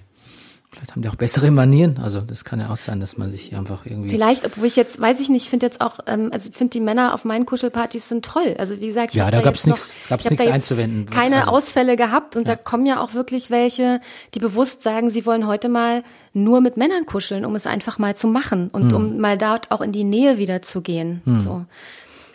vielleicht 0.72 0.92
haben 0.92 1.02
die 1.02 1.10
auch 1.10 1.16
bessere 1.16 1.50
Manieren. 1.52 1.98
Also 1.98 2.22
das 2.22 2.44
kann 2.44 2.60
ja 2.60 2.70
auch 2.70 2.78
sein, 2.78 3.00
dass 3.00 3.18
man 3.18 3.32
sich 3.32 3.56
einfach 3.56 3.86
irgendwie. 3.86 4.10
Vielleicht, 4.10 4.46
obwohl 4.46 4.66
ich 4.66 4.76
jetzt, 4.76 5.02
weiß 5.02 5.20
ich 5.20 5.30
nicht, 5.30 5.50
finde 5.50 5.66
jetzt 5.66 5.82
auch, 5.82 6.00
ähm, 6.06 6.30
also 6.32 6.52
finde 6.52 6.72
die 6.72 6.80
Männer 6.80 7.14
auf 7.14 7.26
meinen 7.26 7.46
Kuschelpartys 7.46 8.08
sind 8.08 8.26
toll. 8.26 8.56
Also 8.60 8.80
wie 8.80 8.88
gesagt, 8.88 9.10
ich 9.10 9.16
ja, 9.16 9.32
da 9.32 9.42
gab's 9.42 9.66
nichts, 9.66 10.08
gab's 10.08 10.30
nichts 10.30 10.48
einzuwenden. 10.48 11.08
Keine 11.08 11.38
also, 11.38 11.52
Ausfälle 11.52 11.96
gehabt 11.96 12.36
und 12.36 12.48
ja. 12.48 12.56
da 12.56 12.62
kommen 12.62 12.86
ja 12.86 13.02
auch 13.02 13.14
wirklich 13.14 13.50
welche, 13.50 14.00
die 14.36 14.40
bewusst 14.40 14.84
sagen, 14.84 15.10
sie 15.10 15.26
wollen 15.26 15.48
heute 15.48 15.70
mal 15.70 16.04
nur 16.34 16.62
mit 16.62 16.78
Männern 16.78 17.06
kuscheln, 17.06 17.46
um 17.46 17.56
es 17.56 17.66
einfach 17.66 17.98
mal 17.98 18.16
zu 18.16 18.28
machen 18.28 18.70
und 18.70 18.92
hm. 18.92 18.96
um 18.96 19.18
mal 19.18 19.38
dort 19.38 19.72
auch 19.72 19.82
in 19.82 19.92
die 19.92 20.04
Nähe 20.04 20.38
wieder 20.38 20.62
zu 20.62 20.82
gehen. 20.82 21.22
Hm. 21.26 21.42
So. 21.42 21.66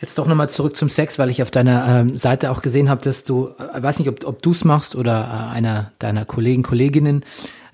Jetzt 0.01 0.19
doch 0.19 0.27
nochmal 0.27 0.51
zurück 0.51 0.77
zum 0.77 0.89
Sex, 0.89 1.19
weil 1.19 1.31
ich 1.31 1.41
auf 1.41 1.51
deiner 1.51 2.01
ähm, 2.01 2.17
Seite 2.17 2.51
auch 2.51 2.63
gesehen 2.63 2.91
habe, 2.91 3.03
dass 3.03 3.25
du, 3.25 3.51
äh, 3.59 3.83
weiß 3.83 4.01
nicht, 4.01 4.09
ob, 4.09 4.25
ob 4.27 4.43
du 4.43 4.51
es 4.51 4.65
machst 4.65 4.97
oder 4.97 5.51
äh, 5.53 5.55
einer 5.55 5.93
deiner 5.99 6.25
Kollegen, 6.25 6.63
Kolleginnen, 6.63 7.25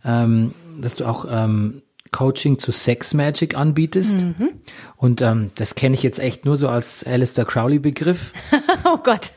ähm, 0.04 0.54
dass 0.80 0.96
du 0.96 1.04
auch 1.04 1.26
ähm, 1.28 1.82
Coaching 2.12 2.58
zu 2.58 2.72
Sex 2.72 3.14
Magic 3.14 3.56
anbietest. 3.56 4.20
Mhm. 4.20 4.50
Und 4.96 5.22
ähm, 5.22 5.50
das 5.54 5.74
kenne 5.74 5.94
ich 5.94 6.02
jetzt 6.02 6.18
echt 6.18 6.44
nur 6.44 6.56
so 6.56 6.68
als 6.68 7.04
Alistair 7.04 7.44
Crowley 7.44 7.78
Begriff. 7.78 8.32
oh 8.84 8.98
Gott. 8.98 9.32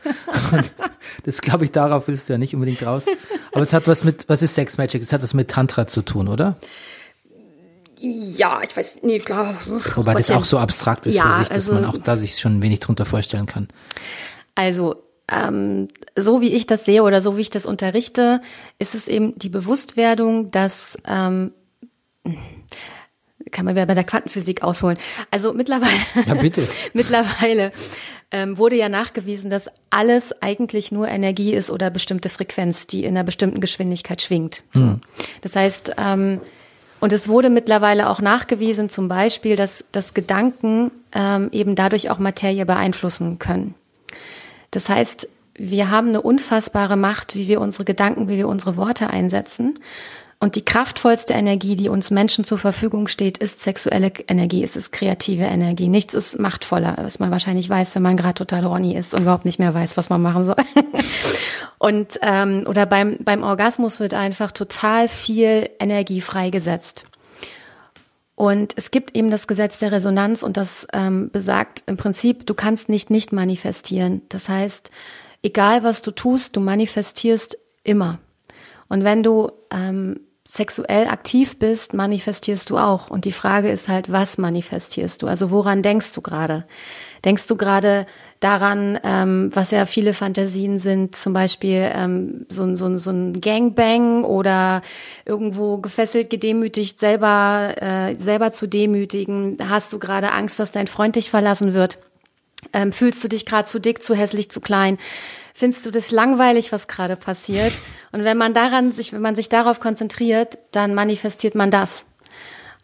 das 1.24 1.40
glaube 1.40 1.64
ich, 1.64 1.70
darauf 1.70 2.08
willst 2.08 2.28
du 2.28 2.34
ja 2.34 2.38
nicht 2.38 2.54
unbedingt 2.54 2.84
raus. 2.84 3.06
Aber 3.52 3.62
es 3.62 3.72
hat 3.72 3.86
was 3.86 4.04
mit, 4.04 4.28
was 4.28 4.42
ist 4.42 4.54
Sex 4.54 4.76
Magic? 4.76 5.02
Es 5.02 5.12
hat 5.12 5.22
was 5.22 5.34
mit 5.34 5.50
Tantra 5.50 5.86
zu 5.86 6.02
tun, 6.02 6.28
oder? 6.28 6.56
Ja, 8.00 8.60
ich 8.62 8.76
weiß, 8.76 8.98
nee, 9.02 9.18
klar. 9.18 9.54
Wobei 9.94 10.14
das 10.14 10.30
auch 10.30 10.44
so 10.44 10.58
abstrakt 10.58 11.06
ist 11.06 11.14
ja, 11.14 11.30
für 11.30 11.38
sich, 11.38 11.48
dass 11.48 11.70
also, 11.70 11.74
man 11.74 11.84
auch 11.86 11.96
da 11.96 12.16
sich 12.16 12.38
schon 12.38 12.60
wenig 12.60 12.80
drunter 12.80 13.06
vorstellen 13.06 13.46
kann. 13.46 13.68
Also, 14.54 15.02
ähm, 15.30 15.88
so 16.16 16.40
wie 16.40 16.52
ich 16.52 16.66
das 16.66 16.84
sehe 16.84 17.02
oder 17.02 17.20
so 17.20 17.36
wie 17.36 17.42
ich 17.42 17.50
das 17.50 17.66
unterrichte, 17.66 18.40
ist 18.78 18.94
es 18.94 19.08
eben 19.08 19.38
die 19.38 19.48
Bewusstwerdung, 19.48 20.50
dass 20.50 20.98
ähm, 21.06 21.52
kann 23.50 23.64
man 23.64 23.74
wieder 23.74 23.86
bei 23.86 23.94
der 23.94 24.04
Quantenphysik 24.04 24.62
ausholen. 24.62 24.98
Also 25.30 25.52
mittlerweile, 25.52 25.92
ja, 26.26 26.34
bitte. 26.34 26.66
mittlerweile 26.92 27.72
ähm, 28.30 28.58
wurde 28.58 28.76
ja 28.76 28.88
nachgewiesen, 28.88 29.50
dass 29.50 29.70
alles 29.90 30.42
eigentlich 30.42 30.90
nur 30.92 31.08
Energie 31.08 31.54
ist 31.54 31.70
oder 31.70 31.90
bestimmte 31.90 32.28
Frequenz, 32.28 32.86
die 32.86 33.04
in 33.04 33.10
einer 33.16 33.24
bestimmten 33.24 33.60
Geschwindigkeit 33.60 34.22
schwingt. 34.22 34.64
So. 34.72 34.80
Hm. 34.80 35.00
Das 35.42 35.56
heißt, 35.56 35.92
ähm, 35.98 36.40
und 37.00 37.12
es 37.12 37.28
wurde 37.28 37.50
mittlerweile 37.50 38.08
auch 38.08 38.20
nachgewiesen, 38.20 38.88
zum 38.88 39.08
Beispiel, 39.08 39.56
dass, 39.56 39.84
dass 39.92 40.14
Gedanken 40.14 40.90
ähm, 41.12 41.48
eben 41.52 41.74
dadurch 41.74 42.10
auch 42.10 42.18
Materie 42.18 42.64
beeinflussen 42.64 43.38
können. 43.38 43.74
Das 44.74 44.88
heißt, 44.88 45.28
wir 45.56 45.90
haben 45.90 46.08
eine 46.08 46.20
unfassbare 46.20 46.96
Macht, 46.96 47.36
wie 47.36 47.46
wir 47.46 47.60
unsere 47.60 47.84
Gedanken, 47.84 48.28
wie 48.28 48.36
wir 48.36 48.48
unsere 48.48 48.76
Worte 48.76 49.10
einsetzen. 49.10 49.78
Und 50.40 50.56
die 50.56 50.64
kraftvollste 50.64 51.32
Energie, 51.32 51.76
die 51.76 51.88
uns 51.88 52.10
Menschen 52.10 52.44
zur 52.44 52.58
Verfügung 52.58 53.06
steht, 53.06 53.38
ist 53.38 53.60
sexuelle 53.60 54.12
Energie, 54.28 54.62
es 54.64 54.76
ist 54.76 54.92
kreative 54.92 55.44
Energie. 55.44 55.88
Nichts 55.88 56.12
ist 56.12 56.38
machtvoller, 56.38 56.96
was 57.00 57.18
man 57.18 57.30
wahrscheinlich 57.30 57.70
weiß, 57.70 57.94
wenn 57.94 58.02
man 58.02 58.16
gerade 58.16 58.34
total 58.34 58.64
horny 58.64 58.96
ist 58.96 59.14
und 59.14 59.22
überhaupt 59.22 59.44
nicht 59.44 59.58
mehr 59.58 59.72
weiß, 59.72 59.96
was 59.96 60.10
man 60.10 60.20
machen 60.20 60.44
soll. 60.44 60.56
und 61.78 62.18
ähm, 62.20 62.64
oder 62.66 62.84
beim 62.84 63.18
beim 63.20 63.42
Orgasmus 63.42 64.00
wird 64.00 64.12
einfach 64.12 64.52
total 64.52 65.08
viel 65.08 65.70
Energie 65.78 66.20
freigesetzt. 66.20 67.04
Und 68.36 68.72
es 68.76 68.90
gibt 68.90 69.16
eben 69.16 69.30
das 69.30 69.46
Gesetz 69.46 69.78
der 69.78 69.92
Resonanz 69.92 70.42
und 70.42 70.56
das 70.56 70.88
ähm, 70.92 71.30
besagt 71.30 71.84
im 71.86 71.96
Prinzip, 71.96 72.46
du 72.46 72.54
kannst 72.54 72.88
nicht 72.88 73.10
nicht 73.10 73.32
manifestieren. 73.32 74.22
Das 74.28 74.48
heißt, 74.48 74.90
egal 75.42 75.84
was 75.84 76.02
du 76.02 76.10
tust, 76.10 76.56
du 76.56 76.60
manifestierst 76.60 77.56
immer. 77.84 78.18
Und 78.88 79.04
wenn 79.04 79.22
du 79.22 79.52
ähm, 79.70 80.20
sexuell 80.46 81.06
aktiv 81.08 81.58
bist, 81.58 81.94
manifestierst 81.94 82.70
du 82.70 82.78
auch. 82.78 83.08
Und 83.08 83.24
die 83.24 83.32
Frage 83.32 83.70
ist 83.70 83.88
halt, 83.88 84.10
was 84.10 84.36
manifestierst 84.36 85.22
du? 85.22 85.26
Also 85.26 85.50
woran 85.50 85.82
denkst 85.82 86.12
du 86.12 86.20
gerade? 86.20 86.64
Denkst 87.24 87.46
du 87.46 87.56
gerade 87.56 88.06
daran, 88.40 88.98
ähm, 89.02 89.50
was 89.54 89.70
ja 89.70 89.86
viele 89.86 90.12
Fantasien 90.12 90.78
sind, 90.78 91.16
zum 91.16 91.32
Beispiel 91.32 91.90
ähm, 91.94 92.44
so, 92.50 92.76
so, 92.76 92.98
so 92.98 93.10
ein 93.10 93.40
Gangbang 93.40 94.24
oder 94.24 94.82
irgendwo 95.24 95.78
gefesselt, 95.78 96.28
gedemütigt, 96.28 97.00
selber, 97.00 97.74
äh, 97.80 98.16
selber 98.16 98.52
zu 98.52 98.66
demütigen? 98.66 99.56
Hast 99.66 99.92
du 99.92 99.98
gerade 99.98 100.32
Angst, 100.32 100.58
dass 100.58 100.72
dein 100.72 100.86
Freund 100.86 101.16
dich 101.16 101.30
verlassen 101.30 101.72
wird? 101.72 101.98
Ähm, 102.72 102.92
fühlst 102.92 103.24
du 103.24 103.28
dich 103.28 103.46
gerade 103.46 103.66
zu 103.68 103.78
dick, 103.78 104.02
zu 104.02 104.14
hässlich, 104.14 104.50
zu 104.50 104.60
klein? 104.60 104.98
Findest 105.54 105.86
du 105.86 105.90
das 105.90 106.10
langweilig, 106.10 106.72
was 106.72 106.88
gerade 106.88 107.16
passiert? 107.16 107.72
Und 108.12 108.24
wenn 108.24 108.36
man 108.36 108.52
daran 108.52 108.92
sich, 108.92 109.12
wenn 109.12 109.22
man 109.22 109.36
sich 109.36 109.48
darauf 109.48 109.80
konzentriert, 109.80 110.58
dann 110.72 110.94
manifestiert 110.94 111.54
man 111.54 111.70
das. 111.70 112.04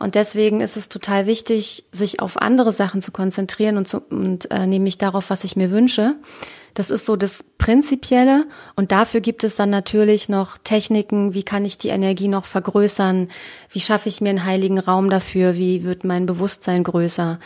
Und 0.00 0.14
deswegen 0.14 0.62
ist 0.62 0.78
es 0.78 0.88
total 0.88 1.26
wichtig, 1.26 1.84
sich 1.92 2.20
auf 2.20 2.40
andere 2.40 2.72
Sachen 2.72 3.02
zu 3.02 3.12
konzentrieren 3.12 3.76
und, 3.76 3.86
zu, 3.86 3.98
und 3.98 4.50
äh, 4.50 4.66
nämlich 4.66 4.96
darauf, 4.96 5.28
was 5.28 5.44
ich 5.44 5.56
mir 5.56 5.70
wünsche. 5.70 6.14
Das 6.72 6.90
ist 6.90 7.04
so 7.04 7.16
das 7.16 7.44
Prinzipielle. 7.58 8.46
Und 8.76 8.92
dafür 8.92 9.20
gibt 9.20 9.44
es 9.44 9.56
dann 9.56 9.68
natürlich 9.68 10.30
noch 10.30 10.56
Techniken. 10.56 11.34
Wie 11.34 11.42
kann 11.42 11.66
ich 11.66 11.76
die 11.76 11.88
Energie 11.88 12.28
noch 12.28 12.46
vergrößern? 12.46 13.28
Wie 13.70 13.80
schaffe 13.80 14.08
ich 14.08 14.22
mir 14.22 14.30
einen 14.30 14.46
heiligen 14.46 14.78
Raum 14.78 15.10
dafür? 15.10 15.56
Wie 15.56 15.84
wird 15.84 16.02
mein 16.02 16.24
Bewusstsein 16.24 16.82
größer? 16.82 17.38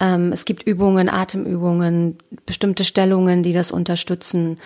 Ähm, 0.00 0.32
es 0.32 0.46
gibt 0.46 0.62
Übungen, 0.62 1.10
Atemübungen, 1.10 2.16
bestimmte 2.46 2.84
Stellungen, 2.84 3.42
die 3.42 3.52
das 3.52 3.70
unterstützen, 3.70 4.58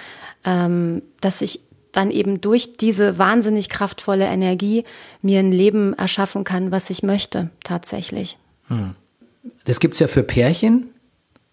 ähm, 0.44 1.02
dass 1.20 1.40
ich 1.40 1.60
dann 1.92 2.10
eben 2.10 2.40
durch 2.40 2.76
diese 2.76 3.18
wahnsinnig 3.18 3.68
kraftvolle 3.68 4.24
Energie 4.24 4.84
mir 5.20 5.40
ein 5.40 5.52
Leben 5.52 5.92
erschaffen 5.94 6.44
kann, 6.44 6.72
was 6.72 6.90
ich 6.90 7.02
möchte, 7.02 7.50
tatsächlich. 7.62 8.38
Hm. 8.68 8.94
Das 9.64 9.80
gibt's 9.80 9.98
ja 9.98 10.06
für 10.06 10.22
Pärchen. 10.22 10.88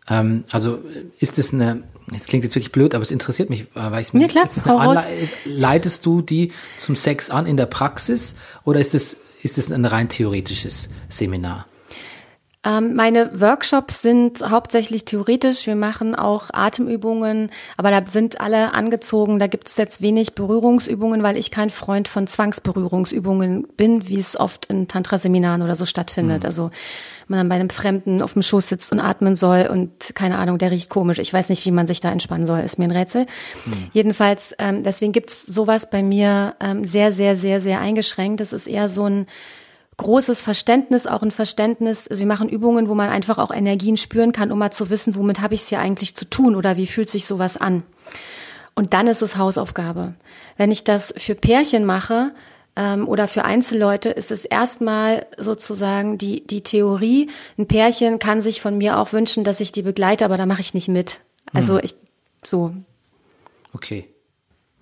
Ähm, 0.10 0.46
also 0.52 0.80
ist 1.20 1.38
es 1.38 1.54
eine, 1.54 1.84
das 2.08 2.26
klingt 2.26 2.44
jetzt 2.44 2.56
wirklich 2.56 2.72
blöd, 2.72 2.96
aber 2.96 3.02
es 3.02 3.12
interessiert 3.12 3.50
mich, 3.50 3.62
äh, 3.62 3.92
weil 3.92 4.02
ich 4.02 4.14
ja, 4.14 4.28
klar, 4.28 4.44
ist 4.46 4.58
es 4.58 4.66
Anle 4.66 5.06
leitest 5.46 6.06
du 6.06 6.22
die 6.22 6.52
zum 6.78 6.96
Sex 6.96 7.30
an 7.30 7.46
in 7.46 7.58
der 7.58 7.68
Praxis 7.68 8.36
oder 8.64 8.80
ist 8.80 8.96
es, 8.96 9.18
ist 9.44 9.58
es 9.58 9.72
ein 9.72 9.86
rein 9.86 10.10
theoretisches 10.10 10.90
Seminar? 11.10 11.68
Ähm, 12.66 12.94
meine 12.94 13.40
Workshops 13.40 14.02
sind 14.02 14.42
hauptsächlich 14.42 15.06
theoretisch. 15.06 15.66
Wir 15.66 15.78
machen 15.78 16.14
auch 16.14 16.50
Atemübungen, 16.52 17.52
aber 17.78 17.90
da 17.90 18.02
sind 18.10 18.42
alle 18.42 18.74
angezogen. 18.74 19.40
Da 19.40 19.48
gibt 19.48 19.70
es 19.70 19.78
jetzt 19.78 20.02
wenig 20.02 20.36
Berührungsübungen, 20.36 21.24
weil 21.24 21.38
ich 21.38 21.52
kein 21.52 21.70
Freund 21.70 22.10
von 22.10 22.28
Zwangsberührungsübungen 22.28 23.66
bin, 23.78 24.10
wie 24.10 24.20
es 24.20 24.38
oft 24.38 24.66
in 24.66 24.90
Tantra-Seminaren 24.90 25.62
oder 25.62 25.76
so 25.76 25.86
stattfindet. 25.86 26.44
Mhm. 26.44 26.48
Also 26.48 26.72
man 27.30 27.40
dann 27.40 27.50
bei 27.50 27.56
einem 27.56 27.70
Fremden 27.70 28.22
auf 28.22 28.34
dem 28.34 28.42
Schoß 28.42 28.68
sitzt 28.68 28.92
und 28.92 29.00
atmen 29.00 29.38
soll 29.38 29.70
und 29.72 30.14
keine 30.14 30.38
Ahnung, 30.38 30.58
der 30.58 30.72
riecht 30.72 30.90
komisch. 30.90 31.20
Ich 31.20 31.32
weiß 31.32 31.48
nicht, 31.50 31.66
wie 31.66 31.72
man 31.72 31.88
sich 31.88 32.02
da 32.02 32.12
entspannen 32.12 32.46
soll, 32.46 32.60
ist 32.60 32.78
mir 32.78 32.86
ein 32.86 32.92
Rätsel. 32.92 33.26
Mhm. 33.66 33.88
Jedenfalls, 33.94 34.54
ähm, 34.60 34.84
deswegen 34.84 35.14
gibt's 35.14 35.46
sowas 35.46 35.90
bei 35.90 36.04
mir 36.04 36.56
ähm, 36.60 36.84
sehr, 36.84 37.14
sehr, 37.14 37.38
sehr, 37.38 37.62
sehr 37.62 37.80
eingeschränkt. 37.80 38.42
Das 38.42 38.52
ist 38.52 38.68
eher 38.68 38.90
so 38.90 39.06
ein 39.06 39.28
großes 40.00 40.42
Verständnis, 40.42 41.06
auch 41.06 41.22
ein 41.22 41.32
Verständnis. 41.32 42.08
Also 42.08 42.22
wir 42.22 42.28
machen 42.28 42.50
Übungen, 42.50 42.90
wo 42.90 42.96
man 42.96 43.10
einfach 43.10 43.38
auch 43.38 43.52
Energien 43.52 43.98
spüren 43.98 44.32
kann, 44.32 44.52
um 44.52 44.58
mal 44.58 44.72
zu 44.72 44.90
wissen, 44.90 45.16
womit 45.16 45.42
habe 45.42 45.54
ich 45.54 45.62
es 45.62 45.70
hier 45.70 45.80
eigentlich 45.80 46.16
zu 46.16 46.26
tun 46.26 46.56
oder 46.56 46.78
wie 46.78 46.88
fühlt 46.88 47.10
sich 47.10 47.26
sowas 47.26 47.58
an. 47.58 47.84
Und 48.76 48.94
dann 48.94 49.08
ist 49.08 49.22
es 49.22 49.38
Hausaufgabe. 49.38 50.16
Wenn 50.58 50.72
ich 50.72 50.84
das 50.84 51.14
für 51.18 51.36
Pärchen 51.36 51.86
mache 51.86 52.32
ähm, 52.76 53.08
oder 53.08 53.28
für 53.28 53.44
Einzelleute, 53.44 54.10
ist 54.10 54.32
es 54.32 54.46
erstmal 54.46 55.26
sozusagen 55.38 56.18
die, 56.18 56.48
die 56.48 56.62
Theorie. 56.62 57.30
Ein 57.58 57.68
Pärchen 57.68 58.20
kann 58.20 58.42
sich 58.42 58.62
von 58.62 58.78
mir 58.78 59.00
auch 59.00 59.12
wünschen, 59.14 59.44
dass 59.44 59.60
ich 59.60 59.72
die 59.72 59.82
begleite, 59.82 60.26
aber 60.26 60.38
da 60.38 60.46
mache 60.46 60.62
ich 60.62 60.74
nicht 60.74 60.88
mit. 60.88 61.20
Also 61.54 61.76
hm. 61.76 61.82
ich 61.84 61.96
so. 62.44 62.74
Okay. 63.74 64.08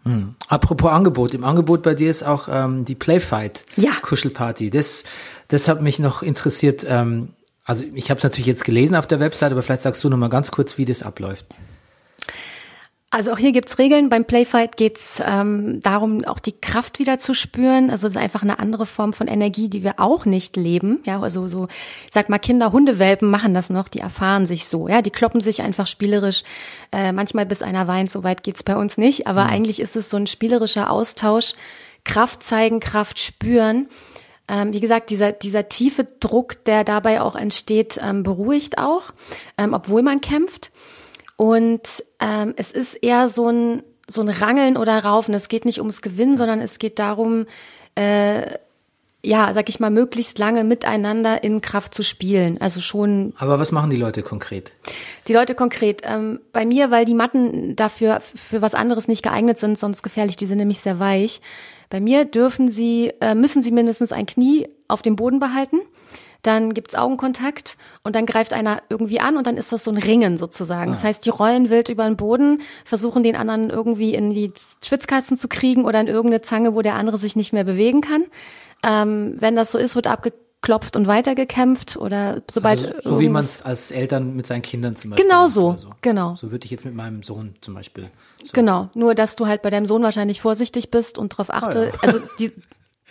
Hm. 0.08 0.36
Apropos 0.48 0.92
Angebot, 0.92 1.34
im 1.34 1.44
Angebot 1.44 1.84
bei 1.84 1.94
dir 1.94 2.10
ist 2.10 2.24
auch 2.24 2.48
ähm, 2.52 2.86
die 2.86 2.96
Playfight 2.96 3.66
ja. 3.76 3.92
Kuschelparty. 4.02 4.70
Das, 4.70 5.04
das 5.48 5.68
hat 5.68 5.82
mich 5.82 6.00
noch 6.00 6.24
interessiert. 6.24 6.86
Ähm, 6.88 7.30
also 7.64 7.84
ich 7.94 8.10
habe 8.10 8.18
es 8.18 8.24
natürlich 8.24 8.46
jetzt 8.46 8.64
gelesen 8.64 8.96
auf 8.96 9.08
der 9.08 9.20
Website, 9.20 9.52
aber 9.52 9.62
vielleicht 9.62 9.82
sagst 9.82 10.04
du 10.04 10.10
noch 10.10 10.18
mal 10.18 10.30
ganz 10.30 10.52
kurz, 10.52 10.78
wie 10.78 10.86
das 10.86 11.04
abläuft. 11.04 11.46
Also 13.18 13.32
auch 13.32 13.40
hier 13.40 13.52
gibt's 13.52 13.80
Regeln. 13.80 14.10
Beim 14.10 14.26
Playfight 14.26 14.78
geht's 14.78 15.20
ähm, 15.26 15.80
darum, 15.82 16.24
auch 16.26 16.38
die 16.38 16.52
Kraft 16.52 17.00
wieder 17.00 17.18
zu 17.18 17.34
spüren. 17.34 17.90
Also 17.90 18.08
das 18.08 18.16
ist 18.16 18.22
einfach 18.22 18.44
eine 18.44 18.60
andere 18.60 18.86
Form 18.86 19.12
von 19.12 19.28
Energie, 19.28 19.70
die 19.70 19.84
wir 19.84 19.96
auch 20.00 20.26
nicht 20.26 20.56
leben. 20.56 21.00
Ja, 21.04 21.20
also 21.20 21.48
so, 21.48 21.66
ich 22.06 22.14
sag 22.14 22.30
mal, 22.30 22.38
Kinder, 22.38 22.72
Hundewelpen 22.72 23.32
machen 23.32 23.56
das 23.56 23.72
noch, 23.72 23.88
die 23.88 24.02
erfahren 24.02 24.46
sich 24.46 24.68
so. 24.68 24.88
Ja, 24.88 25.02
die 25.02 25.10
kloppen 25.10 25.42
sich 25.42 25.64
einfach 25.64 25.88
spielerisch, 25.88 26.44
äh, 26.92 27.12
manchmal 27.12 27.48
bis 27.48 27.64
einer 27.64 27.88
weint, 27.88 28.12
so 28.12 28.24
weit 28.24 28.44
geht's 28.44 28.62
bei 28.62 28.76
uns 28.76 29.00
nicht. 29.00 29.26
Aber 29.26 29.46
mhm. 29.46 29.50
eigentlich 29.50 29.80
ist 29.80 29.96
es 29.96 30.12
so 30.12 30.18
ein 30.18 30.28
spielerischer 30.28 30.92
Austausch. 30.92 31.54
Kraft 32.04 32.44
zeigen, 32.44 32.80
Kraft 32.80 33.18
spüren. 33.18 33.88
Ähm, 34.48 34.74
wie 34.74 34.80
gesagt, 34.80 35.10
dieser, 35.10 35.32
dieser 35.32 35.70
tiefe 35.70 36.06
Druck, 36.20 36.64
der 36.66 36.84
dabei 36.84 37.20
auch 37.22 37.36
entsteht, 37.36 38.00
ähm, 38.00 38.22
beruhigt 38.22 38.78
auch, 38.78 39.06
ähm, 39.58 39.74
obwohl 39.74 40.04
man 40.04 40.22
kämpft. 40.22 40.70
Und 41.38 42.04
ähm, 42.20 42.54
es 42.58 42.72
ist 42.74 42.96
eher 42.96 43.30
so 43.30 43.48
ein, 43.48 43.84
so 44.08 44.22
ein 44.22 44.30
Rangeln 44.30 44.76
oder 44.76 45.04
Raufen. 45.04 45.34
Es 45.34 45.48
geht 45.48 45.64
nicht 45.64 45.80
ums 45.80 46.02
Gewinnen, 46.02 46.36
sondern 46.36 46.60
es 46.60 46.80
geht 46.80 47.00
darum, 47.00 47.46
äh, 47.96 48.58
ja, 49.24 49.54
sag 49.54 49.70
ich 49.70 49.80
mal, 49.80 49.92
möglichst 49.92 50.40
lange 50.40 50.64
miteinander 50.64 51.44
in 51.44 51.62
Kraft 51.62 51.94
zu 51.94 52.02
spielen. 52.02 52.60
Also 52.60 52.82
schon. 52.82 53.34
Aber 53.38 53.60
was 53.60 53.72
machen 53.72 53.90
die 53.90 53.98
Leute 53.98 54.24
konkret? 54.24 54.72
Die 55.28 55.34
Leute 55.34 55.54
konkret. 55.54 56.02
Ähm, 56.04 56.40
bei 56.54 56.66
mir, 56.66 56.92
weil 56.92 57.06
die 57.06 57.14
Matten 57.14 57.76
dafür 57.76 58.20
für 58.20 58.62
was 58.62 58.74
anderes 58.74 59.08
nicht 59.08 59.24
geeignet 59.24 59.58
sind, 59.58 59.78
sonst 59.78 60.02
gefährlich, 60.02 60.38
die 60.38 60.46
sind 60.48 60.58
nämlich 60.58 60.80
sehr 60.80 61.00
weich. 61.00 61.42
Bei 61.90 62.00
mir 62.02 62.26
dürfen 62.26 62.72
sie, 62.72 63.14
äh, 63.22 63.36
müssen 63.36 63.62
sie 63.62 63.72
mindestens 63.72 64.12
ein 64.12 64.26
Knie 64.26 64.68
auf 64.88 65.04
dem 65.04 65.16
Boden 65.16 65.40
behalten 65.40 65.80
dann 66.48 66.74
gibt's 66.74 66.96
Augenkontakt 66.96 67.78
und 68.04 68.16
dann 68.16 68.26
greift 68.26 68.54
einer 68.54 68.82
irgendwie 68.90 69.20
an 69.20 69.38
und 69.38 69.46
dann 69.46 69.58
ist 69.58 69.72
das 69.72 69.84
so 69.84 69.92
ein 69.92 69.98
Ringen 69.98 70.38
sozusagen. 70.38 70.92
Ah. 70.92 70.94
Das 70.94 71.04
heißt, 71.04 71.26
die 71.26 71.30
rollen 71.30 71.70
wild 71.70 71.90
über 71.90 72.06
den 72.06 72.18
Boden, 72.18 72.62
versuchen 72.86 73.22
den 73.24 73.36
anderen 73.36 73.70
irgendwie 73.70 74.14
in 74.16 74.34
die 74.34 74.52
Schwitzkatzen 74.84 75.38
zu 75.38 75.48
kriegen 75.48 75.86
oder 75.86 76.00
in 76.00 76.08
irgendeine 76.08 76.42
Zange, 76.42 76.74
wo 76.74 76.82
der 76.82 76.96
andere 76.96 77.18
sich 77.18 77.36
nicht 77.36 77.54
mehr 77.54 77.64
bewegen 77.64 78.02
kann. 78.02 78.24
Ähm, 78.84 79.36
wenn 79.38 79.56
das 79.56 79.72
so 79.72 79.78
ist, 79.78 79.96
wird 79.96 80.08
abgeklopft 80.08 80.96
und 80.96 81.08
weitergekämpft 81.08 81.98
oder 81.98 82.42
sobald. 82.50 82.96
Also, 82.96 83.10
so 83.10 83.20
wie 83.20 83.30
man 83.30 83.42
es 83.44 83.62
als 83.62 83.92
Eltern 83.92 84.36
mit 84.36 84.48
seinen 84.48 84.62
Kindern 84.62 84.96
zum 84.96 85.12
Beispiel. 85.12 85.28
Genau 85.28 85.48
so, 85.48 85.76
so, 85.76 85.90
genau. 86.02 86.36
So 86.36 86.52
würde 86.52 86.66
ich 86.66 86.72
jetzt 86.72 86.86
mit 86.86 86.96
meinem 86.96 87.24
Sohn 87.24 87.56
zum 87.62 87.74
Beispiel. 87.74 88.10
So. 88.44 88.52
Genau, 88.54 88.90
nur 88.94 89.16
dass 89.16 89.36
du 89.36 89.48
halt 89.48 89.62
bei 89.62 89.70
deinem 89.70 89.86
Sohn 89.86 90.04
wahrscheinlich 90.04 90.42
vorsichtig 90.42 90.92
bist 90.92 91.18
und 91.18 91.34
darauf 91.34 91.50
achte. 91.50 91.92
Oh 91.92 91.96
ja. 91.96 92.14
Also 92.14 92.20
die, 92.40 92.52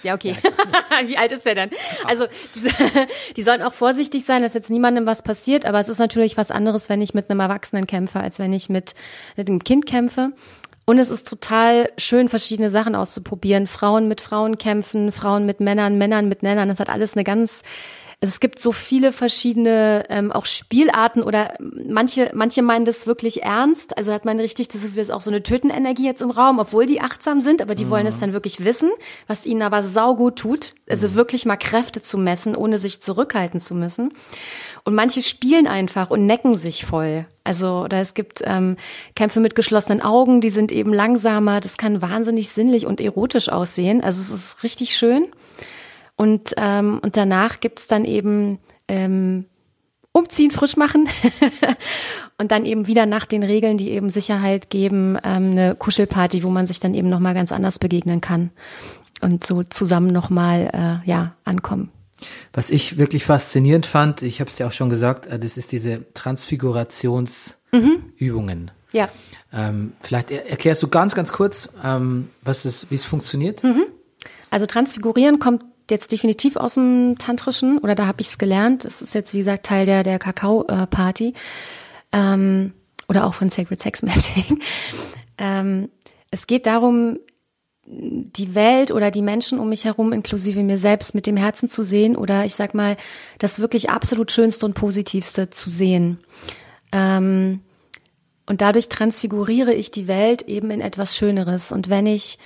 Ja, 0.03 0.15
okay. 0.15 0.37
Wie 1.07 1.17
alt 1.17 1.33
ist 1.33 1.47
der 1.47 1.55
denn? 1.55 1.71
Also, 2.05 2.27
diese, 2.55 2.71
die 3.37 3.43
sollen 3.43 3.63
auch 3.63 3.75
vorsichtig 3.75 4.25
sein, 4.25 4.43
dass 4.43 4.55
jetzt 4.55 4.71
niemandem 4.71 5.07
was 5.07 5.23
passiert, 5.23 5.65
aber 5.65 5.81
es 5.81 5.89
ist 5.89 5.99
natürlich 5.99 6.37
was 6.37 6.51
anderes, 6.51 6.89
wenn 6.89 7.01
ich 7.01 7.15
mit 7.15 7.31
einem 7.31 7.41
Erwachsenen 7.41 7.87
kämpfe, 7.87 8.21
als 8.21 8.39
wenn 8.39 8.53
ich 8.53 8.69
mit, 8.69 8.95
mit 9.37 9.49
einem 9.49 9.65
Kind 9.65 9.87
kämpfe. 9.87 10.33
Und 10.85 10.99
es 10.99 11.11
ist 11.11 11.27
total 11.27 11.91
schön, 11.99 12.29
verschiedene 12.29 12.71
Sachen 12.71 12.95
auszuprobieren. 12.95 13.67
Frauen 13.67 14.07
mit 14.07 14.21
Frauen 14.21 14.57
kämpfen, 14.57 15.11
Frauen 15.11 15.45
mit 15.45 15.59
Männern, 15.59 15.99
Männern 15.99 16.29
mit 16.29 16.45
Männern. 16.45 16.69
Das 16.69 16.79
hat 16.79 16.89
alles 16.89 17.15
eine 17.15 17.25
ganz 17.25 17.65
es 18.21 18.41
gibt 18.41 18.59
so 18.59 18.73
viele 18.73 19.13
verschiedene 19.13 20.05
ähm, 20.09 20.33
auch 20.33 20.47
Spielarten 20.47 21.23
oder 21.23 21.53
manche, 21.61 22.31
manche 22.35 22.63
meinen 22.63 22.87
das 22.87 23.07
wirklich 23.07 23.43
ernst. 23.43 23.99
Also 23.99 24.11
hat 24.11 24.25
man 24.25 24.41
richtig 24.41 24.69
das 24.69 24.83
Gefühl, 24.83 25.03
ist 25.03 25.11
auch 25.11 25.21
so 25.21 25.31
eine 25.31 25.43
Tötenenergie 25.43 26.07
jetzt 26.07 26.23
im 26.23 26.31
Raum, 26.31 26.59
obwohl 26.59 26.87
die 26.87 27.03
achtsam 27.03 27.43
sind, 27.43 27.61
aber 27.61 27.75
die 27.75 27.85
mhm. 27.85 27.91
wollen 27.91 28.07
es 28.07 28.19
dann 28.19 28.33
wirklich 28.33 28.65
wissen, 28.65 28.91
was 29.27 29.45
ihnen 29.45 29.61
aber 29.61 29.83
saugut 29.83 30.37
tut. 30.37 30.75
Also 30.89 31.09
mhm. 31.09 31.15
wirklich 31.15 31.45
mal 31.45 31.57
Kräfte 31.57 32.01
zu 32.01 32.17
messen, 32.17 32.57
ohne 32.57 32.79
sich 32.79 33.03
zurückhalten 33.03 33.61
zu 33.61 33.75
müssen. 33.75 34.15
Und 34.85 34.95
manche 34.95 35.21
spielen 35.21 35.67
einfach 35.67 36.09
und 36.09 36.25
necken 36.25 36.55
sich 36.55 36.87
voll. 36.87 37.27
Also 37.45 37.83
oder 37.85 38.01
es 38.01 38.15
gibt 38.15 38.43
ähm, 38.47 38.77
Kämpfe 39.15 39.41
mit 39.41 39.55
geschlossenen 39.55 40.01
Augen, 40.01 40.41
die 40.41 40.51
sind 40.51 40.73
eben 40.73 40.95
langsamer. 40.95 41.61
Das 41.61 41.77
kann 41.77 42.01
wahnsinnig 42.01 42.49
sinnlich 42.49 42.87
und 42.87 42.99
erotisch 42.99 43.51
aussehen. 43.51 44.03
Also 44.03 44.23
es 44.23 44.31
ist 44.31 44.63
richtig 44.63 44.97
schön. 44.97 45.27
Und, 46.17 46.55
ähm, 46.57 46.99
und 47.03 47.17
danach 47.17 47.61
gibt's 47.61 47.87
dann 47.87 48.05
eben 48.05 48.59
ähm, 48.89 49.45
umziehen, 50.13 50.51
frisch 50.51 50.77
machen 50.77 51.09
und 52.39 52.51
dann 52.51 52.65
eben 52.65 52.87
wieder 52.87 53.05
nach 53.05 53.27
den 53.27 53.43
Regeln, 53.43 53.77
die 53.77 53.91
eben 53.91 54.09
Sicherheit 54.09 54.71
geben, 54.71 55.19
ähm, 55.23 55.51
eine 55.53 55.75
Kuschelparty, 55.75 56.43
wo 56.43 56.49
man 56.49 56.67
sich 56.67 56.81
dann 56.81 56.95
eben 56.95 57.11
nochmal 57.11 57.35
ganz 57.35 57.53
anders 57.53 57.79
begegnen 57.79 58.23
kann 58.23 58.51
und 59.21 59.47
so 59.47 59.63
zusammen 59.63 60.09
nochmal 60.09 60.71
äh, 61.05 61.09
ja, 61.09 61.37
ankommen. 61.45 61.91
Was 62.55 62.71
ich 62.71 62.97
wirklich 62.97 63.27
faszinierend 63.27 63.85
fand, 63.85 64.23
ich 64.23 64.41
habe 64.41 64.49
es 64.49 64.57
dir 64.57 64.67
auch 64.67 64.73
schon 64.73 64.89
gesagt, 64.89 65.27
äh, 65.27 65.39
das 65.39 65.59
ist 65.59 65.71
diese 65.73 66.11
Transfigurationsübungen. 66.15 67.61
Mhm. 68.21 68.71
Ja. 68.93 69.11
Ähm, 69.53 69.93
vielleicht 70.01 70.31
erklärst 70.31 70.83
du 70.83 70.89
ganz, 70.89 71.15
ganz 71.15 71.31
kurz, 71.33 71.69
ähm, 71.85 72.31
was 72.43 72.65
es, 72.65 72.91
wie 72.91 72.95
es 72.95 73.05
funktioniert. 73.05 73.63
Mhm. 73.63 73.85
Also 74.51 74.65
Transfigurieren 74.65 75.39
kommt 75.39 75.63
jetzt 75.91 76.13
definitiv 76.13 76.57
aus 76.57 76.75
dem 76.75 77.17
Tantrischen 77.19 77.79
oder 77.79 77.95
da 77.95 78.07
habe 78.07 78.21
ich 78.21 78.29
es 78.29 78.39
gelernt. 78.39 78.85
Das 78.85 79.03
ist 79.03 79.15
jetzt, 79.15 79.35
wie 79.35 79.39
gesagt, 79.39 79.67
Teil 79.67 79.87
der, 79.87 80.03
der 80.03 80.19
Kakao-Party 80.19 81.35
ähm, 82.13 82.73
oder 83.09 83.27
auch 83.27 83.35
von 83.35 83.51
Sacred 83.51 83.81
Sex 83.81 84.03
Magic. 84.03 84.47
ähm, 85.39 85.89
es 86.31 86.47
geht 86.47 86.67
darum, 86.67 87.19
die 87.87 88.55
Welt 88.55 88.91
oder 88.91 89.13
die 89.13 89.23
Menschen 89.23 89.61
um 89.61 89.69
mich 89.69 89.85
herum, 89.85 90.13
inklusive 90.13 90.63
mir 90.63 90.79
selbst, 90.79 91.15
mit 91.15 91.27
dem 91.27 91.37
Herzen 91.37 91.69
zu 91.69 91.85
sehen 91.85 92.17
oder 92.17 92.45
ich 92.45 92.57
sag 92.57 92.75
mal, 92.75 92.97
das 93.39 93.61
wirklich 93.61 93.91
absolut 93.91 94.33
Schönste 94.33 94.67
und 94.67 94.75
Positivste 94.75 95.51
zu 95.51 95.71
sehen. 95.71 96.19
Ähm, 96.91 97.61
und 98.47 98.61
dadurch 98.61 98.89
transfiguriere 98.89 99.73
ich 99.73 99.91
die 99.91 100.09
Welt 100.09 100.43
eben 100.43 100.71
in 100.71 100.81
etwas 100.81 101.17
Schöneres. 101.17 101.73
Und 101.73 101.89
wenn 101.89 102.07
ich 102.07 102.39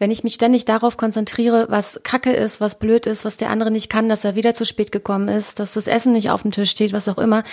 wenn 0.00 0.10
ich 0.10 0.24
mich 0.24 0.32
ständig 0.32 0.64
darauf 0.64 0.96
konzentriere, 0.96 1.66
was 1.68 2.00
Kacke 2.02 2.32
ist, 2.32 2.58
was 2.58 2.78
blöd 2.78 3.06
ist, 3.06 3.26
was 3.26 3.36
der 3.36 3.50
andere 3.50 3.70
nicht 3.70 3.90
kann, 3.90 4.08
dass 4.08 4.24
er 4.24 4.34
wieder 4.34 4.54
zu 4.54 4.64
spät 4.64 4.92
gekommen 4.92 5.28
ist, 5.28 5.60
dass 5.60 5.74
das 5.74 5.86
Essen 5.86 6.12
nicht 6.12 6.30
auf 6.30 6.40
dem 6.40 6.52
Tisch 6.52 6.70
steht, 6.70 6.94
was 6.94 7.06
auch 7.06 7.18
immer, 7.18 7.44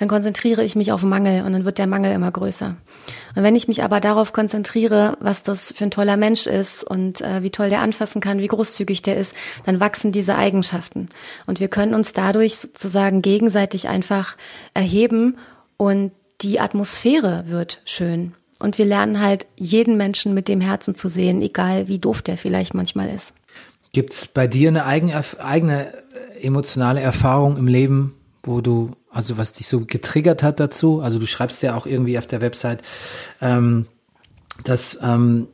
dann 0.00 0.08
konzentriere 0.08 0.64
ich 0.64 0.74
mich 0.74 0.90
auf 0.90 1.04
Mangel 1.04 1.44
und 1.44 1.52
dann 1.52 1.64
wird 1.64 1.78
der 1.78 1.86
Mangel 1.86 2.12
immer 2.12 2.32
größer. 2.32 2.74
Und 3.36 3.42
wenn 3.44 3.54
ich 3.54 3.68
mich 3.68 3.84
aber 3.84 4.00
darauf 4.00 4.32
konzentriere, 4.32 5.16
was 5.20 5.44
das 5.44 5.72
für 5.76 5.84
ein 5.84 5.92
toller 5.92 6.16
Mensch 6.16 6.48
ist 6.48 6.82
und 6.82 7.20
äh, 7.20 7.44
wie 7.44 7.50
toll 7.50 7.70
der 7.70 7.82
anfassen 7.82 8.20
kann, 8.20 8.40
wie 8.40 8.48
großzügig 8.48 9.02
der 9.02 9.16
ist, 9.16 9.36
dann 9.64 9.78
wachsen 9.78 10.10
diese 10.10 10.34
Eigenschaften. 10.34 11.08
Und 11.46 11.60
wir 11.60 11.68
können 11.68 11.94
uns 11.94 12.12
dadurch 12.12 12.56
sozusagen 12.56 13.22
gegenseitig 13.22 13.88
einfach 13.88 14.36
erheben 14.74 15.38
und 15.76 16.10
die 16.40 16.58
Atmosphäre 16.58 17.44
wird 17.46 17.80
schön. 17.84 18.32
Und 18.62 18.78
wir 18.78 18.84
lernen 18.84 19.18
halt 19.18 19.48
jeden 19.56 19.96
Menschen 19.96 20.34
mit 20.34 20.46
dem 20.46 20.60
Herzen 20.60 20.94
zu 20.94 21.08
sehen, 21.08 21.42
egal 21.42 21.88
wie 21.88 21.98
doof 21.98 22.22
der 22.22 22.38
vielleicht 22.38 22.74
manchmal 22.74 23.10
ist. 23.10 23.34
Gibt 23.90 24.12
es 24.12 24.28
bei 24.28 24.46
dir 24.46 24.68
eine 24.68 24.86
eigene, 24.86 25.20
eigene 25.40 25.92
emotionale 26.40 27.00
Erfahrung 27.00 27.56
im 27.56 27.66
Leben, 27.66 28.14
wo 28.44 28.60
du, 28.60 28.92
also 29.10 29.36
was 29.36 29.50
dich 29.50 29.66
so 29.66 29.84
getriggert 29.84 30.44
hat 30.44 30.60
dazu? 30.60 31.00
Also 31.00 31.18
du 31.18 31.26
schreibst 31.26 31.60
ja 31.64 31.74
auch 31.74 31.86
irgendwie 31.86 32.16
auf 32.18 32.28
der 32.28 32.40
Website, 32.40 32.82
ähm, 33.40 33.86
dass, 34.62 34.96
ähm, 35.02 35.48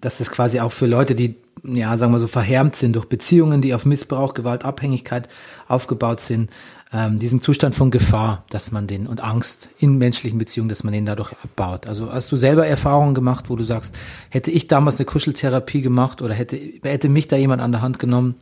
dass 0.00 0.16
das 0.16 0.30
quasi 0.30 0.60
auch 0.60 0.72
für 0.72 0.86
Leute, 0.86 1.14
die, 1.14 1.36
ja, 1.64 1.98
sagen 1.98 2.14
wir 2.14 2.18
so, 2.18 2.28
verhärmt 2.28 2.76
sind 2.76 2.96
durch 2.96 3.10
Beziehungen, 3.10 3.60
die 3.60 3.74
auf 3.74 3.84
Missbrauch, 3.84 4.32
Gewalt, 4.32 4.64
Abhängigkeit 4.64 5.28
aufgebaut 5.68 6.22
sind, 6.22 6.50
ähm, 6.96 7.18
diesen 7.18 7.42
Zustand 7.42 7.74
von 7.74 7.90
Gefahr, 7.90 8.44
dass 8.48 8.72
man 8.72 8.86
den 8.86 9.06
und 9.06 9.22
Angst 9.22 9.68
in 9.78 9.98
menschlichen 9.98 10.38
Beziehungen, 10.38 10.70
dass 10.70 10.82
man 10.82 10.94
den 10.94 11.04
dadurch 11.04 11.32
abbaut. 11.44 11.86
Also 11.86 12.10
hast 12.10 12.32
du 12.32 12.36
selber 12.36 12.66
Erfahrungen 12.66 13.14
gemacht, 13.14 13.50
wo 13.50 13.56
du 13.56 13.64
sagst, 13.64 13.94
hätte 14.30 14.50
ich 14.50 14.66
damals 14.66 14.96
eine 14.96 15.04
Kuscheltherapie 15.04 15.82
gemacht 15.82 16.22
oder 16.22 16.32
hätte, 16.32 16.56
hätte 16.56 17.10
mich 17.10 17.28
da 17.28 17.36
jemand 17.36 17.60
an 17.60 17.72
der 17.72 17.82
Hand 17.82 17.98
genommen, 17.98 18.36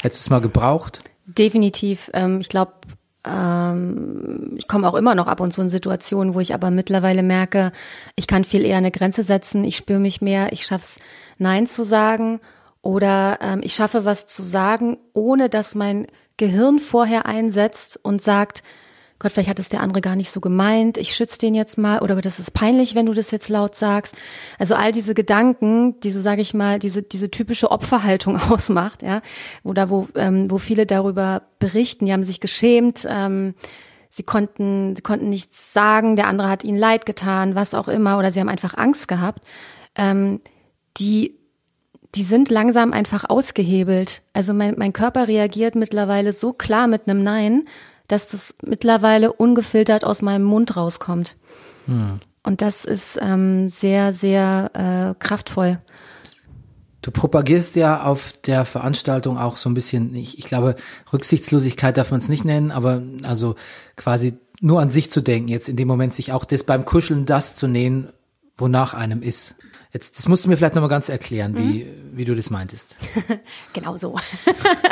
hättest 0.00 0.22
du 0.22 0.26
es 0.26 0.30
mal 0.30 0.40
gebraucht? 0.40 1.00
Definitiv. 1.26 2.08
Ähm, 2.14 2.40
ich 2.40 2.48
glaube, 2.48 2.72
ähm, 3.24 4.52
ich 4.56 4.68
komme 4.68 4.88
auch 4.88 4.94
immer 4.94 5.16
noch 5.16 5.26
ab 5.26 5.40
und 5.40 5.52
zu 5.52 5.60
in 5.60 5.68
Situationen, 5.68 6.34
wo 6.34 6.40
ich 6.40 6.54
aber 6.54 6.70
mittlerweile 6.70 7.24
merke, 7.24 7.72
ich 8.14 8.28
kann 8.28 8.44
viel 8.44 8.64
eher 8.64 8.78
eine 8.78 8.92
Grenze 8.92 9.24
setzen, 9.24 9.64
ich 9.64 9.76
spüre 9.76 9.98
mich 9.98 10.20
mehr, 10.20 10.52
ich 10.52 10.64
schaff's 10.64 11.00
Nein 11.38 11.66
zu 11.66 11.82
sagen 11.82 12.40
oder 12.82 13.38
ähm, 13.40 13.60
ich 13.62 13.74
schaffe 13.74 14.04
was 14.04 14.26
zu 14.26 14.42
sagen, 14.42 14.98
ohne 15.12 15.48
dass 15.48 15.74
mein 15.74 16.06
Gehirn 16.36 16.78
vorher 16.78 17.26
einsetzt 17.26 17.98
und 18.02 18.22
sagt, 18.22 18.62
Gott, 19.20 19.32
vielleicht 19.32 19.50
hat 19.50 19.58
es 19.58 19.68
der 19.68 19.82
andere 19.82 20.00
gar 20.00 20.16
nicht 20.16 20.30
so 20.30 20.40
gemeint, 20.40 20.96
ich 20.96 21.14
schütze 21.14 21.38
den 21.38 21.54
jetzt 21.54 21.76
mal 21.76 22.00
oder 22.00 22.18
das 22.22 22.38
ist 22.38 22.52
peinlich, 22.52 22.94
wenn 22.94 23.04
du 23.04 23.12
das 23.12 23.30
jetzt 23.30 23.50
laut 23.50 23.76
sagst. 23.76 24.16
Also 24.58 24.74
all 24.74 24.92
diese 24.92 25.12
Gedanken, 25.12 26.00
die 26.00 26.10
so 26.10 26.22
sage 26.22 26.40
ich 26.40 26.54
mal, 26.54 26.78
diese 26.78 27.02
diese 27.02 27.30
typische 27.30 27.70
Opferhaltung 27.70 28.40
ausmacht, 28.50 29.02
ja, 29.02 29.20
oder 29.62 29.90
wo 29.90 30.08
ähm, 30.14 30.50
wo 30.50 30.56
viele 30.56 30.86
darüber 30.86 31.42
berichten, 31.58 32.06
die 32.06 32.14
haben 32.14 32.22
sich 32.22 32.40
geschämt, 32.40 33.06
ähm, 33.06 33.54
sie 34.08 34.22
konnten 34.22 34.96
sie 34.96 35.02
konnten 35.02 35.28
nichts 35.28 35.74
sagen, 35.74 36.16
der 36.16 36.26
andere 36.26 36.48
hat 36.48 36.64
ihnen 36.64 36.78
leid 36.78 37.04
getan, 37.04 37.54
was 37.54 37.74
auch 37.74 37.88
immer, 37.88 38.16
oder 38.16 38.30
sie 38.30 38.40
haben 38.40 38.48
einfach 38.48 38.72
Angst 38.72 39.06
gehabt. 39.06 39.42
Ähm, 39.96 40.40
die 40.96 41.39
die 42.14 42.24
sind 42.24 42.50
langsam 42.50 42.92
einfach 42.92 43.24
ausgehebelt. 43.28 44.22
Also 44.32 44.52
mein, 44.52 44.74
mein 44.76 44.92
Körper 44.92 45.28
reagiert 45.28 45.74
mittlerweile 45.74 46.32
so 46.32 46.52
klar 46.52 46.86
mit 46.86 47.08
einem 47.08 47.22
Nein, 47.22 47.68
dass 48.08 48.26
das 48.26 48.54
mittlerweile 48.62 49.32
ungefiltert 49.32 50.04
aus 50.04 50.20
meinem 50.20 50.44
Mund 50.44 50.76
rauskommt. 50.76 51.36
Hm. 51.86 52.20
Und 52.42 52.62
das 52.62 52.84
ist 52.84 53.18
ähm, 53.20 53.68
sehr, 53.68 54.12
sehr 54.12 54.70
äh, 54.74 55.24
kraftvoll. 55.24 55.78
Du 57.02 57.10
propagierst 57.10 57.76
ja 57.76 58.02
auf 58.02 58.32
der 58.44 58.64
Veranstaltung 58.64 59.38
auch 59.38 59.56
so 59.56 59.70
ein 59.70 59.74
bisschen, 59.74 60.14
ich, 60.14 60.38
ich 60.38 60.44
glaube, 60.44 60.76
Rücksichtslosigkeit 61.12 61.96
darf 61.96 62.10
man 62.10 62.20
es 62.20 62.28
nicht 62.28 62.44
nennen, 62.44 62.70
aber 62.70 63.02
also 63.22 63.54
quasi 63.96 64.38
nur 64.60 64.80
an 64.80 64.90
sich 64.90 65.10
zu 65.10 65.22
denken, 65.22 65.48
jetzt 65.48 65.68
in 65.68 65.76
dem 65.76 65.88
Moment 65.88 66.12
sich 66.12 66.32
auch 66.32 66.44
das 66.44 66.64
beim 66.64 66.84
Kuscheln 66.84 67.24
das 67.24 67.56
zu 67.56 67.68
nehmen, 67.68 68.08
wonach 68.58 68.92
einem 68.92 69.22
ist. 69.22 69.54
Jetzt, 69.92 70.18
das 70.18 70.28
musst 70.28 70.44
du 70.44 70.48
mir 70.48 70.56
vielleicht 70.56 70.74
nochmal 70.74 70.90
ganz 70.90 71.08
erklären, 71.08 71.56
wie, 71.56 71.84
mhm. 71.84 72.16
wie 72.16 72.24
du 72.24 72.34
das 72.34 72.50
meintest. 72.50 72.96
genau 73.72 73.96
so. 73.96 74.16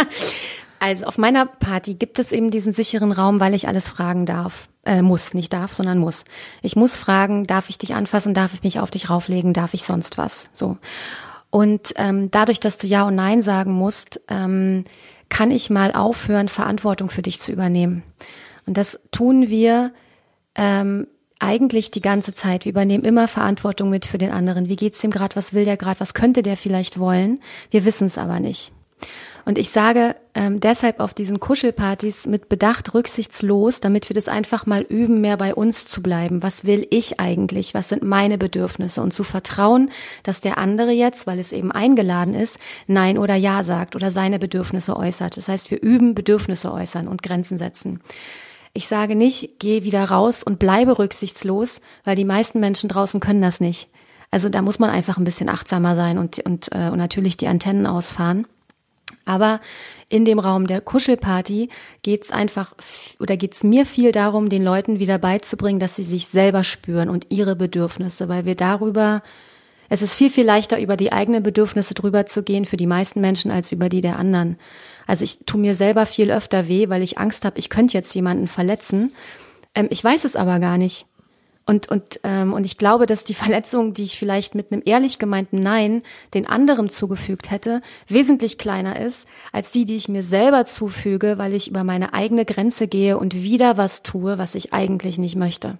also 0.80 1.04
auf 1.04 1.18
meiner 1.18 1.46
Party 1.46 1.94
gibt 1.94 2.18
es 2.18 2.32
eben 2.32 2.50
diesen 2.50 2.72
sicheren 2.72 3.12
Raum, 3.12 3.38
weil 3.38 3.54
ich 3.54 3.68
alles 3.68 3.88
fragen 3.88 4.26
darf. 4.26 4.68
Äh, 4.84 5.02
muss, 5.02 5.34
nicht 5.34 5.52
darf, 5.52 5.72
sondern 5.72 5.98
muss. 5.98 6.24
Ich 6.62 6.74
muss 6.74 6.96
fragen, 6.96 7.44
darf 7.44 7.68
ich 7.68 7.78
dich 7.78 7.94
anfassen, 7.94 8.34
darf 8.34 8.54
ich 8.54 8.62
mich 8.62 8.80
auf 8.80 8.90
dich 8.90 9.10
rauflegen, 9.10 9.52
darf 9.52 9.74
ich 9.74 9.84
sonst 9.84 10.18
was? 10.18 10.48
So. 10.52 10.78
Und 11.50 11.92
ähm, 11.96 12.30
dadurch, 12.30 12.58
dass 12.58 12.78
du 12.78 12.86
Ja 12.86 13.02
und 13.04 13.14
Nein 13.14 13.42
sagen 13.42 13.72
musst, 13.72 14.20
ähm, 14.28 14.84
kann 15.28 15.50
ich 15.50 15.70
mal 15.70 15.92
aufhören, 15.92 16.48
Verantwortung 16.48 17.10
für 17.10 17.22
dich 17.22 17.40
zu 17.40 17.52
übernehmen. 17.52 18.02
Und 18.66 18.76
das 18.76 18.98
tun 19.10 19.48
wir 19.48 19.92
ähm, 20.54 21.06
eigentlich 21.38 21.90
die 21.90 22.00
ganze 22.00 22.34
Zeit. 22.34 22.64
Wir 22.64 22.70
übernehmen 22.70 23.04
immer 23.04 23.28
Verantwortung 23.28 23.90
mit 23.90 24.06
für 24.06 24.18
den 24.18 24.30
anderen. 24.30 24.68
Wie 24.68 24.76
geht's 24.76 25.00
dem 25.00 25.10
gerade? 25.10 25.36
Was 25.36 25.54
will 25.54 25.64
der 25.64 25.76
gerade? 25.76 26.00
Was 26.00 26.14
könnte 26.14 26.42
der 26.42 26.56
vielleicht 26.56 26.98
wollen? 26.98 27.40
Wir 27.70 27.84
wissen 27.84 28.06
es 28.06 28.18
aber 28.18 28.40
nicht. 28.40 28.72
Und 29.48 29.56
ich 29.56 29.70
sage 29.70 30.14
ähm, 30.34 30.60
deshalb 30.60 31.00
auf 31.00 31.14
diesen 31.14 31.40
Kuschelpartys 31.40 32.26
mit 32.26 32.50
Bedacht 32.50 32.92
rücksichtslos, 32.92 33.80
damit 33.80 34.10
wir 34.10 34.14
das 34.14 34.28
einfach 34.28 34.66
mal 34.66 34.82
üben, 34.82 35.22
mehr 35.22 35.38
bei 35.38 35.54
uns 35.54 35.86
zu 35.86 36.02
bleiben. 36.02 36.42
Was 36.42 36.66
will 36.66 36.86
ich 36.90 37.18
eigentlich? 37.18 37.72
Was 37.72 37.88
sind 37.88 38.02
meine 38.02 38.36
Bedürfnisse? 38.36 39.00
Und 39.00 39.14
zu 39.14 39.24
vertrauen, 39.24 39.90
dass 40.22 40.42
der 40.42 40.58
andere 40.58 40.90
jetzt, 40.90 41.26
weil 41.26 41.38
es 41.38 41.52
eben 41.52 41.72
eingeladen 41.72 42.34
ist, 42.34 42.58
Nein 42.86 43.16
oder 43.16 43.36
Ja 43.36 43.62
sagt 43.62 43.96
oder 43.96 44.10
seine 44.10 44.38
Bedürfnisse 44.38 44.94
äußert. 44.94 45.38
Das 45.38 45.48
heißt, 45.48 45.70
wir 45.70 45.80
üben 45.80 46.14
Bedürfnisse 46.14 46.70
äußern 46.70 47.08
und 47.08 47.22
Grenzen 47.22 47.56
setzen. 47.56 48.00
Ich 48.72 48.86
sage 48.86 49.16
nicht, 49.16 49.58
geh 49.58 49.82
wieder 49.82 50.04
raus 50.04 50.42
und 50.42 50.58
bleibe 50.58 50.98
rücksichtslos, 50.98 51.80
weil 52.04 52.16
die 52.16 52.24
meisten 52.24 52.60
Menschen 52.60 52.88
draußen 52.88 53.20
können 53.20 53.42
das 53.42 53.60
nicht. 53.60 53.88
Also 54.30 54.48
da 54.48 54.62
muss 54.62 54.78
man 54.78 54.90
einfach 54.90 55.16
ein 55.16 55.24
bisschen 55.24 55.48
achtsamer 55.48 55.96
sein 55.96 56.18
und, 56.18 56.38
und, 56.40 56.70
äh, 56.72 56.90
und 56.90 56.98
natürlich 56.98 57.36
die 57.36 57.48
Antennen 57.48 57.86
ausfahren. 57.86 58.46
Aber 59.24 59.60
in 60.08 60.24
dem 60.24 60.38
Raum 60.38 60.66
der 60.66 60.80
Kuschelparty 60.80 61.68
geht's 62.02 62.30
einfach 62.30 62.74
oder 63.20 63.36
geht's 63.36 63.62
mir 63.62 63.84
viel 63.84 64.10
darum, 64.10 64.48
den 64.48 64.64
Leuten 64.64 64.98
wieder 64.98 65.18
beizubringen, 65.18 65.80
dass 65.80 65.96
sie 65.96 66.02
sich 66.02 66.26
selber 66.28 66.64
spüren 66.64 67.10
und 67.10 67.26
ihre 67.28 67.54
Bedürfnisse, 67.54 68.28
weil 68.28 68.46
wir 68.46 68.54
darüber, 68.54 69.22
es 69.90 70.00
ist 70.00 70.14
viel, 70.14 70.30
viel 70.30 70.46
leichter, 70.46 70.80
über 70.80 70.96
die 70.96 71.12
eigenen 71.12 71.42
Bedürfnisse 71.42 71.92
drüber 71.94 72.24
zu 72.24 72.42
gehen 72.42 72.64
für 72.64 72.78
die 72.78 72.86
meisten 72.86 73.20
Menschen 73.20 73.50
als 73.50 73.70
über 73.70 73.90
die 73.90 74.00
der 74.00 74.18
anderen. 74.18 74.58
Also 75.08 75.24
ich 75.24 75.38
tue 75.46 75.60
mir 75.60 75.74
selber 75.74 76.06
viel 76.06 76.30
öfter 76.30 76.68
weh, 76.68 76.88
weil 76.90 77.02
ich 77.02 77.18
Angst 77.18 77.44
habe, 77.44 77.58
ich 77.58 77.70
könnte 77.70 77.94
jetzt 77.94 78.14
jemanden 78.14 78.46
verletzen. 78.46 79.12
Ähm, 79.74 79.88
ich 79.90 80.04
weiß 80.04 80.24
es 80.24 80.36
aber 80.36 80.60
gar 80.60 80.78
nicht. 80.78 81.06
Und, 81.64 81.90
und, 81.90 82.20
ähm, 82.24 82.52
und 82.52 82.64
ich 82.64 82.76
glaube, 82.78 83.06
dass 83.06 83.24
die 83.24 83.34
Verletzung, 83.44 83.94
die 83.94 84.02
ich 84.02 84.18
vielleicht 84.18 84.54
mit 84.54 84.70
einem 84.70 84.82
ehrlich 84.84 85.18
gemeinten 85.18 85.60
Nein 85.60 86.02
den 86.34 86.46
anderen 86.46 86.90
zugefügt 86.90 87.50
hätte, 87.50 87.80
wesentlich 88.06 88.58
kleiner 88.58 89.00
ist 89.00 89.26
als 89.50 89.70
die, 89.70 89.86
die 89.86 89.96
ich 89.96 90.08
mir 90.08 90.22
selber 90.22 90.66
zufüge, 90.66 91.38
weil 91.38 91.54
ich 91.54 91.68
über 91.68 91.84
meine 91.84 92.12
eigene 92.12 92.44
Grenze 92.44 92.86
gehe 92.86 93.16
und 93.18 93.34
wieder 93.34 93.78
was 93.78 94.02
tue, 94.02 94.36
was 94.36 94.54
ich 94.54 94.74
eigentlich 94.74 95.16
nicht 95.16 95.36
möchte. 95.36 95.78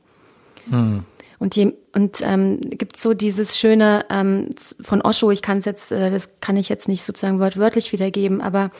Hm. 0.70 1.04
Und, 1.38 1.54
je, 1.54 1.74
und 1.94 2.20
ähm, 2.22 2.60
gibt 2.62 2.96
so 2.96 3.14
dieses 3.14 3.58
schöne 3.58 4.04
ähm, 4.10 4.48
von 4.80 5.02
Osho, 5.02 5.30
ich 5.30 5.40
kann 5.40 5.58
es 5.58 5.66
jetzt, 5.66 5.92
äh, 5.92 6.10
das 6.10 6.40
kann 6.40 6.56
ich 6.56 6.68
jetzt 6.68 6.88
nicht 6.88 7.04
sozusagen 7.04 7.38
wortwörtlich 7.38 7.92
wiedergeben, 7.92 8.40
aber 8.40 8.70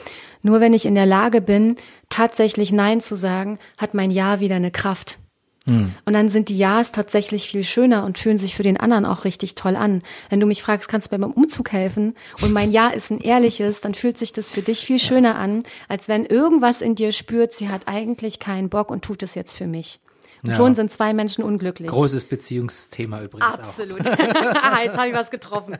nur 0.41 0.59
wenn 0.59 0.73
ich 0.73 0.85
in 0.85 0.95
der 0.95 1.05
Lage 1.05 1.41
bin, 1.41 1.75
tatsächlich 2.09 2.71
Nein 2.71 3.01
zu 3.01 3.15
sagen, 3.15 3.59
hat 3.77 3.93
mein 3.93 4.11
Ja 4.11 4.39
wieder 4.39 4.55
eine 4.55 4.71
Kraft. 4.71 5.19
Hm. 5.65 5.93
Und 6.05 6.13
dann 6.13 6.29
sind 6.29 6.49
die 6.49 6.57
Ja's 6.57 6.91
tatsächlich 6.91 7.47
viel 7.47 7.63
schöner 7.63 8.05
und 8.05 8.17
fühlen 8.17 8.37
sich 8.37 8.55
für 8.55 8.63
den 8.63 8.79
anderen 8.79 9.05
auch 9.05 9.25
richtig 9.25 9.55
toll 9.55 9.75
an. 9.75 10.01
Wenn 10.29 10.39
du 10.39 10.45
mich 10.45 10.63
fragst, 10.63 10.89
kannst 10.89 11.11
du 11.11 11.15
mir 11.15 11.19
beim 11.19 11.33
Umzug 11.33 11.71
helfen 11.71 12.15
und 12.41 12.53
mein 12.53 12.71
Ja 12.71 12.89
ist 12.89 13.11
ein 13.11 13.19
ehrliches, 13.19 13.81
dann 13.81 13.93
fühlt 13.93 14.17
sich 14.17 14.33
das 14.33 14.49
für 14.49 14.61
dich 14.61 14.79
viel 14.79 14.99
schöner 14.99 15.35
an, 15.35 15.63
als 15.87 16.07
wenn 16.07 16.25
irgendwas 16.25 16.81
in 16.81 16.95
dir 16.95 17.11
spürt, 17.11 17.53
sie 17.53 17.69
hat 17.69 17.87
eigentlich 17.87 18.39
keinen 18.39 18.69
Bock 18.69 18.89
und 18.89 19.03
tut 19.03 19.21
es 19.21 19.35
jetzt 19.35 19.55
für 19.55 19.67
mich. 19.67 19.99
Und 20.41 20.51
ja. 20.51 20.55
schon 20.55 20.73
sind 20.73 20.89
zwei 20.91 21.13
Menschen 21.13 21.43
unglücklich. 21.43 21.89
Großes 21.89 22.25
Beziehungsthema 22.25 23.21
übrigens 23.21 23.59
Absolut. 23.59 23.99
Absolut. 23.99 24.19
Jetzt 24.83 24.97
habe 24.97 25.09
ich 25.09 25.13
was 25.13 25.31
getroffen. 25.31 25.77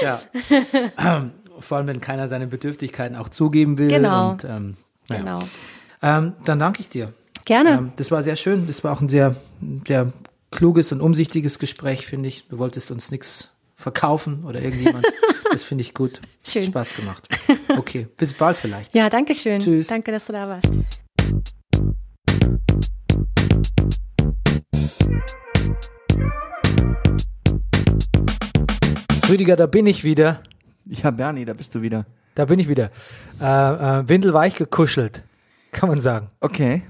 ja. 0.02 0.20
Vor 1.60 1.78
allem, 1.78 1.86
wenn 1.86 2.00
keiner 2.00 2.28
seine 2.28 2.46
Bedürftigkeiten 2.46 3.16
auch 3.16 3.28
zugeben 3.28 3.78
will. 3.78 3.88
Genau. 3.88 4.30
Und, 4.32 4.44
ähm, 4.44 4.76
ja. 5.08 5.16
genau. 5.16 5.38
Ähm, 6.02 6.32
dann 6.44 6.58
danke 6.58 6.80
ich 6.80 6.88
dir. 6.88 7.12
Gerne. 7.44 7.70
Ähm, 7.70 7.92
das 7.96 8.10
war 8.10 8.22
sehr 8.22 8.36
schön. 8.36 8.66
Das 8.66 8.84
war 8.84 8.92
auch 8.92 9.00
ein 9.00 9.08
sehr, 9.08 9.36
sehr 9.86 10.12
kluges 10.50 10.92
und 10.92 11.00
umsichtiges 11.00 11.58
Gespräch, 11.58 12.06
finde 12.06 12.28
ich. 12.28 12.48
Du 12.48 12.58
wolltest 12.58 12.90
uns 12.90 13.10
nichts 13.10 13.48
verkaufen 13.76 14.44
oder 14.44 14.62
irgendjemand. 14.62 15.06
das 15.52 15.62
finde 15.62 15.82
ich 15.82 15.94
gut. 15.94 16.20
Schön. 16.46 16.64
Spaß 16.64 16.94
gemacht. 16.94 17.28
Okay, 17.76 18.08
bis 18.16 18.32
bald 18.32 18.58
vielleicht. 18.58 18.94
Ja, 18.94 19.08
danke 19.10 19.34
schön. 19.34 19.60
Tschüss. 19.60 19.88
Danke, 19.88 20.12
dass 20.12 20.26
du 20.26 20.32
da 20.32 20.48
warst. 20.48 20.70
Rüdiger, 29.28 29.54
da 29.54 29.66
bin 29.66 29.86
ich 29.86 30.02
wieder. 30.02 30.42
Ja, 30.86 31.10
Bernie, 31.10 31.44
da 31.44 31.52
bist 31.52 31.74
du 31.74 31.82
wieder. 31.82 32.06
Da 32.34 32.44
bin 32.44 32.58
ich 32.58 32.68
wieder. 32.68 32.90
Äh, 33.40 33.44
äh, 33.44 34.08
windelweich 34.08 34.54
gekuschelt, 34.54 35.22
kann 35.72 35.88
man 35.88 36.00
sagen. 36.00 36.30
Okay. 36.40 36.82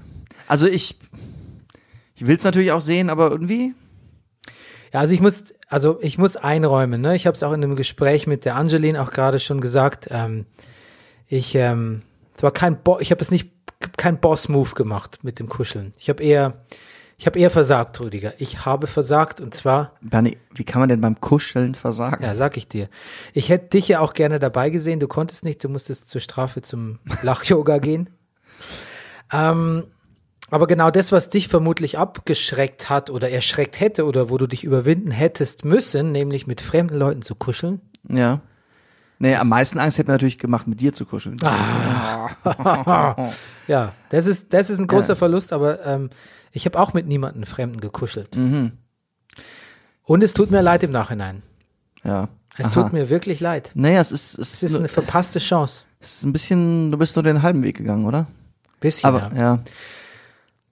Also 0.47 0.67
ich, 0.67 0.97
ich 2.15 2.27
will 2.27 2.35
es 2.35 2.43
natürlich 2.43 2.71
auch 2.71 2.81
sehen, 2.81 3.09
aber 3.09 3.31
irgendwie. 3.31 3.73
Ja, 4.93 4.99
also 4.99 5.13
ich 5.13 5.21
muss, 5.21 5.45
also 5.67 5.99
ich 6.01 6.17
muss 6.17 6.35
einräumen. 6.35 7.01
Ne? 7.01 7.15
Ich 7.15 7.25
habe 7.25 7.35
es 7.35 7.43
auch 7.43 7.53
in 7.53 7.63
einem 7.63 7.75
Gespräch 7.75 8.27
mit 8.27 8.45
der 8.45 8.55
Angeline 8.55 9.01
auch 9.01 9.11
gerade 9.11 9.39
schon 9.39 9.61
gesagt. 9.61 10.07
Ähm, 10.11 10.45
ich, 11.27 11.55
ähm, 11.55 12.01
es 12.35 12.43
war 12.43 12.51
kein, 12.51 12.81
Bo 12.81 12.99
ich 12.99 13.11
habe 13.11 13.21
es 13.21 13.31
nicht, 13.31 13.49
kein 13.97 14.19
Boss-Move 14.19 14.75
gemacht 14.75 15.19
mit 15.23 15.39
dem 15.39 15.47
Kuscheln. 15.47 15.93
Ich 15.97 16.09
habe 16.09 16.21
eher, 16.21 16.53
ich 17.21 17.27
habe 17.27 17.37
eher 17.37 17.51
versagt, 17.51 18.01
Rüdiger. 18.01 18.33
Ich 18.39 18.65
habe 18.65 18.87
versagt 18.87 19.41
und 19.41 19.53
zwar. 19.53 19.91
Bernie, 20.01 20.39
wie 20.55 20.63
kann 20.63 20.79
man 20.79 20.89
denn 20.89 21.01
beim 21.01 21.21
Kuscheln 21.21 21.75
versagen? 21.75 22.23
Ja, 22.23 22.33
sag 22.33 22.57
ich 22.57 22.67
dir. 22.67 22.89
Ich 23.33 23.49
hätte 23.49 23.69
dich 23.69 23.87
ja 23.89 23.99
auch 23.99 24.15
gerne 24.15 24.39
dabei 24.39 24.71
gesehen. 24.71 24.99
Du 24.99 25.07
konntest 25.07 25.43
nicht. 25.43 25.63
Du 25.63 25.69
musstest 25.69 26.09
zur 26.09 26.19
Strafe 26.19 26.63
zum 26.63 26.97
Lach-Yoga 27.21 27.77
gehen. 27.77 28.09
Ähm, 29.31 29.83
aber 30.49 30.65
genau 30.65 30.89
das, 30.89 31.11
was 31.11 31.29
dich 31.29 31.47
vermutlich 31.47 31.99
abgeschreckt 31.99 32.89
hat 32.89 33.11
oder 33.11 33.29
erschreckt 33.29 33.79
hätte 33.79 34.05
oder 34.05 34.31
wo 34.31 34.39
du 34.39 34.47
dich 34.47 34.63
überwinden 34.63 35.11
hättest 35.11 35.63
müssen, 35.63 36.11
nämlich 36.11 36.47
mit 36.47 36.59
fremden 36.59 36.97
Leuten 36.97 37.21
zu 37.21 37.35
kuscheln. 37.35 37.81
Ja. 38.09 38.41
Nee, 39.19 39.35
am 39.35 39.49
meisten 39.49 39.77
Angst 39.77 39.99
hätte 39.99 40.07
man 40.07 40.15
natürlich 40.15 40.39
gemacht, 40.39 40.67
mit 40.67 40.81
dir 40.81 40.91
zu 40.91 41.05
kuscheln. 41.05 41.37
Ah. 41.43 42.31
ja, 43.67 43.93
das 44.09 44.25
ist, 44.25 44.51
das 44.51 44.71
ist 44.71 44.79
ein 44.79 44.87
großer 44.87 45.09
ja. 45.09 45.15
Verlust, 45.15 45.53
aber 45.53 45.85
ähm, 45.85 46.09
ich 46.51 46.65
habe 46.65 46.79
auch 46.79 46.93
mit 46.93 47.07
niemandem 47.07 47.43
Fremden 47.43 47.81
gekuschelt. 47.81 48.35
Mhm. 48.35 48.73
Und 50.03 50.23
es 50.23 50.33
tut 50.33 50.51
mir 50.51 50.61
leid 50.61 50.83
im 50.83 50.91
Nachhinein. 50.91 51.43
Ja. 52.03 52.29
Es 52.57 52.65
Aha. 52.65 52.73
tut 52.73 52.93
mir 52.93 53.09
wirklich 53.09 53.39
leid. 53.39 53.71
Naja, 53.75 54.01
es 54.01 54.11
ist, 54.11 54.37
es, 54.37 54.55
es 54.55 54.63
ist 54.63 54.75
eine 54.75 54.89
verpasste 54.89 55.39
Chance. 55.39 55.83
Es 55.99 56.15
ist 56.17 56.23
ein 56.25 56.33
bisschen, 56.33 56.91
du 56.91 56.97
bist 56.97 57.15
nur 57.15 57.23
den 57.23 57.41
halben 57.41 57.63
Weg 57.63 57.77
gegangen, 57.77 58.05
oder? 58.05 58.27
Bisschen, 58.79 59.07
aber, 59.07 59.31
ja. 59.33 59.39
ja. 59.39 59.63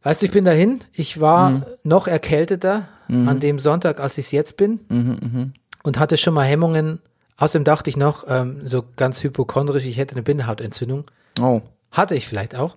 Weißt 0.03 0.21
du, 0.21 0.25
ich 0.25 0.31
bin 0.31 0.45
dahin. 0.45 0.81
Ich 0.91 1.19
war 1.19 1.51
mhm. 1.51 1.65
noch 1.83 2.07
erkälteter 2.07 2.87
mhm. 3.07 3.29
an 3.29 3.39
dem 3.39 3.59
Sonntag, 3.59 3.99
als 3.99 4.17
ich 4.17 4.25
es 4.25 4.31
jetzt 4.31 4.57
bin. 4.57 4.79
Mhm, 4.89 5.17
mhm, 5.21 5.53
und 5.83 5.99
hatte 5.99 6.17
schon 6.17 6.33
mal 6.33 6.45
Hemmungen. 6.45 6.99
Außerdem 7.37 7.63
dachte 7.63 7.89
ich 7.89 7.95
noch, 7.95 8.25
ähm, 8.27 8.61
so 8.65 8.83
ganz 8.97 9.23
hypochondrisch, 9.23 9.85
ich 9.85 9.97
hätte 9.97 10.15
eine 10.15 10.23
Bindehautentzündung. 10.23 11.05
Oh. 11.39 11.61
Hatte 11.91 12.15
ich 12.15 12.27
vielleicht 12.27 12.55
auch. 12.55 12.75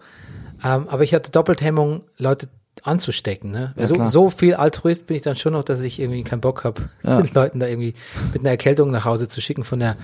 Ähm, 0.62 0.88
aber 0.88 1.03
ich 1.03 1.14
hatte 1.14 1.32
doppelt 1.32 1.61
Hemmung, 1.61 2.05
Leute 2.18 2.48
anzustecken. 2.83 3.51
Ne? 3.51 3.75
Ja, 3.77 3.87
so, 3.87 4.05
so 4.07 4.31
viel 4.31 4.55
Altruist 4.55 5.07
bin 5.07 5.16
ich 5.16 5.23
dann 5.23 5.37
schon 5.37 5.53
noch, 5.53 5.62
dass 5.62 5.81
ich 5.81 6.01
irgendwie 6.01 6.25
keinen 6.25 6.41
Bock 6.41 6.64
habe, 6.64 6.83
ja. 7.03 7.23
Leuten 7.35 7.61
da 7.61 7.66
irgendwie 7.66 7.95
mit 8.33 8.41
einer 8.41 8.51
Erkältung 8.51 8.91
nach 8.91 9.05
Hause 9.05 9.29
zu 9.29 9.41
schicken 9.41 9.64
von 9.64 9.79
der 9.79 9.97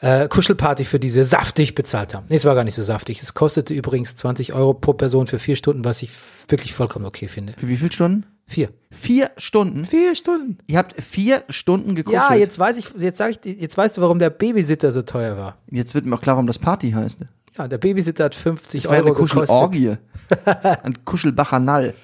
äh, 0.00 0.28
Kuschelparty 0.28 0.84
für 0.84 0.98
diese 0.98 1.24
saftig 1.24 1.74
bezahlt 1.74 2.14
haben. 2.14 2.26
Nee, 2.28 2.36
es 2.36 2.44
war 2.44 2.54
gar 2.54 2.64
nicht 2.64 2.74
so 2.74 2.82
saftig. 2.82 3.22
Es 3.22 3.34
kostete 3.34 3.72
übrigens 3.72 4.16
20 4.16 4.52
Euro 4.52 4.74
pro 4.74 4.92
Person 4.92 5.26
für 5.26 5.38
vier 5.38 5.56
Stunden, 5.56 5.84
was 5.84 6.02
ich 6.02 6.10
wirklich 6.48 6.74
vollkommen 6.74 7.06
okay 7.06 7.28
finde. 7.28 7.54
Für 7.56 7.68
wie 7.68 7.76
viele 7.76 7.92
Stunden? 7.92 8.26
Vier. 8.48 8.70
Vier 8.90 9.30
Stunden? 9.36 9.84
Vier 9.84 10.14
Stunden. 10.14 10.58
Ihr 10.66 10.78
habt 10.78 11.02
vier 11.02 11.42
Stunden 11.48 11.96
gekuschelt? 11.96 12.30
Ja, 12.30 12.36
jetzt 12.36 12.58
weiß 12.58 12.78
ich, 12.78 12.86
jetzt 12.96 13.18
sage 13.18 13.36
ich, 13.42 13.60
jetzt 13.60 13.76
weißt 13.76 13.96
du, 13.96 14.02
warum 14.02 14.18
der 14.18 14.30
Babysitter 14.30 14.92
so 14.92 15.02
teuer 15.02 15.36
war. 15.36 15.58
Jetzt 15.70 15.94
wird 15.94 16.06
mir 16.06 16.14
auch 16.14 16.20
klar, 16.20 16.36
warum 16.36 16.46
das 16.46 16.58
Party 16.58 16.92
heißt. 16.92 17.20
Ja, 17.58 17.68
der 17.68 17.78
Babysitter 17.78 18.24
hat 18.24 18.34
50 18.34 18.82
das 18.82 18.90
war 18.90 18.98
Euro 18.98 19.08
eine 19.08 19.16
Kuschelorgie. 19.16 19.96
Ein 20.82 21.04
Kuschelbachanal. 21.04 21.94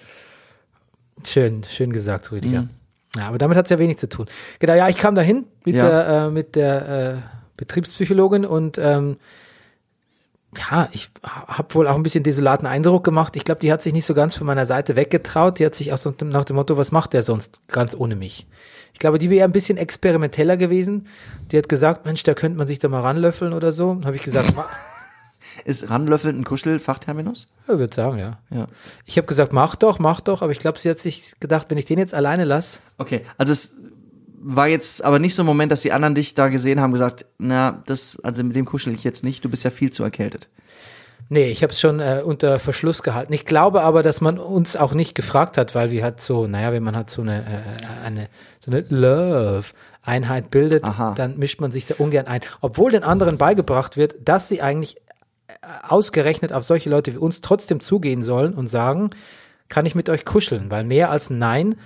Schön, 1.24 1.62
schön 1.64 1.92
gesagt, 1.92 2.32
Rüdiger. 2.32 2.62
Mhm. 2.62 2.70
Ja, 3.16 3.28
aber 3.28 3.38
damit 3.38 3.56
hat 3.56 3.66
es 3.66 3.70
ja 3.70 3.78
wenig 3.78 3.98
zu 3.98 4.08
tun. 4.08 4.26
Genau, 4.58 4.74
ja, 4.74 4.88
ich 4.88 4.96
kam 4.96 5.14
dahin 5.14 5.44
mit 5.64 5.76
ja. 5.76 5.86
der, 5.86 6.06
äh, 6.06 6.30
mit 6.30 6.56
der 6.56 6.88
äh, 6.88 7.14
Betriebspsychologin 7.56 8.46
und 8.46 8.78
ähm, 8.78 9.18
ja, 10.56 10.88
ich 10.92 11.10
habe 11.24 11.74
wohl 11.74 11.88
auch 11.88 11.94
ein 11.94 12.02
bisschen 12.02 12.24
desolaten 12.24 12.66
Eindruck 12.66 13.04
gemacht. 13.04 13.36
Ich 13.36 13.44
glaube, 13.44 13.60
die 13.60 13.72
hat 13.72 13.82
sich 13.82 13.92
nicht 13.92 14.04
so 14.04 14.12
ganz 14.12 14.36
von 14.36 14.46
meiner 14.46 14.66
Seite 14.66 14.96
weggetraut. 14.96 15.58
Die 15.58 15.64
hat 15.64 15.74
sich 15.74 15.92
auch 15.92 15.98
so 15.98 16.12
nach 16.24 16.44
dem 16.44 16.56
Motto, 16.56 16.76
was 16.76 16.92
macht 16.92 17.14
der 17.14 17.22
sonst 17.22 17.60
ganz 17.68 17.94
ohne 17.94 18.16
mich? 18.16 18.46
Ich 18.92 18.98
glaube, 18.98 19.18
die 19.18 19.30
wäre 19.30 19.44
ein 19.44 19.52
bisschen 19.52 19.78
experimenteller 19.78 20.58
gewesen. 20.58 21.06
Die 21.50 21.56
hat 21.56 21.70
gesagt, 21.70 22.04
Mensch, 22.04 22.22
da 22.22 22.34
könnte 22.34 22.58
man 22.58 22.66
sich 22.66 22.78
da 22.78 22.88
mal 22.88 23.00
ranlöffeln 23.00 23.54
oder 23.54 23.72
so. 23.72 23.98
Habe 24.04 24.16
ich 24.16 24.22
gesagt, 24.22 24.52
ist 25.64 25.90
ranlöffeln 25.90 26.40
ein 26.40 26.44
Kuschelfachterminus? 26.44 27.46
Ja, 27.68 27.78
würde 27.78 27.94
sagen, 27.94 28.18
ja. 28.18 28.38
ja. 28.50 28.66
Ich 29.04 29.16
habe 29.16 29.26
gesagt, 29.26 29.52
mach 29.52 29.76
doch, 29.76 29.98
mach 29.98 30.20
doch, 30.20 30.42
aber 30.42 30.52
ich 30.52 30.58
glaube, 30.58 30.78
sie 30.78 30.90
hat 30.90 30.98
sich 30.98 31.34
gedacht, 31.40 31.66
wenn 31.70 31.78
ich 31.78 31.84
den 31.84 31.98
jetzt 31.98 32.14
alleine 32.14 32.44
lasse. 32.44 32.78
Okay, 32.98 33.22
also 33.38 33.52
es 33.52 33.76
war 34.42 34.68
jetzt 34.68 35.04
aber 35.04 35.18
nicht 35.18 35.34
so 35.34 35.42
ein 35.42 35.46
Moment, 35.46 35.72
dass 35.72 35.82
die 35.82 35.92
anderen 35.92 36.14
dich 36.14 36.34
da 36.34 36.48
gesehen 36.48 36.80
haben, 36.80 36.92
gesagt, 36.92 37.26
na, 37.38 37.82
das, 37.86 38.18
also 38.22 38.42
mit 38.42 38.56
dem 38.56 38.64
kuschel 38.64 38.92
ich 38.92 39.04
jetzt 39.04 39.24
nicht, 39.24 39.44
du 39.44 39.48
bist 39.48 39.64
ja 39.64 39.70
viel 39.70 39.90
zu 39.90 40.02
erkältet. 40.02 40.48
Nee, 41.28 41.50
ich 41.50 41.62
habe 41.62 41.72
es 41.72 41.80
schon 41.80 42.00
äh, 42.00 42.20
unter 42.22 42.58
Verschluss 42.58 43.02
gehalten. 43.02 43.32
Ich 43.32 43.46
glaube 43.46 43.82
aber, 43.82 44.02
dass 44.02 44.20
man 44.20 44.38
uns 44.38 44.76
auch 44.76 44.92
nicht 44.92 45.14
gefragt 45.14 45.56
hat, 45.56 45.74
weil 45.74 45.90
wir 45.90 46.02
halt 46.02 46.20
so, 46.20 46.46
naja, 46.46 46.72
wenn 46.72 46.82
man 46.82 46.94
hat 46.94 47.08
so 47.08 47.22
eine, 47.22 47.40
äh, 47.40 48.04
eine 48.04 48.28
so 48.60 48.70
eine 48.70 48.84
Love-Einheit 48.88 50.50
bildet, 50.50 50.84
Aha. 50.84 51.14
dann 51.16 51.38
mischt 51.38 51.60
man 51.60 51.70
sich 51.70 51.86
da 51.86 51.94
ungern 51.96 52.26
ein. 52.26 52.42
Obwohl 52.60 52.90
den 52.90 53.02
anderen 53.02 53.38
beigebracht 53.38 53.96
wird, 53.96 54.16
dass 54.22 54.48
sie 54.48 54.60
eigentlich 54.60 54.96
ausgerechnet 55.82 56.52
auf 56.52 56.64
solche 56.64 56.90
Leute 56.90 57.14
wie 57.14 57.18
uns 57.18 57.40
trotzdem 57.40 57.80
zugehen 57.80 58.22
sollen 58.22 58.54
und 58.54 58.68
sagen, 58.68 59.10
kann 59.68 59.86
ich 59.86 59.94
mit 59.94 60.08
euch 60.08 60.24
kuscheln, 60.24 60.70
weil 60.70 60.84
mehr 60.84 61.10
als 61.10 61.30
Nein 61.30 61.76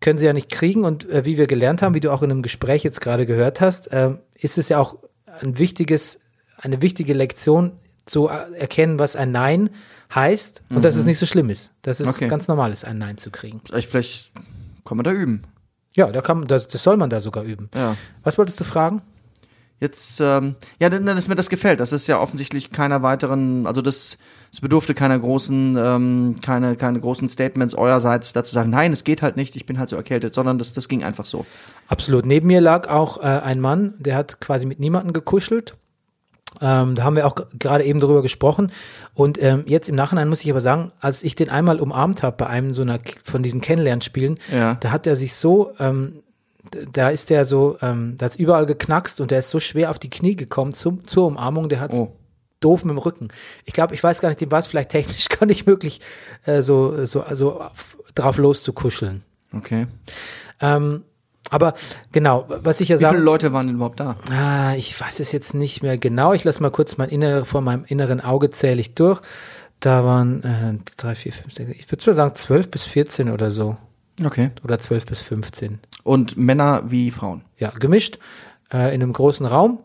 können 0.00 0.18
sie 0.18 0.26
ja 0.26 0.32
nicht 0.32 0.50
kriegen. 0.50 0.84
Und 0.84 1.08
äh, 1.08 1.24
wie 1.24 1.38
wir 1.38 1.46
gelernt 1.46 1.82
haben, 1.82 1.94
wie 1.94 2.00
du 2.00 2.12
auch 2.12 2.22
in 2.22 2.30
einem 2.30 2.42
Gespräch 2.42 2.84
jetzt 2.84 3.00
gerade 3.00 3.26
gehört 3.26 3.60
hast, 3.60 3.92
äh, 3.92 4.10
ist 4.34 4.58
es 4.58 4.68
ja 4.68 4.78
auch 4.78 4.98
ein 5.40 5.58
wichtiges, 5.58 6.18
eine 6.58 6.82
wichtige 6.82 7.14
Lektion 7.14 7.72
zu 8.04 8.26
erkennen, 8.28 8.98
was 8.98 9.16
ein 9.16 9.32
Nein 9.32 9.70
heißt 10.14 10.62
und 10.70 10.76
mhm. 10.76 10.82
dass 10.82 10.94
es 10.94 11.02
mhm. 11.02 11.08
nicht 11.08 11.18
so 11.18 11.26
schlimm 11.26 11.50
ist. 11.50 11.72
Dass 11.82 12.00
es 12.00 12.08
okay. 12.08 12.28
ganz 12.28 12.48
normal 12.48 12.72
ist, 12.72 12.84
ein 12.84 12.98
Nein 12.98 13.18
zu 13.18 13.30
kriegen. 13.30 13.60
Vielleicht, 13.64 13.90
vielleicht 13.90 14.30
kann 14.84 14.96
man 14.96 15.04
da 15.04 15.12
üben. 15.12 15.42
Ja, 15.96 16.12
da 16.12 16.20
kann, 16.20 16.46
das, 16.46 16.68
das 16.68 16.82
soll 16.82 16.96
man 16.96 17.10
da 17.10 17.20
sogar 17.20 17.42
üben. 17.42 17.70
Ja. 17.74 17.96
Was 18.22 18.38
wolltest 18.38 18.60
du 18.60 18.64
fragen? 18.64 19.02
Jetzt, 19.78 20.20
ähm, 20.22 20.54
ja, 20.80 20.88
dass 20.88 21.04
dass 21.04 21.28
mir 21.28 21.34
das 21.34 21.50
gefällt. 21.50 21.80
Das 21.80 21.92
ist 21.92 22.06
ja 22.06 22.18
offensichtlich 22.18 22.70
keiner 22.70 23.02
weiteren, 23.02 23.66
also 23.66 23.82
das, 23.82 24.16
es 24.50 24.60
bedurfte 24.62 24.94
keiner 24.94 25.18
großen, 25.18 25.76
ähm, 25.78 26.34
keine, 26.40 26.76
keine 26.76 26.98
großen 26.98 27.28
Statements 27.28 27.74
eurerseits 27.74 28.32
dazu 28.32 28.54
sagen, 28.54 28.70
nein, 28.70 28.92
es 28.92 29.04
geht 29.04 29.20
halt 29.20 29.36
nicht, 29.36 29.54
ich 29.54 29.66
bin 29.66 29.78
halt 29.78 29.90
so 29.90 29.96
erkältet, 29.96 30.32
sondern 30.32 30.56
das, 30.56 30.72
das 30.72 30.88
ging 30.88 31.04
einfach 31.04 31.26
so. 31.26 31.44
Absolut. 31.88 32.24
Neben 32.24 32.46
mir 32.46 32.62
lag 32.62 32.88
auch 32.88 33.18
äh, 33.18 33.26
ein 33.26 33.60
Mann, 33.60 33.94
der 33.98 34.16
hat 34.16 34.40
quasi 34.40 34.64
mit 34.64 34.80
niemandem 34.80 35.12
gekuschelt. 35.12 35.76
Ähm, 36.62 36.94
da 36.94 37.04
haben 37.04 37.16
wir 37.16 37.26
auch 37.26 37.34
gerade 37.58 37.84
eben 37.84 38.00
drüber 38.00 38.22
gesprochen. 38.22 38.72
Und 39.12 39.42
ähm, 39.42 39.64
jetzt 39.66 39.90
im 39.90 39.94
Nachhinein 39.94 40.28
muss 40.28 40.42
ich 40.42 40.50
aber 40.50 40.62
sagen, 40.62 40.90
als 41.00 41.22
ich 41.22 41.34
den 41.34 41.50
einmal 41.50 41.80
umarmt 41.80 42.22
habe 42.22 42.38
bei 42.38 42.46
einem 42.46 42.72
so 42.72 42.80
einer 42.80 42.98
von 43.24 43.42
diesen 43.42 43.60
Kennenlernspielen, 43.60 44.36
Ja. 44.50 44.76
da 44.76 44.90
hat 44.90 45.06
er 45.06 45.16
sich 45.16 45.34
so, 45.34 45.72
ähm, 45.78 46.22
da 46.92 47.08
ist 47.10 47.30
der 47.30 47.44
so, 47.44 47.76
ähm, 47.82 48.14
da 48.18 48.26
ist 48.26 48.38
überall 48.38 48.66
geknackst 48.66 49.20
und 49.20 49.30
der 49.30 49.40
ist 49.40 49.50
so 49.50 49.60
schwer 49.60 49.90
auf 49.90 49.98
die 49.98 50.10
Knie 50.10 50.36
gekommen 50.36 50.72
zum, 50.72 51.06
zur 51.06 51.26
Umarmung, 51.26 51.68
der 51.68 51.80
hat 51.80 51.92
Oh. 51.92 52.12
doof 52.60 52.84
mit 52.84 52.92
dem 52.92 52.98
Rücken. 52.98 53.28
Ich 53.64 53.72
glaube, 53.72 53.94
ich 53.94 54.02
weiß 54.02 54.20
gar 54.20 54.28
nicht, 54.28 54.40
dem 54.40 54.50
war 54.50 54.58
es 54.60 54.66
vielleicht 54.66 54.90
technisch 54.90 55.28
gar 55.38 55.46
nicht 55.46 55.66
möglich, 55.66 56.00
äh, 56.44 56.62
so, 56.62 57.04
so, 57.06 57.24
so 57.34 57.60
auf, 57.60 57.96
drauf 58.14 58.38
loszukuscheln. 58.38 59.22
Okay. 59.52 59.86
Ähm, 60.60 61.02
aber 61.50 61.74
genau, 62.10 62.46
was 62.48 62.80
ich 62.80 62.88
ja 62.88 62.98
Wie 62.98 63.04
viele 63.04 63.18
Leute 63.20 63.52
waren 63.52 63.68
denn 63.68 63.76
überhaupt 63.76 64.00
da? 64.00 64.16
ah, 64.32 64.74
ich 64.74 65.00
weiß 65.00 65.20
es 65.20 65.30
jetzt 65.30 65.54
nicht 65.54 65.82
mehr 65.82 65.96
genau. 65.96 66.32
Ich 66.32 66.42
lasse 66.42 66.60
mal 66.60 66.70
kurz 66.72 66.96
mein 66.96 67.08
innere, 67.08 67.44
vor 67.44 67.60
meinem 67.60 67.84
inneren 67.84 68.20
Auge 68.20 68.50
zähle 68.50 68.80
ich 68.80 68.94
durch. 68.94 69.20
Da 69.78 70.04
waren 70.04 70.42
äh, 70.42 70.74
drei, 70.96 71.14
vier, 71.14 71.32
fünf, 71.32 71.52
sechs, 71.52 71.70
ich 71.70 71.90
würde 71.92 72.04
mal 72.10 72.14
sagen 72.16 72.34
zwölf 72.34 72.68
bis 72.70 72.84
14 72.84 73.30
oder 73.30 73.50
so. 73.52 73.76
Okay. 74.24 74.50
Oder 74.64 74.78
zwölf 74.78 75.06
bis 75.06 75.20
15. 75.20 75.78
Und 76.02 76.36
Männer 76.36 76.84
wie 76.86 77.10
Frauen. 77.10 77.42
Ja, 77.58 77.70
gemischt 77.70 78.18
äh, 78.72 78.94
in 78.94 79.02
einem 79.02 79.12
großen 79.12 79.46
Raum, 79.46 79.80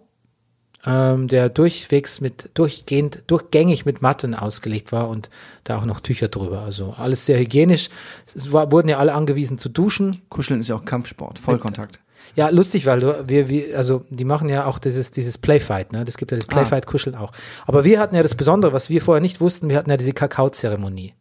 ähm, 0.86 1.28
der 1.28 1.50
durchwegs 1.50 2.22
mit, 2.22 2.50
durchgehend, 2.54 3.24
durchgängig 3.28 3.86
mit 3.86 4.02
Matten 4.02 4.34
ausgelegt 4.34 4.92
war 4.92 5.10
und 5.10 5.30
da 5.64 5.78
auch 5.78 5.86
noch 5.86 6.00
Tücher 6.00 6.30
drüber. 6.30 6.62
Also 6.62 6.96
alles 6.98 7.26
sehr 7.26 7.40
hygienisch. 7.40 7.90
Es 8.34 8.52
war, 8.52 8.72
wurden 8.72 8.88
ja 8.88 8.98
alle 8.98 9.14
angewiesen 9.14 9.58
zu 9.58 9.70
duschen. 9.70 10.22
Kuscheln 10.30 10.60
ist 10.60 10.70
ja 10.70 10.76
auch 10.76 10.86
Kampfsport, 10.86 11.40
Vollkontakt. 11.40 12.00
Ja, 12.36 12.50
lustig, 12.50 12.86
weil 12.86 13.02
du, 13.02 13.26
wir, 13.28 13.50
wir, 13.50 13.78
also 13.78 14.06
die 14.10 14.24
machen 14.24 14.48
ja 14.48 14.66
auch 14.66 14.80
dieses, 14.80 15.12
dieses 15.12 15.38
Playfight, 15.38 15.92
ne? 15.92 16.06
Das 16.06 16.18
gibt 16.18 16.32
ja 16.32 16.38
das 16.38 16.46
Playfight-Kuscheln 16.46 17.16
auch. 17.16 17.32
Aber 17.66 17.84
wir 17.84 18.00
hatten 18.00 18.16
ja 18.16 18.24
das 18.24 18.36
Besondere, 18.36 18.72
was 18.72 18.90
wir 18.90 19.02
vorher 19.02 19.22
nicht 19.22 19.42
wussten, 19.42 19.70
wir 19.70 19.78
hatten 19.78 19.90
ja 19.90 19.98
diese 19.98 20.14
Kakao-Zeremonie. 20.14 21.14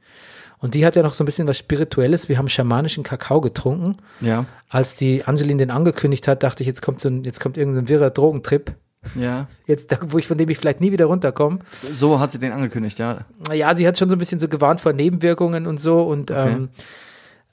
Und 0.60 0.74
die 0.74 0.84
hat 0.84 0.94
ja 0.94 1.02
noch 1.02 1.14
so 1.14 1.24
ein 1.24 1.26
bisschen 1.26 1.48
was 1.48 1.58
Spirituelles. 1.58 2.28
Wir 2.28 2.38
haben 2.38 2.48
schamanischen 2.48 3.02
Kakao 3.02 3.40
getrunken. 3.40 3.96
Ja. 4.20 4.44
Als 4.68 4.94
die 4.94 5.24
Angelin 5.24 5.58
den 5.58 5.70
angekündigt 5.70 6.28
hat, 6.28 6.42
dachte 6.42 6.62
ich, 6.62 6.66
jetzt 6.66 6.82
kommt 6.82 7.00
so 7.00 7.08
ein, 7.08 7.24
jetzt 7.24 7.40
kommt 7.40 7.56
irgendein 7.56 7.88
wirrer 7.88 8.10
Drogentrip. 8.10 8.74
Ja. 9.14 9.48
Jetzt, 9.66 9.96
wo 10.08 10.18
ich, 10.18 10.26
von 10.26 10.36
dem 10.36 10.48
ich 10.50 10.58
vielleicht 10.58 10.80
nie 10.80 10.92
wieder 10.92 11.06
runterkomme. 11.06 11.60
So 11.90 12.20
hat 12.20 12.30
sie 12.30 12.38
den 12.38 12.52
angekündigt, 12.52 12.98
ja. 12.98 13.24
Ja, 13.52 13.74
sie 13.74 13.88
hat 13.88 13.98
schon 13.98 14.10
so 14.10 14.16
ein 14.16 14.18
bisschen 14.18 14.38
so 14.38 14.48
gewarnt 14.48 14.82
vor 14.82 14.92
Nebenwirkungen 14.92 15.66
und 15.66 15.80
so 15.80 16.02
und, 16.02 16.30
ähm, 16.30 16.68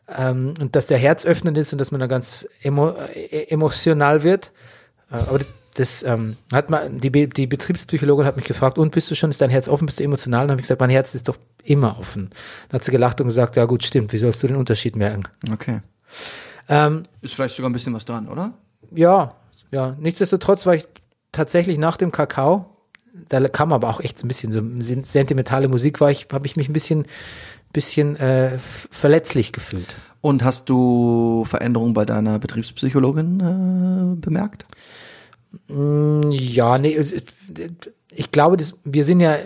ähm, 0.10 0.54
und 0.60 0.76
dass 0.76 0.88
der 0.88 0.98
Herz 0.98 1.26
öffnend 1.26 1.58
ist 1.58 1.72
und 1.72 1.80
dass 1.80 1.92
man 1.92 2.02
da 2.02 2.08
ganz 2.08 2.48
emo, 2.62 2.90
äh, 2.90 3.46
emotional 3.50 4.24
wird. 4.24 4.52
Äh, 5.10 5.16
aber 5.16 5.38
das, 5.40 5.48
das 5.80 6.04
ähm, 6.04 6.36
hat 6.52 6.70
man, 6.70 7.00
die, 7.00 7.10
Be- 7.10 7.28
die 7.28 7.48
Betriebspsychologin 7.48 8.26
hat 8.26 8.36
mich 8.36 8.46
gefragt, 8.46 8.78
und 8.78 8.92
bist 8.94 9.10
du 9.12 9.16
schon, 9.16 9.30
ist 9.30 9.42
dein 9.42 9.50
Herz 9.50 9.68
offen, 9.68 9.86
bist 9.86 10.00
du 10.00 10.04
emotional? 10.04 10.42
Und 10.42 10.48
dann 10.48 10.52
habe 10.54 10.62
ich 10.62 10.66
gesagt, 10.66 10.82
mein 10.82 10.90
Herz 10.90 11.16
ist 11.16 11.28
doch 11.28 11.38
immer 11.64 11.98
offen. 12.00 12.30
Dann 12.70 12.80
hat 12.80 12.86
sie 12.86 12.92
gelacht 12.92 13.20
und 13.22 13.28
gesagt, 13.28 13.56
ja 13.56 13.66
gut, 13.66 13.84
stimmt, 13.84 14.12
wie 14.14 14.18
sollst 14.18 14.42
du 14.44 14.48
den 14.48 14.56
Unterschied 14.56 14.96
merken? 14.96 15.24
Okay. 15.52 15.82
Ähm, 16.70 17.04
Ist 17.22 17.34
vielleicht 17.36 17.56
sogar 17.56 17.70
ein 17.70 17.74
bisschen 17.74 17.94
was 17.94 18.06
dran, 18.06 18.28
oder? 18.28 18.54
ja, 18.92 19.36
ja, 19.72 19.96
nichtsdestotrotz 20.00 20.66
war 20.66 20.76
ich 20.76 20.86
tatsächlich 21.32 21.78
nach 21.78 21.98
dem 21.98 22.12
Kakao, 22.12 22.66
da 23.30 23.46
kam 23.48 23.74
aber 23.74 23.90
auch 23.90 24.00
echt 24.00 24.24
ein 24.24 24.28
bisschen 24.28 24.52
so 24.52 24.62
sentimentale 25.04 25.68
Musik, 25.68 26.00
war 26.00 26.10
ich, 26.12 26.28
habe 26.32 26.46
ich 26.48 26.56
mich 26.56 26.70
ein 26.70 26.74
bisschen, 26.74 27.06
bisschen 27.74 28.16
äh, 28.18 28.58
verletzlich 28.60 29.52
gefühlt. 29.54 29.96
Und 30.22 30.44
hast 30.44 30.70
du 30.70 31.44
Veränderungen 31.46 31.94
bei 31.94 32.06
deiner 32.06 32.40
Betriebspsychologin 32.40 33.40
äh, 33.40 34.22
bemerkt? 34.22 34.64
Mm, 35.68 36.32
Ja, 36.32 36.78
nee, 36.78 37.00
ich 38.12 38.32
glaube, 38.32 38.58
das, 38.58 38.74
wir 38.84 39.04
sind 39.04 39.20
ja, 39.20 39.38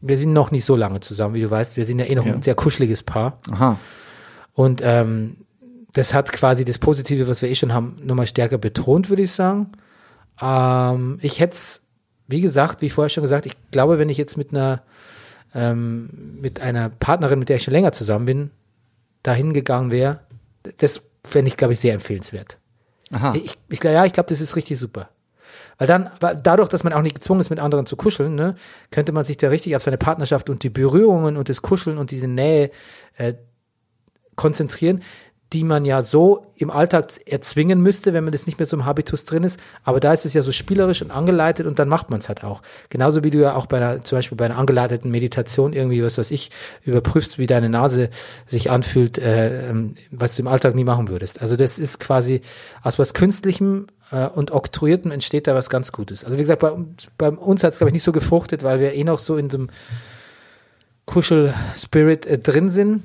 wir 0.00 0.16
sind 0.18 0.32
noch 0.32 0.50
nicht 0.50 0.64
so 0.64 0.76
lange 0.76 1.00
zusammen, 1.00 1.34
wie 1.34 1.42
du 1.42 1.50
weißt, 1.50 1.76
wir 1.76 1.84
sind 1.84 1.98
ja 1.98 2.06
eh 2.06 2.14
noch 2.14 2.26
Ja. 2.26 2.34
ein 2.34 2.42
sehr 2.42 2.54
kuscheliges 2.54 3.02
Paar. 3.02 3.38
Aha. 3.50 3.78
Und 4.54 4.80
ähm, 4.84 5.36
das 5.92 6.14
hat 6.14 6.32
quasi 6.32 6.64
das 6.64 6.78
Positive, 6.78 7.28
was 7.28 7.42
wir 7.42 7.48
eh 7.50 7.54
schon 7.54 7.72
haben, 7.72 7.96
nochmal 8.04 8.26
stärker 8.26 8.58
betont, 8.58 9.08
würde 9.10 9.22
ich 9.22 9.32
sagen. 9.32 9.72
Ähm, 10.40 11.18
ich 11.22 11.40
hätte 11.40 11.54
es, 11.54 11.80
wie 12.28 12.40
gesagt, 12.40 12.80
wie 12.82 12.90
vorher 12.90 13.08
schon 13.10 13.22
gesagt, 13.22 13.46
ich 13.46 13.54
glaube, 13.70 13.98
wenn 13.98 14.08
ich 14.08 14.18
jetzt 14.18 14.36
mit 14.36 14.50
einer 14.52 14.82
ähm, 15.52 16.08
mit 16.40 16.60
einer 16.60 16.90
Partnerin, 16.90 17.40
mit 17.40 17.48
der 17.48 17.56
ich 17.56 17.64
schon 17.64 17.72
länger 17.72 17.90
zusammen 17.92 18.24
bin, 18.26 18.50
dahin 19.24 19.52
gegangen 19.52 19.90
wäre, 19.90 20.20
das 20.78 21.02
fände 21.24 21.48
ich, 21.48 21.56
glaube 21.56 21.72
ich, 21.72 21.80
sehr 21.80 21.92
empfehlenswert. 21.94 22.58
Aha. 23.10 23.34
Ich, 23.34 23.58
ich, 23.68 23.82
ja, 23.82 24.04
ich 24.04 24.12
glaube, 24.12 24.28
das 24.28 24.40
ist 24.40 24.54
richtig 24.54 24.78
super. 24.78 25.08
Weil 25.78 25.86
dann, 25.86 26.06
aber 26.06 26.34
dadurch, 26.34 26.68
dass 26.68 26.84
man 26.84 26.92
auch 26.92 27.02
nicht 27.02 27.16
gezwungen 27.16 27.40
ist, 27.40 27.50
mit 27.50 27.58
anderen 27.58 27.86
zu 27.86 27.96
kuscheln, 27.96 28.34
ne, 28.34 28.54
könnte 28.90 29.12
man 29.12 29.24
sich 29.24 29.36
da 29.36 29.48
richtig 29.48 29.76
auf 29.76 29.82
seine 29.82 29.98
Partnerschaft 29.98 30.50
und 30.50 30.62
die 30.62 30.70
Berührungen 30.70 31.36
und 31.36 31.48
das 31.48 31.62
Kuscheln 31.62 31.98
und 31.98 32.10
diese 32.10 32.28
Nähe 32.28 32.70
äh, 33.16 33.34
konzentrieren, 34.36 35.02
die 35.52 35.64
man 35.64 35.84
ja 35.84 36.02
so 36.02 36.46
im 36.56 36.70
Alltag 36.70 37.10
erzwingen 37.26 37.80
müsste, 37.80 38.12
wenn 38.12 38.22
man 38.22 38.32
das 38.32 38.46
nicht 38.46 38.58
mehr 38.58 38.66
so 38.66 38.76
im 38.76 38.84
Habitus 38.84 39.24
drin 39.24 39.42
ist. 39.42 39.58
Aber 39.82 39.98
da 39.98 40.12
ist 40.12 40.24
es 40.24 40.32
ja 40.32 40.42
so 40.42 40.52
spielerisch 40.52 41.02
und 41.02 41.10
angeleitet 41.10 41.66
und 41.66 41.78
dann 41.80 41.88
macht 41.88 42.08
man 42.08 42.20
es 42.20 42.28
halt 42.28 42.44
auch. 42.44 42.62
Genauso 42.88 43.24
wie 43.24 43.30
du 43.30 43.38
ja 43.38 43.56
auch 43.56 43.66
bei 43.66 43.78
einer, 43.78 44.04
zum 44.04 44.18
Beispiel 44.18 44.36
bei 44.36 44.44
einer 44.44 44.58
angeleiteten 44.58 45.10
Meditation 45.10 45.72
irgendwie, 45.72 46.04
was 46.04 46.18
weiß 46.18 46.30
ich, 46.30 46.50
überprüfst, 46.84 47.38
wie 47.38 47.48
deine 47.48 47.68
Nase 47.68 48.10
sich 48.46 48.70
anfühlt, 48.70 49.18
äh, 49.18 49.70
ähm, 49.70 49.96
was 50.12 50.36
du 50.36 50.42
im 50.42 50.48
Alltag 50.48 50.76
nie 50.76 50.84
machen 50.84 51.08
würdest. 51.08 51.40
Also 51.40 51.56
das 51.56 51.80
ist 51.80 51.98
quasi 51.98 52.42
aus 52.82 53.00
was 53.00 53.12
Künstlichem 53.12 53.88
äh, 54.10 54.26
und 54.26 54.50
Oktroyiertem 54.50 55.10
entsteht 55.10 55.46
da 55.46 55.54
was 55.54 55.68
ganz 55.70 55.92
Gutes. 55.92 56.24
Also 56.24 56.36
wie 56.36 56.42
gesagt, 56.42 56.60
bei, 56.60 56.70
uns- 56.70 57.08
bei 57.18 57.30
uns 57.30 57.62
hat 57.64 57.72
es, 57.72 57.78
glaube 57.78 57.90
ich, 57.90 57.94
nicht 57.94 58.02
so 58.02 58.12
gefruchtet, 58.12 58.62
weil 58.62 58.80
wir 58.80 58.92
eh 58.94 59.04
noch 59.04 59.18
so 59.18 59.36
in 59.36 59.50
so 59.50 59.58
einem 59.58 59.70
Kuschel-Spirit 61.06 62.26
äh, 62.26 62.38
drin 62.38 62.68
sind. 62.68 63.02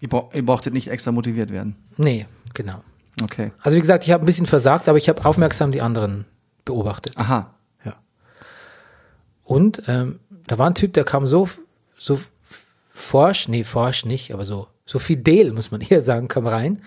Ihr, 0.00 0.08
bra 0.08 0.28
ihr 0.34 0.44
brauchtet 0.44 0.74
nicht 0.74 0.88
extra 0.88 1.12
motiviert 1.12 1.50
werden. 1.50 1.76
Nee, 1.96 2.26
genau. 2.54 2.82
Okay. 3.22 3.52
Also 3.62 3.76
wie 3.76 3.80
gesagt, 3.80 4.04
ich 4.04 4.10
habe 4.12 4.22
ein 4.22 4.26
bisschen 4.26 4.46
versagt, 4.46 4.88
aber 4.88 4.98
ich 4.98 5.08
habe 5.08 5.24
aufmerksam 5.24 5.72
die 5.72 5.80
anderen 5.80 6.26
beobachtet. 6.66 7.14
Aha. 7.16 7.54
Ja. 7.84 7.94
Und 9.42 9.82
ähm, 9.88 10.20
da 10.46 10.58
war 10.58 10.66
ein 10.68 10.74
Typ, 10.74 10.92
der 10.92 11.04
kam 11.04 11.26
so 11.26 11.48
so 11.98 12.20
forsch, 12.90 13.48
nee, 13.48 13.64
forsch 13.64 14.04
nicht, 14.04 14.32
aber 14.34 14.44
so 14.44 14.68
so 14.86 14.98
fidel, 14.98 15.52
muss 15.52 15.70
man 15.70 15.80
eher 15.82 16.00
sagen, 16.00 16.28
kam 16.28 16.46
rein 16.46 16.82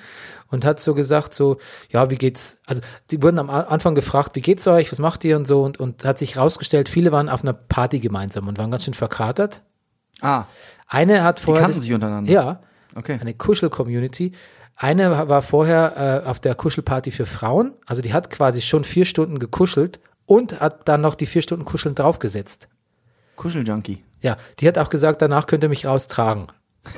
und 0.49 0.65
hat 0.65 0.79
so 0.79 0.93
gesagt, 0.95 1.33
so, 1.35 1.57
ja, 1.91 2.09
wie 2.09 2.15
geht's? 2.15 2.57
Also 2.65 2.81
die 3.11 3.21
wurden 3.21 3.37
am 3.37 3.49
Anfang 3.51 3.93
gefragt, 3.93 4.35
wie 4.35 4.41
geht's 4.41 4.65
euch, 4.67 4.91
was 4.91 4.97
macht 4.99 5.23
ihr 5.25 5.35
und 5.37 5.45
so 5.45 5.63
und, 5.63 5.79
und 5.79 6.05
hat 6.05 6.17
sich 6.17 6.37
rausgestellt, 6.37 6.89
viele 6.89 7.11
waren 7.11 7.29
auf 7.29 7.43
einer 7.43 7.53
Party 7.53 7.99
gemeinsam 7.99 8.47
und 8.47 8.57
waren 8.57 8.71
ganz 8.71 8.85
schön 8.85 8.93
verkatert. 8.95 9.61
Ah, 10.21 10.45
Eine 10.87 11.23
hat 11.23 11.39
die 11.39 11.43
vorher 11.43 11.61
kannten 11.63 11.77
das- 11.77 11.83
sich 11.83 11.93
untereinander. 11.93 12.31
ja, 12.31 12.61
Okay. 12.95 13.19
eine 13.21 13.33
Kuschel-Community. 13.35 14.31
Eine 14.75 15.27
war 15.29 15.41
vorher 15.41 16.23
äh, 16.25 16.27
auf 16.27 16.39
der 16.39 16.55
Kuschelparty 16.55 17.11
für 17.11 17.25
Frauen. 17.25 17.73
Also 17.85 18.01
die 18.01 18.13
hat 18.13 18.29
quasi 18.29 18.61
schon 18.61 18.83
vier 18.85 19.05
Stunden 19.05 19.37
gekuschelt 19.37 19.99
und 20.25 20.59
hat 20.61 20.87
dann 20.87 21.01
noch 21.01 21.15
die 21.15 21.25
vier 21.25 21.41
Stunden 21.41 21.65
Kuscheln 21.65 21.95
draufgesetzt. 21.95 22.67
Kuscheljunkie. 23.35 24.03
Ja, 24.21 24.37
die 24.59 24.67
hat 24.67 24.77
auch 24.77 24.89
gesagt, 24.89 25.21
danach 25.21 25.47
könnt 25.47 25.63
ihr 25.63 25.69
mich 25.69 25.85
raustragen. 25.85 26.47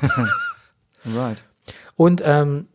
Right. 1.04 1.44
Und 1.96 2.22
ähm, 2.24 2.66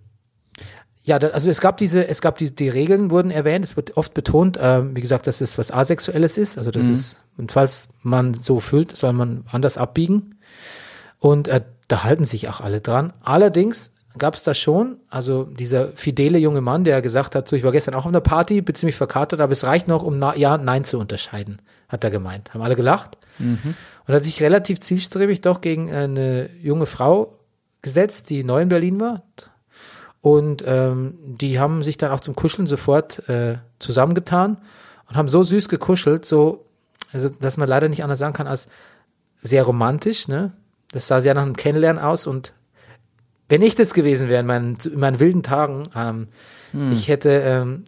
ja, 1.04 1.20
da, 1.20 1.30
also 1.30 1.50
es 1.50 1.62
gab 1.62 1.78
diese, 1.78 2.08
es 2.08 2.20
gab 2.20 2.38
die, 2.38 2.54
die 2.54 2.68
Regeln 2.68 3.10
wurden 3.12 3.32
erwähnt, 3.32 3.64
es 3.64 3.78
wird 3.78 3.96
oft 3.96 4.14
betont, 4.14 4.60
ähm, 4.62 4.96
wie 4.96 5.02
gesagt, 5.02 5.26
dass 5.26 5.40
es 5.40 5.58
was 5.58 5.72
Asexuelles 5.72 6.38
ist, 6.38 6.58
also 6.58 6.70
das 6.70 6.86
ist, 6.86 7.18
und 7.38 7.54
falls 7.54 7.88
man 8.02 8.34
so 8.34 8.60
fühlt, 8.60 8.98
soll 8.98 9.14
man 9.14 9.46
anders 9.50 9.78
abbiegen. 9.78 10.36
Und 11.20 11.48
äh, 11.48 11.62
da 11.88 12.04
halten 12.04 12.26
sich 12.26 12.50
auch 12.50 12.60
alle 12.60 12.82
dran. 12.82 13.14
Allerdings 13.22 13.92
gab 14.18 14.36
es 14.36 14.44
da 14.44 14.54
schon, 14.54 14.98
also 15.10 15.44
dieser 15.44 15.90
fidele 15.96 16.40
junge 16.40 16.62
Mann, 16.62 16.84
der 16.84 17.02
gesagt 17.02 17.36
hat, 17.36 17.48
so 17.48 17.56
ich 17.56 17.64
war 17.64 17.72
gestern 17.72 17.94
auch 17.94 18.00
auf 18.00 18.08
einer 18.08 18.20
Party, 18.20 18.62
bin 18.62 18.76
ziemlich 18.76 18.96
verkatert, 18.96 19.40
aber 19.40 19.54
es 19.54 19.64
reicht 19.64 19.88
noch, 19.88 20.04
um 20.04 20.20
Na 20.20 20.36
Ja 20.36 20.56
und 20.56 20.66
Nein 20.66 20.84
zu 20.84 21.00
unterscheiden, 21.00 21.62
hat 21.88 22.04
er 22.04 22.12
gemeint. 22.12 22.54
Haben 22.54 22.62
alle 22.62 22.76
gelacht. 22.76 23.18
Und 24.08 24.14
hat 24.14 24.24
sich 24.24 24.42
relativ 24.42 24.80
zielstrebig 24.80 25.42
doch 25.42 25.62
gegen 25.62 25.92
eine 25.92 26.50
junge 26.62 26.86
Frau 26.86 27.37
gesetzt, 27.82 28.30
die 28.30 28.44
neu 28.44 28.62
in 28.62 28.70
Berlin 28.70 29.00
war. 29.00 29.24
Und 30.22 30.64
ähm, 30.66 31.18
die 31.22 31.60
haben 31.60 31.84
sich 31.84 31.98
dann 31.98 32.12
auch 32.12 32.20
zum 32.20 32.36
Kuscheln 32.36 32.68
sofort 32.68 33.28
äh, 33.30 33.58
zusammengetan 33.80 34.60
und 35.08 35.16
haben 35.16 35.30
so 35.30 35.44
süß 35.44 35.70
gekuschelt, 35.70 36.26
so, 36.26 36.66
also 37.14 37.30
dass 37.30 37.58
man 37.58 37.70
leider 37.70 37.88
nicht 37.88 38.04
anders 38.04 38.20
sagen 38.20 38.34
kann 38.34 38.48
als 38.48 38.68
sehr 39.42 39.64
romantisch, 39.64 40.28
ne? 40.28 40.52
Das 40.92 41.08
sah 41.08 41.22
sehr 41.22 41.34
nach 41.34 41.44
einem 41.44 41.56
Kennenlernen 41.56 42.02
aus 42.02 42.28
und 42.28 42.54
wenn 43.50 43.62
ich 43.62 43.76
das 43.76 43.94
gewesen 43.94 44.30
wäre 44.30 44.42
in 44.42 44.46
meinen, 44.46 44.78
in 44.84 45.00
meinen 45.00 45.20
wilden 45.20 45.44
Tagen, 45.44 45.84
ähm, 45.96 46.28
hm. 46.72 46.92
ich 46.92 47.08
hätte, 47.08 47.30
ähm, 47.30 47.86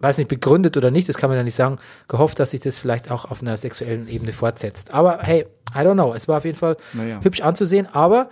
weiß 0.00 0.18
nicht, 0.18 0.28
begründet 0.28 0.76
oder 0.76 0.90
nicht, 0.90 1.08
das 1.08 1.16
kann 1.16 1.30
man 1.30 1.36
ja 1.36 1.42
nicht 1.42 1.54
sagen, 1.54 1.78
gehofft, 2.08 2.38
dass 2.38 2.52
sich 2.52 2.60
das 2.60 2.78
vielleicht 2.78 3.10
auch 3.10 3.24
auf 3.24 3.42
einer 3.42 3.56
sexuellen 3.56 4.08
Ebene 4.08 4.32
fortsetzt. 4.32 4.92
Aber 4.92 5.18
hey, 5.22 5.46
I 5.74 5.78
don't 5.78 5.94
know. 5.94 6.14
Es 6.14 6.28
war 6.28 6.38
auf 6.38 6.44
jeden 6.44 6.58
Fall 6.58 6.76
naja. 6.92 7.20
hübsch 7.22 7.40
anzusehen, 7.40 7.88
aber 7.92 8.28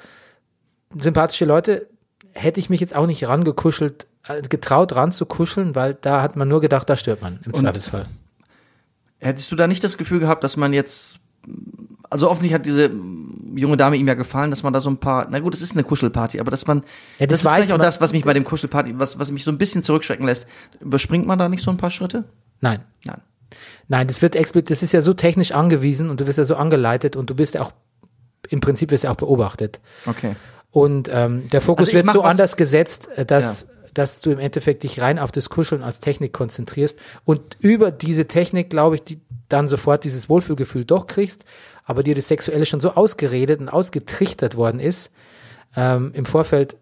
sympathische 0.98 1.44
Leute 1.44 1.88
hätte 2.32 2.60
ich 2.60 2.70
mich 2.70 2.80
jetzt 2.80 2.94
auch 2.94 3.06
nicht 3.06 3.26
rangekuschelt, 3.28 4.06
äh, 4.26 4.42
getraut 4.42 4.94
ranzukuscheln, 4.94 5.74
weil 5.74 5.94
da 5.94 6.22
hat 6.22 6.36
man 6.36 6.48
nur 6.48 6.60
gedacht, 6.60 6.88
da 6.88 6.96
stirbt 6.96 7.22
man 7.22 7.40
im 7.44 7.52
Und 7.52 7.60
Zweifelsfall. 7.60 8.06
Hättest 9.18 9.52
du 9.52 9.56
da 9.56 9.66
nicht 9.66 9.84
das 9.84 9.98
Gefühl 9.98 10.20
gehabt, 10.20 10.42
dass 10.42 10.56
man 10.56 10.72
jetzt 10.72 11.20
also 12.12 12.28
offensichtlich 12.28 12.54
hat 12.54 12.66
diese 12.66 12.90
junge 13.54 13.76
Dame 13.76 13.96
ihm 13.96 14.06
ja 14.06 14.14
gefallen, 14.14 14.50
dass 14.50 14.62
man 14.62 14.72
da 14.72 14.80
so 14.80 14.90
ein 14.90 14.98
paar, 14.98 15.26
na 15.30 15.38
gut, 15.38 15.54
es 15.54 15.62
ist 15.62 15.72
eine 15.72 15.82
Kuschelparty, 15.82 16.40
aber 16.40 16.50
dass 16.50 16.66
man, 16.66 16.82
ja, 17.18 17.26
das, 17.26 17.28
das 17.28 17.42
ist 17.42 17.48
vielleicht 17.48 17.72
auch 17.72 17.78
das, 17.78 18.00
was 18.00 18.12
mich 18.12 18.24
bei 18.24 18.34
dem 18.34 18.44
Kuschelparty, 18.44 18.98
was, 18.98 19.18
was 19.18 19.30
mich 19.32 19.44
so 19.44 19.50
ein 19.50 19.58
bisschen 19.58 19.82
zurückschrecken 19.82 20.26
lässt. 20.26 20.46
Überspringt 20.80 21.26
man 21.26 21.38
da 21.38 21.48
nicht 21.48 21.62
so 21.62 21.70
ein 21.70 21.78
paar 21.78 21.90
Schritte? 21.90 22.24
Nein. 22.60 22.80
Nein. 23.04 23.20
Nein, 23.88 24.06
das 24.08 24.22
wird 24.22 24.36
explizit, 24.36 24.70
das 24.70 24.82
ist 24.82 24.92
ja 24.92 25.00
so 25.00 25.12
technisch 25.12 25.52
angewiesen 25.52 26.10
und 26.10 26.20
du 26.20 26.26
wirst 26.26 26.38
ja 26.38 26.44
so 26.44 26.56
angeleitet 26.56 27.16
und 27.16 27.28
du 27.30 27.34
bist 27.34 27.54
ja 27.54 27.62
auch, 27.62 27.72
im 28.48 28.60
Prinzip 28.60 28.90
wirst 28.90 29.04
ja 29.04 29.10
auch 29.10 29.16
beobachtet. 29.16 29.80
Okay. 30.06 30.36
Und 30.72 31.08
ähm, 31.12 31.48
der 31.52 31.60
Fokus 31.60 31.88
also 31.88 31.98
wird 31.98 32.10
so 32.10 32.22
anders 32.22 32.56
gesetzt, 32.56 33.08
äh, 33.14 33.24
dass, 33.24 33.62
ja. 33.62 33.68
dass 33.94 34.20
du 34.20 34.30
im 34.30 34.40
Endeffekt 34.40 34.82
dich 34.82 35.00
rein 35.00 35.20
auf 35.20 35.30
das 35.30 35.48
Kuscheln 35.48 35.82
als 35.82 36.00
Technik 36.00 36.32
konzentrierst 36.32 36.98
und 37.24 37.56
über 37.60 37.90
diese 37.92 38.26
Technik, 38.26 38.70
glaube 38.70 38.96
ich, 38.96 39.04
die 39.04 39.20
dann 39.48 39.68
sofort 39.68 40.04
dieses 40.04 40.28
Wohlfühlgefühl 40.30 40.84
doch 40.84 41.06
kriegst 41.06 41.44
aber 41.84 42.02
dir 42.02 42.14
das 42.14 42.28
Sexuelle 42.28 42.66
schon 42.66 42.80
so 42.80 42.92
ausgeredet 42.92 43.60
und 43.60 43.68
ausgetrichtert 43.68 44.56
worden 44.56 44.80
ist 44.80 45.10
ähm, 45.76 46.12
im 46.14 46.26
Vorfeld, 46.26 46.76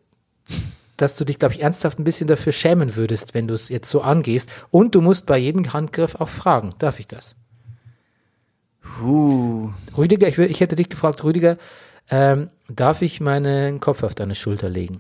dass 0.96 1.16
du 1.16 1.24
dich, 1.24 1.38
glaube 1.38 1.54
ich, 1.54 1.62
ernsthaft 1.62 1.98
ein 1.98 2.04
bisschen 2.04 2.26
dafür 2.26 2.52
schämen 2.52 2.96
würdest, 2.96 3.32
wenn 3.34 3.46
du 3.46 3.54
es 3.54 3.68
jetzt 3.70 3.90
so 3.90 4.02
angehst. 4.02 4.50
Und 4.70 4.94
du 4.94 5.00
musst 5.00 5.24
bei 5.24 5.38
jedem 5.38 5.72
Handgriff 5.72 6.16
auch 6.16 6.28
fragen, 6.28 6.70
darf 6.78 7.00
ich 7.00 7.08
das? 7.08 7.36
Puh. 8.82 9.72
Rüdiger, 9.96 10.28
ich, 10.28 10.38
ich 10.38 10.60
hätte 10.60 10.76
dich 10.76 10.90
gefragt, 10.90 11.24
Rüdiger, 11.24 11.56
ähm, 12.10 12.50
darf 12.68 13.02
ich 13.02 13.20
meinen 13.20 13.80
Kopf 13.80 14.02
auf 14.02 14.14
deine 14.14 14.34
Schulter 14.34 14.68
legen? 14.68 14.98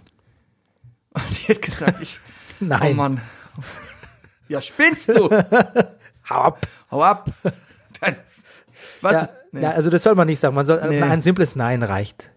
Die 1.14 1.52
hat 1.52 1.62
gesagt, 1.62 2.00
ich. 2.00 2.20
Nein. 2.60 2.92
Oh 2.92 2.94
Mann. 2.94 3.20
Ja, 4.48 4.60
spinnst 4.60 5.08
du? 5.08 5.28
Hau 6.30 6.42
ab. 6.42 6.66
Hau 6.90 7.02
ab. 7.02 7.30
Dein, 8.00 8.16
was? 9.00 9.14
Ja, 9.14 9.28
Nee. 9.52 9.62
Ja, 9.62 9.70
also 9.70 9.90
das 9.90 10.02
soll 10.02 10.14
man 10.14 10.26
nicht 10.26 10.40
sagen. 10.40 10.54
Man 10.54 10.66
soll, 10.66 10.80
nee. 10.88 11.02
ein 11.02 11.20
simples 11.20 11.56
Nein 11.56 11.82
reicht. 11.82 12.30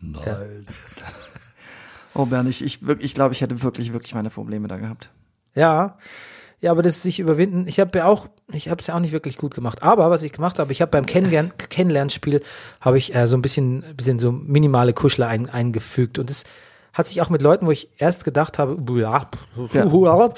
Nein. 0.00 0.22
Ja. 0.24 0.40
Oh 2.14 2.24
Bernd, 2.24 2.48
ich, 2.48 2.64
ich, 2.64 2.80
ich 2.82 3.14
glaube, 3.14 3.34
ich 3.34 3.42
hätte 3.42 3.62
wirklich, 3.62 3.92
wirklich 3.92 4.14
meine 4.14 4.30
Probleme 4.30 4.68
da 4.68 4.78
gehabt. 4.78 5.10
Ja. 5.54 5.98
Ja, 6.66 6.72
aber 6.72 6.82
das 6.82 7.00
sich 7.00 7.20
überwinden, 7.20 7.68
ich 7.68 7.78
habe 7.78 7.96
ja 7.96 8.06
auch, 8.06 8.26
ich 8.52 8.68
habe 8.68 8.80
es 8.80 8.88
ja 8.88 8.96
auch 8.96 8.98
nicht 8.98 9.12
wirklich 9.12 9.36
gut 9.36 9.54
gemacht. 9.54 9.84
Aber 9.84 10.10
was 10.10 10.24
ich 10.24 10.32
gemacht 10.32 10.58
habe, 10.58 10.72
ich 10.72 10.82
habe 10.82 10.90
beim 10.90 11.06
Kennenlern, 11.06 11.52
Kennenlernspiel 11.56 12.42
habe 12.80 12.98
ich 12.98 13.14
äh, 13.14 13.28
so 13.28 13.36
ein 13.36 13.42
bisschen, 13.42 13.84
bisschen 13.96 14.18
so 14.18 14.32
minimale 14.32 14.92
Kuschler 14.92 15.28
ein, 15.28 15.48
eingefügt 15.48 16.18
und 16.18 16.28
das 16.28 16.42
hat 16.92 17.06
sich 17.06 17.22
auch 17.22 17.30
mit 17.30 17.40
Leuten, 17.40 17.66
wo 17.66 17.70
ich 17.70 17.88
erst 17.98 18.24
gedacht 18.24 18.58
habe, 18.58 18.78
ja. 19.72 20.34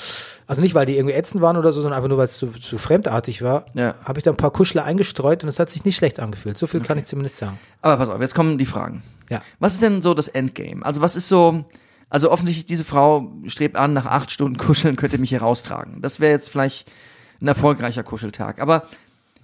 also 0.47 0.61
nicht, 0.61 0.75
weil 0.75 0.85
die 0.85 0.99
irgendwie 0.99 1.15
ätzend 1.15 1.41
waren 1.41 1.57
oder 1.57 1.73
so, 1.73 1.81
sondern 1.81 1.97
einfach 1.97 2.11
nur, 2.11 2.19
weil 2.19 2.27
es 2.27 2.37
zu, 2.37 2.49
zu 2.49 2.77
fremdartig 2.77 3.41
war, 3.41 3.65
ja. 3.73 3.95
habe 4.05 4.19
ich 4.19 4.23
da 4.23 4.31
ein 4.31 4.37
paar 4.37 4.51
Kuschler 4.51 4.85
eingestreut 4.85 5.43
und 5.43 5.49
es 5.49 5.59
hat 5.59 5.71
sich 5.71 5.87
nicht 5.87 5.97
schlecht 5.97 6.21
angefühlt. 6.21 6.59
So 6.59 6.67
viel 6.67 6.81
okay. 6.81 6.89
kann 6.89 6.99
ich 6.99 7.07
zumindest 7.07 7.39
sagen. 7.39 7.59
Aber 7.81 7.97
pass 7.97 8.11
auf, 8.11 8.21
jetzt 8.21 8.35
kommen 8.35 8.59
die 8.59 8.67
Fragen. 8.67 9.03
Ja. 9.31 9.41
Was 9.61 9.73
ist 9.73 9.83
denn 9.83 10.03
so 10.03 10.13
das 10.13 10.29
Endgame? 10.29 10.85
Also 10.85 11.01
was 11.01 11.17
ist 11.17 11.31
so, 11.31 11.65
also 12.11 12.31
offensichtlich 12.31 12.67
diese 12.67 12.85
Frau 12.85 13.33
strebt 13.47 13.77
an, 13.77 13.93
nach 13.93 14.07
acht 14.07 14.31
Stunden 14.31 14.57
kuscheln 14.59 14.97
könnte 14.97 15.19
mich 15.19 15.31
hier 15.31 15.43
raustragen. 15.43 16.01
Das 16.01 16.21
wäre 16.21 16.33
jetzt 16.33 16.51
vielleicht 16.51 16.91
ein 17.41 17.49
erfolgreicher 17.49 18.03
Kuscheltag. 18.03 18.61
Aber 18.61 18.85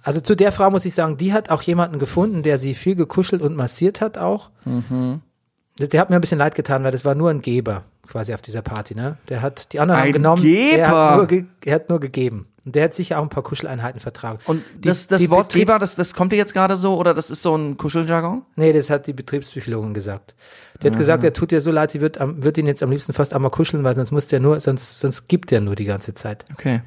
also 0.01 0.19
zu 0.19 0.35
der 0.35 0.51
Frau 0.51 0.69
muss 0.69 0.85
ich 0.85 0.93
sagen, 0.93 1.17
die 1.17 1.33
hat 1.33 1.49
auch 1.49 1.61
jemanden 1.61 1.99
gefunden, 1.99 2.43
der 2.43 2.57
sie 2.57 2.75
viel 2.75 2.95
gekuschelt 2.95 3.41
und 3.41 3.55
massiert 3.55 4.01
hat 4.01 4.17
auch. 4.17 4.51
Mhm. 4.65 5.21
Der 5.79 5.99
hat 5.99 6.09
mir 6.09 6.15
ein 6.15 6.21
bisschen 6.21 6.39
leid 6.39 6.55
getan, 6.55 6.83
weil 6.83 6.91
das 6.91 7.05
war 7.05 7.15
nur 7.15 7.29
ein 7.29 7.41
Geber 7.41 7.83
quasi 8.07 8.33
auf 8.33 8.41
dieser 8.41 8.61
Party, 8.61 8.95
ne? 8.95 9.17
Der 9.29 9.41
hat 9.41 9.73
die 9.73 9.79
anderen 9.79 9.99
ein 9.99 10.07
haben 10.07 10.13
genommen, 10.13 10.41
Geber. 10.41 10.77
Er, 10.77 10.89
hat 10.89 11.31
nur 11.31 11.43
er 11.65 11.75
hat 11.75 11.89
nur 11.89 11.99
gegeben. 11.99 12.47
Und 12.65 12.75
der 12.75 12.85
hat 12.85 12.95
sicher 12.95 13.19
auch 13.19 13.23
ein 13.23 13.29
paar 13.29 13.43
Kuscheleinheiten 13.43 14.01
vertragen. 14.01 14.39
Und 14.45 14.63
die, 14.77 14.87
das, 14.87 15.05
das 15.05 15.29
Wort 15.29 15.53
Geber, 15.53 15.77
das, 15.77 15.95
das 15.95 16.15
kommt 16.15 16.31
dir 16.31 16.37
jetzt 16.37 16.53
gerade 16.53 16.75
so 16.75 16.97
oder 16.97 17.13
das 17.13 17.29
ist 17.29 17.43
so 17.43 17.55
ein 17.55 17.77
Kuscheljargon? 17.77 18.43
Nee, 18.55 18.73
das 18.73 18.89
hat 18.89 19.05
die 19.05 19.13
Betriebspsychologin 19.13 19.93
gesagt. 19.93 20.33
Die 20.81 20.87
hat 20.87 20.93
Aha. 20.93 20.99
gesagt, 20.99 21.23
er 21.23 21.33
tut 21.33 21.51
dir 21.51 21.61
so 21.61 21.69
leid, 21.69 21.91
sie 21.91 22.01
wird, 22.01 22.19
am, 22.19 22.43
wird 22.43 22.57
ihn 22.57 22.65
jetzt 22.65 22.81
am 22.81 22.89
liebsten 22.89 23.13
fast 23.13 23.33
einmal 23.33 23.51
kuscheln, 23.51 23.83
weil 23.83 23.95
sonst 23.95 24.11
muss 24.11 24.25
der 24.27 24.39
nur, 24.39 24.59
sonst, 24.59 24.99
sonst 24.99 25.27
gibt 25.27 25.51
er 25.51 25.61
nur 25.61 25.75
die 25.75 25.85
ganze 25.85 26.15
Zeit. 26.15 26.43
Okay. 26.53 26.81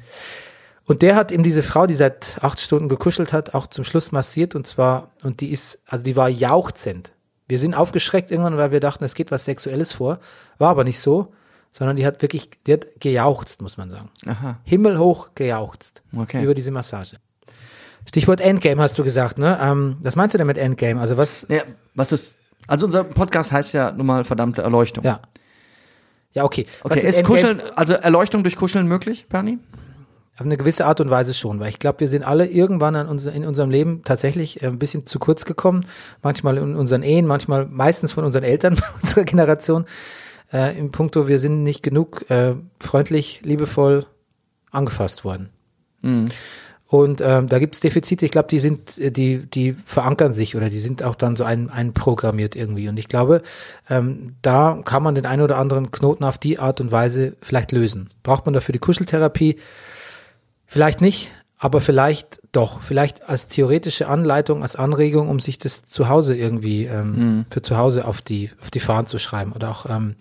Und 0.83 1.01
der 1.01 1.15
hat 1.15 1.31
eben 1.31 1.43
diese 1.43 1.63
Frau, 1.63 1.87
die 1.87 1.95
seit 1.95 2.37
acht 2.41 2.59
Stunden 2.59 2.89
gekuschelt 2.89 3.31
hat, 3.31 3.53
auch 3.53 3.67
zum 3.67 3.83
Schluss 3.85 4.11
massiert 4.11 4.55
und 4.55 4.67
zwar, 4.67 5.11
und 5.23 5.39
die 5.39 5.51
ist, 5.51 5.79
also 5.85 6.03
die 6.03 6.15
war 6.15 6.29
jauchzend. 6.29 7.13
Wir 7.49 7.59
sind 7.59 7.73
aufgeschreckt 7.73 8.31
irgendwann, 8.31 8.55
weil 8.57 8.71
wir 8.71 8.79
dachten, 8.79 9.03
es 9.03 9.15
geht 9.15 9.31
was 9.31 9.43
Sexuelles 9.43 9.91
vor. 9.91 10.19
War 10.59 10.69
aber 10.69 10.83
nicht 10.83 10.99
so, 10.99 11.33
sondern 11.71 11.97
die 11.97 12.05
hat 12.05 12.21
wirklich, 12.21 12.49
die 12.67 12.73
hat 12.73 12.85
gejauchzt, 12.99 13.61
muss 13.61 13.75
man 13.75 13.89
sagen. 13.89 14.09
Aha. 14.27 14.59
Himmelhoch 14.63 15.31
gejauchzt. 15.33 16.03
Okay. 16.15 16.43
Über 16.43 16.53
diese 16.53 16.71
Massage. 16.71 17.17
Stichwort 18.07 18.39
Endgame 18.39 18.81
hast 18.81 18.97
du 18.97 19.03
gesagt, 19.03 19.39
ne? 19.39 19.57
Ähm, 19.61 19.97
was 20.01 20.15
meinst 20.15 20.33
du 20.33 20.37
denn 20.37 20.47
mit 20.47 20.57
Endgame? 20.57 21.01
Also 21.01 21.17
was? 21.17 21.45
Ja, 21.49 21.63
was 21.95 22.11
ist, 22.11 22.39
also 22.67 22.85
unser 22.85 23.03
Podcast 23.03 23.51
heißt 23.51 23.73
ja 23.73 23.91
nun 23.91 24.05
mal 24.05 24.23
verdammte 24.23 24.61
Erleuchtung. 24.61 25.03
Ja. 25.03 25.19
Ja, 26.33 26.43
okay. 26.43 26.67
Okay, 26.83 26.99
ist, 26.99 27.19
ist 27.19 27.23
Kuscheln, 27.23 27.61
also 27.75 27.95
Erleuchtung 27.95 28.43
durch 28.43 28.55
Kuscheln 28.55 28.87
möglich, 28.87 29.25
Bernie? 29.27 29.57
Auf 30.39 30.45
eine 30.45 30.55
gewisse 30.55 30.85
Art 30.85 31.01
und 31.01 31.09
Weise 31.09 31.33
schon, 31.33 31.59
weil 31.59 31.67
ich 31.67 31.79
glaube, 31.79 31.99
wir 31.99 32.07
sind 32.07 32.23
alle 32.23 32.45
irgendwann 32.45 32.95
an 32.95 33.09
unser, 33.09 33.33
in 33.33 33.45
unserem 33.45 33.69
Leben 33.69 34.03
tatsächlich 34.05 34.63
äh, 34.63 34.67
ein 34.67 34.79
bisschen 34.79 35.05
zu 35.05 35.19
kurz 35.19 35.43
gekommen. 35.43 35.85
Manchmal 36.23 36.57
in 36.57 36.77
unseren 36.77 37.03
Ehen, 37.03 37.27
manchmal 37.27 37.65
meistens 37.65 38.13
von 38.13 38.23
unseren 38.23 38.45
Eltern 38.45 38.77
unserer 39.01 39.25
Generation. 39.25 39.83
Äh, 40.53 40.79
Im 40.79 40.91
Punkto, 40.91 41.27
wir 41.27 41.39
sind 41.39 41.63
nicht 41.63 41.83
genug 41.83 42.31
äh, 42.31 42.53
freundlich, 42.79 43.41
liebevoll 43.43 44.05
angefasst 44.71 45.25
worden. 45.25 45.49
Mhm. 46.03 46.29
Und 46.87 47.19
ähm, 47.19 47.47
da 47.47 47.59
gibt 47.59 47.75
es 47.75 47.81
Defizite, 47.81 48.25
ich 48.25 48.31
glaube, 48.31 48.47
die 48.47 48.61
sind, 48.61 48.97
äh, 48.97 49.11
die, 49.11 49.45
die 49.45 49.73
verankern 49.73 50.31
sich 50.31 50.55
oder 50.55 50.69
die 50.69 50.79
sind 50.79 51.03
auch 51.03 51.15
dann 51.15 51.35
so 51.35 51.43
ein, 51.43 51.69
einprogrammiert 51.69 52.55
irgendwie. 52.55 52.87
Und 52.87 52.97
ich 52.97 53.09
glaube, 53.09 53.41
ähm, 53.89 54.37
da 54.41 54.79
kann 54.85 55.03
man 55.03 55.15
den 55.15 55.25
einen 55.25 55.41
oder 55.41 55.57
anderen 55.57 55.91
Knoten 55.91 56.23
auf 56.23 56.37
die 56.37 56.59
Art 56.59 56.79
und 56.79 56.93
Weise 56.93 57.35
vielleicht 57.41 57.73
lösen. 57.73 58.07
Braucht 58.23 58.45
man 58.45 58.53
dafür 58.53 58.71
die 58.71 58.79
Kuscheltherapie? 58.79 59.57
Vielleicht 60.69 61.01
nicht, 61.01 61.31
aber 61.57 61.81
vielleicht 61.81 62.39
doch. 62.51 62.81
Vielleicht 62.81 63.27
als 63.27 63.47
theoretische 63.47 64.07
Anleitung, 64.07 64.61
als 64.61 64.75
Anregung, 64.75 65.27
um 65.27 65.39
sich 65.39 65.59
das 65.59 65.83
zu 65.83 66.07
Hause 66.07 66.35
irgendwie 66.35 66.85
ähm, 66.85 67.11
mhm. 67.11 67.45
für 67.49 67.61
zu 67.61 67.75
Hause 67.75 68.05
auf 68.05 68.21
die 68.21 68.51
auf 68.61 68.71
die 68.71 68.79
Fahnen 68.79 69.07
zu 69.07 69.17
schreiben 69.17 69.51
oder 69.51 69.69
auch 69.69 69.85
ähm, 69.89 70.15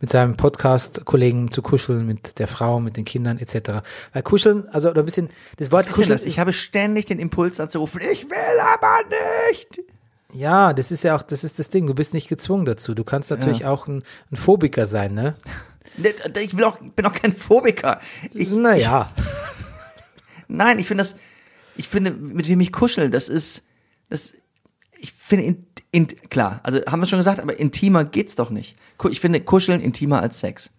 mit 0.00 0.10
seinem 0.10 0.36
Podcast-Kollegen 0.36 1.52
zu 1.52 1.62
kuscheln, 1.62 2.06
mit 2.06 2.38
der 2.38 2.48
Frau, 2.48 2.80
mit 2.80 2.96
den 2.96 3.04
Kindern 3.04 3.38
etc. 3.38 3.82
Weil 4.12 4.22
kuscheln, 4.22 4.68
also 4.70 4.90
oder 4.90 5.02
ein 5.02 5.04
bisschen 5.04 5.30
das 5.58 5.70
Wort 5.70 5.86
Was 5.86 5.94
kuscheln. 5.94 6.10
Das? 6.10 6.24
Ich 6.24 6.40
habe 6.40 6.52
ständig 6.52 7.06
den 7.06 7.20
Impuls 7.20 7.60
anzurufen. 7.60 8.00
Ich 8.12 8.28
will 8.28 8.60
aber 8.60 8.98
nicht. 9.48 9.82
Ja, 10.32 10.72
das 10.72 10.90
ist 10.90 11.04
ja 11.04 11.14
auch, 11.14 11.22
das 11.22 11.44
ist 11.44 11.58
das 11.58 11.68
Ding. 11.68 11.86
Du 11.86 11.94
bist 11.94 12.14
nicht 12.14 12.28
gezwungen 12.28 12.64
dazu. 12.64 12.94
Du 12.94 13.04
kannst 13.04 13.30
natürlich 13.30 13.60
ja. 13.60 13.70
auch 13.70 13.86
ein, 13.86 14.02
ein 14.32 14.36
Phobiker 14.36 14.86
sein, 14.86 15.14
ne? 15.14 15.34
Ich 16.40 16.56
will 16.56 16.64
auch, 16.64 16.78
bin 16.78 17.04
auch 17.04 17.12
kein 17.12 17.32
Phobiker. 17.32 18.00
Ich, 18.32 18.48
naja. 18.50 19.10
Ich, 19.16 19.49
Nein, 20.50 20.78
ich 20.78 20.86
finde 20.86 21.02
das, 21.02 21.16
ich 21.76 21.88
finde, 21.88 22.10
mit 22.10 22.48
wem 22.48 22.60
ich 22.60 22.72
kuscheln, 22.72 23.10
das 23.10 23.28
ist, 23.28 23.64
das, 24.08 24.34
ich 24.98 25.12
finde, 25.12 25.44
in, 25.44 25.66
in, 25.92 26.06
klar, 26.06 26.60
also 26.62 26.80
haben 26.86 27.00
wir 27.00 27.06
schon 27.06 27.18
gesagt, 27.18 27.40
aber 27.40 27.58
intimer 27.58 28.04
geht's 28.04 28.36
doch 28.36 28.50
nicht. 28.50 28.76
Ich 29.10 29.20
finde 29.20 29.40
Kuscheln 29.40 29.80
intimer 29.80 30.20
als 30.20 30.40
Sex. 30.40 30.72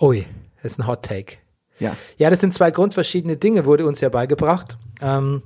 Ui, 0.00 0.26
das 0.62 0.72
ist 0.72 0.78
ein 0.78 0.86
Hot 0.86 1.04
Take. 1.04 1.36
Ja. 1.78 1.96
Ja, 2.18 2.30
das 2.30 2.40
sind 2.40 2.54
zwei 2.54 2.70
grundverschiedene 2.70 3.36
Dinge, 3.36 3.64
wurde 3.64 3.86
uns 3.86 4.00
ja 4.00 4.08
beigebracht. 4.08 4.78
Ähm, 5.00 5.42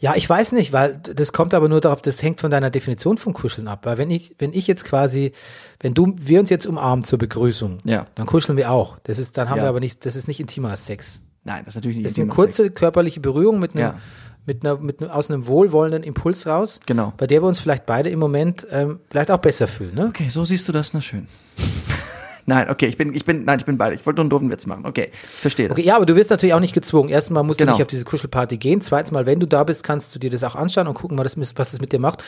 ja, 0.00 0.16
ich 0.16 0.28
weiß 0.28 0.50
nicht, 0.52 0.72
weil 0.72 0.96
das 0.96 1.32
kommt 1.32 1.54
aber 1.54 1.68
nur 1.68 1.80
darauf, 1.80 2.02
das 2.02 2.22
hängt 2.22 2.40
von 2.40 2.50
deiner 2.50 2.70
Definition 2.70 3.18
von 3.18 3.34
Kuscheln 3.34 3.68
ab. 3.68 3.86
Weil 3.86 3.98
wenn 3.98 4.10
ich, 4.10 4.34
wenn 4.38 4.52
ich 4.52 4.66
jetzt 4.66 4.84
quasi, 4.84 5.32
wenn 5.78 5.94
du, 5.94 6.12
wir 6.16 6.40
uns 6.40 6.50
jetzt 6.50 6.66
umarmen 6.66 7.04
zur 7.04 7.20
Begrüßung, 7.20 7.78
ja. 7.84 8.06
dann 8.16 8.26
kuscheln 8.26 8.58
wir 8.58 8.72
auch. 8.72 8.98
Das 9.04 9.20
ist, 9.20 9.38
dann 9.38 9.48
haben 9.48 9.58
ja. 9.58 9.64
wir 9.64 9.68
aber 9.68 9.78
nicht, 9.78 10.04
das 10.04 10.16
ist 10.16 10.26
nicht 10.26 10.40
intimer 10.40 10.70
als 10.70 10.86
Sex. 10.86 11.20
Nein, 11.44 11.64
das 11.64 11.72
ist 11.72 11.76
natürlich 11.76 11.96
nicht. 11.96 12.06
Das 12.06 12.12
ist 12.12 12.18
eine 12.18 12.28
kurze 12.28 12.62
Sex. 12.64 12.74
körperliche 12.74 13.20
Berührung 13.20 13.58
mit 13.58 13.74
einem, 13.74 13.82
ja. 13.82 13.94
mit 14.46 14.64
einer, 14.64 14.78
mit 14.78 15.02
einem, 15.02 15.10
aus 15.10 15.30
einem 15.30 15.46
wohlwollenden 15.46 16.02
Impuls 16.02 16.46
raus. 16.46 16.80
Genau. 16.86 17.12
Bei 17.16 17.26
der 17.26 17.42
wir 17.42 17.48
uns 17.48 17.60
vielleicht 17.60 17.86
beide 17.86 18.10
im 18.10 18.18
Moment 18.18 18.66
ähm, 18.70 19.00
vielleicht 19.10 19.30
auch 19.30 19.38
besser 19.38 19.66
fühlen. 19.66 19.94
Ne? 19.94 20.06
Okay, 20.08 20.28
so 20.28 20.44
siehst 20.44 20.68
du 20.68 20.72
das, 20.72 20.94
na 20.94 21.00
schön. 21.00 21.26
Nein, 22.44 22.70
okay, 22.70 22.86
ich 22.86 22.96
bin, 22.96 23.14
ich 23.14 23.24
bin, 23.24 23.44
nein, 23.44 23.60
ich 23.60 23.64
bin 23.64 23.78
beide. 23.78 23.94
Ich 23.94 24.04
wollte 24.04 24.16
nur 24.16 24.24
einen 24.24 24.30
doofen 24.30 24.50
Witz 24.50 24.66
machen. 24.66 24.84
Okay, 24.84 25.10
ich 25.12 25.40
verstehe 25.40 25.68
das. 25.68 25.78
Okay, 25.78 25.86
ja, 25.86 25.94
aber 25.94 26.06
du 26.06 26.16
wirst 26.16 26.30
natürlich 26.30 26.54
auch 26.54 26.60
nicht 26.60 26.74
gezwungen. 26.74 27.08
Erstens 27.08 27.32
mal 27.34 27.44
musst 27.44 27.60
genau. 27.60 27.70
du 27.70 27.76
nicht 27.76 27.82
auf 27.82 27.86
diese 27.86 28.04
Kuschelparty 28.04 28.56
gehen. 28.56 28.80
Zweitens 28.80 29.12
mal, 29.12 29.26
wenn 29.26 29.38
du 29.38 29.46
da 29.46 29.62
bist, 29.62 29.84
kannst 29.84 30.12
du 30.12 30.18
dir 30.18 30.28
das 30.28 30.42
auch 30.42 30.56
anschauen 30.56 30.88
und 30.88 30.94
gucken, 30.94 31.16
was 31.18 31.36
das, 31.36 31.52
was 31.56 31.70
das 31.70 31.80
mit 31.80 31.92
dir 31.92 32.00
macht. 32.00 32.24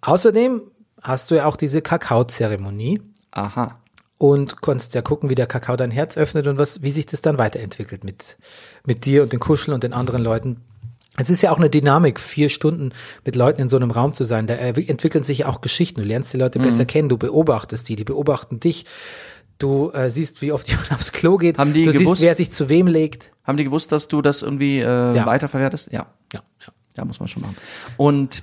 Außerdem 0.00 0.62
hast 1.02 1.32
du 1.32 1.34
ja 1.34 1.46
auch 1.46 1.56
diese 1.56 1.82
Kakaozeremonie 1.82 3.02
Aha. 3.32 3.77
Und 4.18 4.60
konntest 4.60 4.94
ja 4.94 5.02
gucken, 5.02 5.30
wie 5.30 5.34
der 5.36 5.46
Kakao 5.46 5.76
dein 5.76 5.90
Herz 5.92 6.16
öffnet 6.16 6.46
und 6.46 6.58
was, 6.58 6.82
wie 6.82 6.90
sich 6.90 7.06
das 7.06 7.22
dann 7.22 7.38
weiterentwickelt 7.38 8.02
mit, 8.04 8.36
mit 8.84 9.04
dir 9.06 9.22
und 9.22 9.32
den 9.32 9.40
Kuscheln 9.40 9.74
und 9.74 9.84
den 9.84 9.92
anderen 9.92 10.22
Leuten. 10.22 10.60
Es 11.16 11.30
ist 11.30 11.42
ja 11.42 11.50
auch 11.50 11.58
eine 11.58 11.70
Dynamik, 11.70 12.20
vier 12.20 12.48
Stunden 12.48 12.92
mit 13.24 13.34
Leuten 13.34 13.60
in 13.62 13.68
so 13.68 13.76
einem 13.76 13.90
Raum 13.90 14.14
zu 14.14 14.24
sein. 14.24 14.46
Da 14.46 14.54
entwickeln 14.54 15.24
sich 15.24 15.38
ja 15.38 15.46
auch 15.48 15.60
Geschichten. 15.60 16.00
Du 16.00 16.06
lernst 16.06 16.32
die 16.32 16.36
Leute 16.36 16.58
besser 16.60 16.84
kennen, 16.84 17.08
du 17.08 17.16
beobachtest 17.16 17.88
die, 17.88 17.96
die 17.96 18.04
beobachten 18.04 18.60
dich. 18.60 18.84
Du 19.58 19.90
äh, 19.90 20.10
siehst, 20.10 20.42
wie 20.42 20.52
oft 20.52 20.68
jemand 20.68 20.92
aufs 20.92 21.10
Klo 21.10 21.36
geht. 21.36 21.58
Haben 21.58 21.72
die 21.72 21.86
du 21.86 21.92
gewusst- 21.92 22.20
siehst, 22.20 22.22
wer 22.28 22.34
sich 22.36 22.50
zu 22.52 22.68
wem 22.68 22.86
legt. 22.86 23.32
Haben 23.44 23.56
die 23.56 23.64
gewusst, 23.64 23.90
dass 23.90 24.06
du 24.06 24.22
das 24.22 24.42
irgendwie 24.42 24.78
äh, 24.78 24.84
Ja. 25.16 25.26
weiterverwertest? 25.26 25.90
Ja. 25.90 26.06
Ja, 26.32 26.40
ja. 26.60 26.72
Ja, 26.96 27.04
muss 27.04 27.18
man 27.20 27.28
schon 27.28 27.42
machen. 27.42 27.56
Und. 27.96 28.42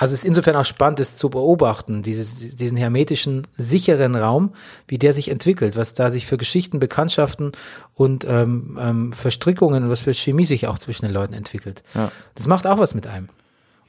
Also 0.00 0.14
es 0.14 0.20
ist 0.20 0.24
insofern 0.28 0.54
auch 0.54 0.64
spannend, 0.64 1.00
das 1.00 1.16
zu 1.16 1.28
beobachten, 1.28 2.04
dieses, 2.04 2.54
diesen 2.54 2.76
hermetischen, 2.76 3.48
sicheren 3.56 4.14
Raum, 4.14 4.52
wie 4.86 4.96
der 4.96 5.12
sich 5.12 5.28
entwickelt, 5.28 5.76
was 5.76 5.92
da 5.92 6.12
sich 6.12 6.24
für 6.24 6.36
Geschichten, 6.36 6.78
Bekanntschaften 6.78 7.50
und 7.94 8.24
ähm, 8.24 8.78
ähm, 8.80 9.12
Verstrickungen 9.12 9.82
und 9.82 9.90
was 9.90 9.98
für 9.98 10.14
Chemie 10.14 10.44
sich 10.44 10.68
auch 10.68 10.78
zwischen 10.78 11.06
den 11.06 11.12
Leuten 11.12 11.34
entwickelt. 11.34 11.82
Ja. 11.96 12.12
Das 12.36 12.46
macht 12.46 12.64
auch 12.68 12.78
was 12.78 12.94
mit 12.94 13.08
einem. 13.08 13.28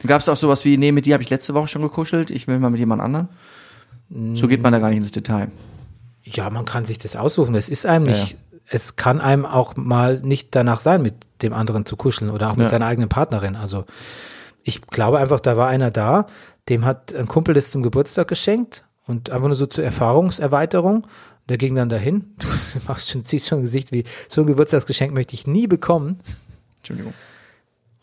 Gab 0.08 0.20
es 0.22 0.28
auch 0.30 0.36
sowas 0.36 0.66
wie, 0.66 0.78
nee, 0.78 0.92
mit 0.92 1.06
dir 1.06 1.14
habe 1.14 1.22
ich 1.22 1.30
letzte 1.30 1.54
Woche 1.54 1.68
schon 1.68 1.84
gekuschelt, 1.84 2.32
ich 2.32 2.48
will 2.48 2.58
mal 2.58 2.72
mit 2.72 2.80
jemand 2.80 3.04
anderen? 3.04 3.30
So 4.34 4.48
geht 4.48 4.64
man 4.64 4.74
da 4.74 4.80
gar 4.80 4.90
nicht 4.90 4.98
ins 4.98 5.12
Detail. 5.12 5.50
Ja, 6.24 6.50
man 6.50 6.66
kann 6.66 6.86
sich 6.86 6.98
das 6.98 7.16
aussuchen. 7.16 7.54
Es 7.54 7.70
ist 7.70 7.86
einem 7.86 8.06
Ja, 8.08 8.12
nicht, 8.14 8.36
es 8.68 8.96
kann 8.96 9.22
einem 9.22 9.46
auch 9.46 9.76
mal 9.76 10.20
nicht 10.24 10.56
danach 10.56 10.80
sein, 10.80 11.04
mit 11.04 11.14
dem 11.44 11.54
anderen 11.54 11.86
zu 11.86 11.96
kuscheln 11.98 12.32
oder 12.32 12.50
auch 12.50 12.56
mit 12.56 12.66
Ja. 12.66 12.70
seiner 12.72 12.88
eigenen 12.88 13.10
Partnerin. 13.10 13.56
Also 13.56 13.86
ich 14.70 14.82
glaube 14.88 15.20
einfach, 15.20 15.40
da 15.40 15.58
war 15.58 15.68
einer 15.68 15.92
da, 15.92 16.28
dem 16.70 16.86
hat 16.86 17.14
ein 17.14 17.28
Kumpel 17.28 17.54
das 17.54 17.72
zum 17.72 17.84
Geburtstag 17.84 18.28
geschenkt 18.28 18.86
und 19.08 19.32
einfach 19.32 19.48
nur 19.48 19.56
so 19.56 19.66
zur 19.66 19.84
Erfahrungserweiterung. 19.84 21.06
Der 21.50 21.58
ging 21.58 21.76
dann 21.76 21.90
dahin. 21.90 22.36
Du 22.74 22.80
machst 22.88 23.10
schon, 23.10 23.26
ziehst 23.26 23.48
schon 23.48 23.60
ein 23.60 23.64
Gesicht 23.64 23.92
wie, 23.92 24.04
so 24.28 24.42
ein 24.42 24.48
Geburtstagsgeschenk 24.48 25.12
möchte 25.12 25.34
ich 25.34 25.48
nie 25.48 25.66
bekommen. 25.66 26.20
Entschuldigung. 26.78 27.16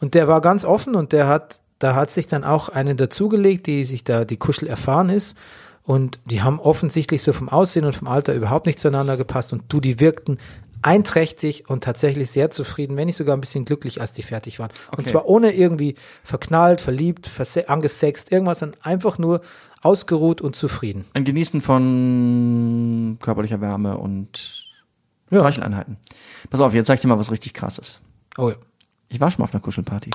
Und 0.01 0.15
der 0.15 0.27
war 0.27 0.41
ganz 0.41 0.65
offen 0.65 0.97
und 0.97 1.13
der 1.13 1.29
hat, 1.29 1.61
da 1.79 1.95
hat 1.95 2.11
sich 2.11 2.27
dann 2.27 2.43
auch 2.43 2.69
eine 2.69 2.97
dazugelegt, 2.97 3.69
die 3.69 3.85
sich 3.85 4.03
da, 4.03 4.25
die 4.25 4.37
Kuschel 4.37 4.67
erfahren 4.67 5.09
ist. 5.09 5.37
Und 5.85 6.19
die 6.29 6.43
haben 6.43 6.59
offensichtlich 6.59 7.23
so 7.23 7.33
vom 7.33 7.49
Aussehen 7.49 7.85
und 7.85 7.95
vom 7.95 8.09
Alter 8.09 8.35
überhaupt 8.35 8.67
nicht 8.67 8.81
zueinander 8.81 9.17
gepasst. 9.17 9.53
Und 9.53 9.63
du, 9.69 9.81
die 9.81 10.01
wirkten 10.01 10.39
einträchtig 10.83 11.69
und 11.69 11.83
tatsächlich 11.85 12.31
sehr 12.31 12.51
zufrieden, 12.51 12.97
wenn 12.97 13.07
nicht 13.07 13.17
sogar 13.17 13.37
ein 13.37 13.41
bisschen 13.41 13.65
glücklich, 13.65 14.01
als 14.01 14.13
die 14.13 14.23
fertig 14.23 14.59
waren. 14.59 14.71
Und 14.93 15.01
Okay. 15.01 15.11
zwar 15.11 15.27
ohne 15.27 15.53
irgendwie 15.55 15.95
verknallt, 16.23 16.81
verliebt, 16.81 17.29
angesext, 17.67 18.31
irgendwas, 18.33 18.61
sondern 18.61 18.81
einfach 18.83 19.19
nur 19.19 19.41
ausgeruht 19.83 20.41
und 20.41 20.57
zufrieden. 20.57 21.05
Ein 21.15 21.25
Genießen 21.25 21.61
von 21.63 23.19
körperlicher 23.21 23.61
Wärme 23.61 23.97
und 23.99 24.65
Ja. 25.31 25.41
Streicheleinheiten. 25.41 25.97
Pass 26.51 26.61
auf, 26.61 26.73
jetzt 26.75 26.87
sag 26.87 26.95
ich 26.95 27.01
dir 27.01 27.09
mal 27.09 27.19
was 27.19 27.31
richtig 27.31 27.55
krasses. 27.55 28.01
Oh 28.39 28.51
ja. 28.51 28.57
Ich 29.09 29.21
war 29.21 29.31
schon 29.31 29.41
mal 29.41 29.45
auf 29.45 29.55
einer 29.55 29.63
Kuschelparty. 29.63 30.11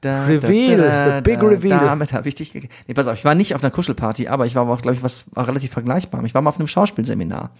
Da, 0.00 0.26
Reveal, 0.26 1.16
the 1.16 1.22
big 1.22 1.40
reveal. 1.42 1.78
Damit 1.78 2.12
habe 2.12 2.28
ich 2.28 2.34
dich. 2.34 2.52
Nee, 2.54 2.94
pass 2.94 3.06
auf, 3.06 3.16
ich 3.16 3.24
war 3.24 3.34
nicht 3.36 3.54
auf 3.54 3.62
einer 3.62 3.70
Kuschelparty, 3.70 4.26
aber 4.28 4.46
ich 4.46 4.54
war 4.56 4.68
auch, 4.68 4.82
glaube 4.82 4.96
ich, 4.96 5.02
was 5.02 5.26
war 5.34 5.46
relativ 5.46 5.70
vergleichbar. 5.70 6.24
Ich 6.24 6.34
war 6.34 6.42
mal 6.42 6.48
auf 6.50 6.58
einem 6.58 6.66
Schauspielseminar. 6.66 7.50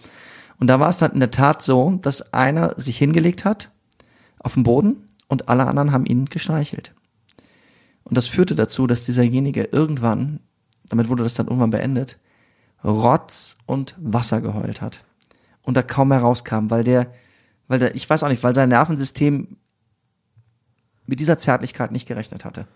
Und 0.59 0.67
da 0.67 0.79
war 0.79 0.89
es 0.89 0.97
dann 0.97 1.11
in 1.11 1.19
der 1.19 1.31
Tat 1.31 1.61
so, 1.61 1.99
dass 2.01 2.33
einer 2.33 2.79
sich 2.79 2.97
hingelegt 2.97 3.45
hat 3.45 3.71
auf 4.39 4.53
dem 4.53 4.63
Boden 4.63 5.09
und 5.27 5.49
alle 5.49 5.65
anderen 5.65 5.91
haben 5.91 6.05
ihn 6.05 6.25
gestreichelt. 6.25 6.93
Und 8.03 8.17
das 8.17 8.27
führte 8.27 8.55
dazu, 8.55 8.87
dass 8.87 9.03
dieserjenige 9.03 9.63
irgendwann, 9.63 10.39
damit 10.87 11.09
wurde 11.09 11.23
das 11.23 11.35
dann 11.35 11.47
irgendwann 11.47 11.71
beendet, 11.71 12.19
Rotz 12.83 13.57
und 13.65 13.95
Wasser 13.97 14.41
geheult 14.41 14.81
hat. 14.81 15.03
Und 15.61 15.77
da 15.77 15.83
kaum 15.83 16.09
mehr 16.09 16.19
rauskam, 16.19 16.69
weil 16.69 16.83
der, 16.83 17.11
weil 17.67 17.79
der, 17.79 17.95
ich 17.95 18.09
weiß 18.09 18.23
auch 18.23 18.29
nicht, 18.29 18.43
weil 18.43 18.53
sein 18.53 18.69
Nervensystem 18.69 19.57
mit 21.05 21.19
dieser 21.19 21.37
Zärtlichkeit 21.37 21.91
nicht 21.91 22.07
gerechnet 22.07 22.45
hatte. 22.45 22.67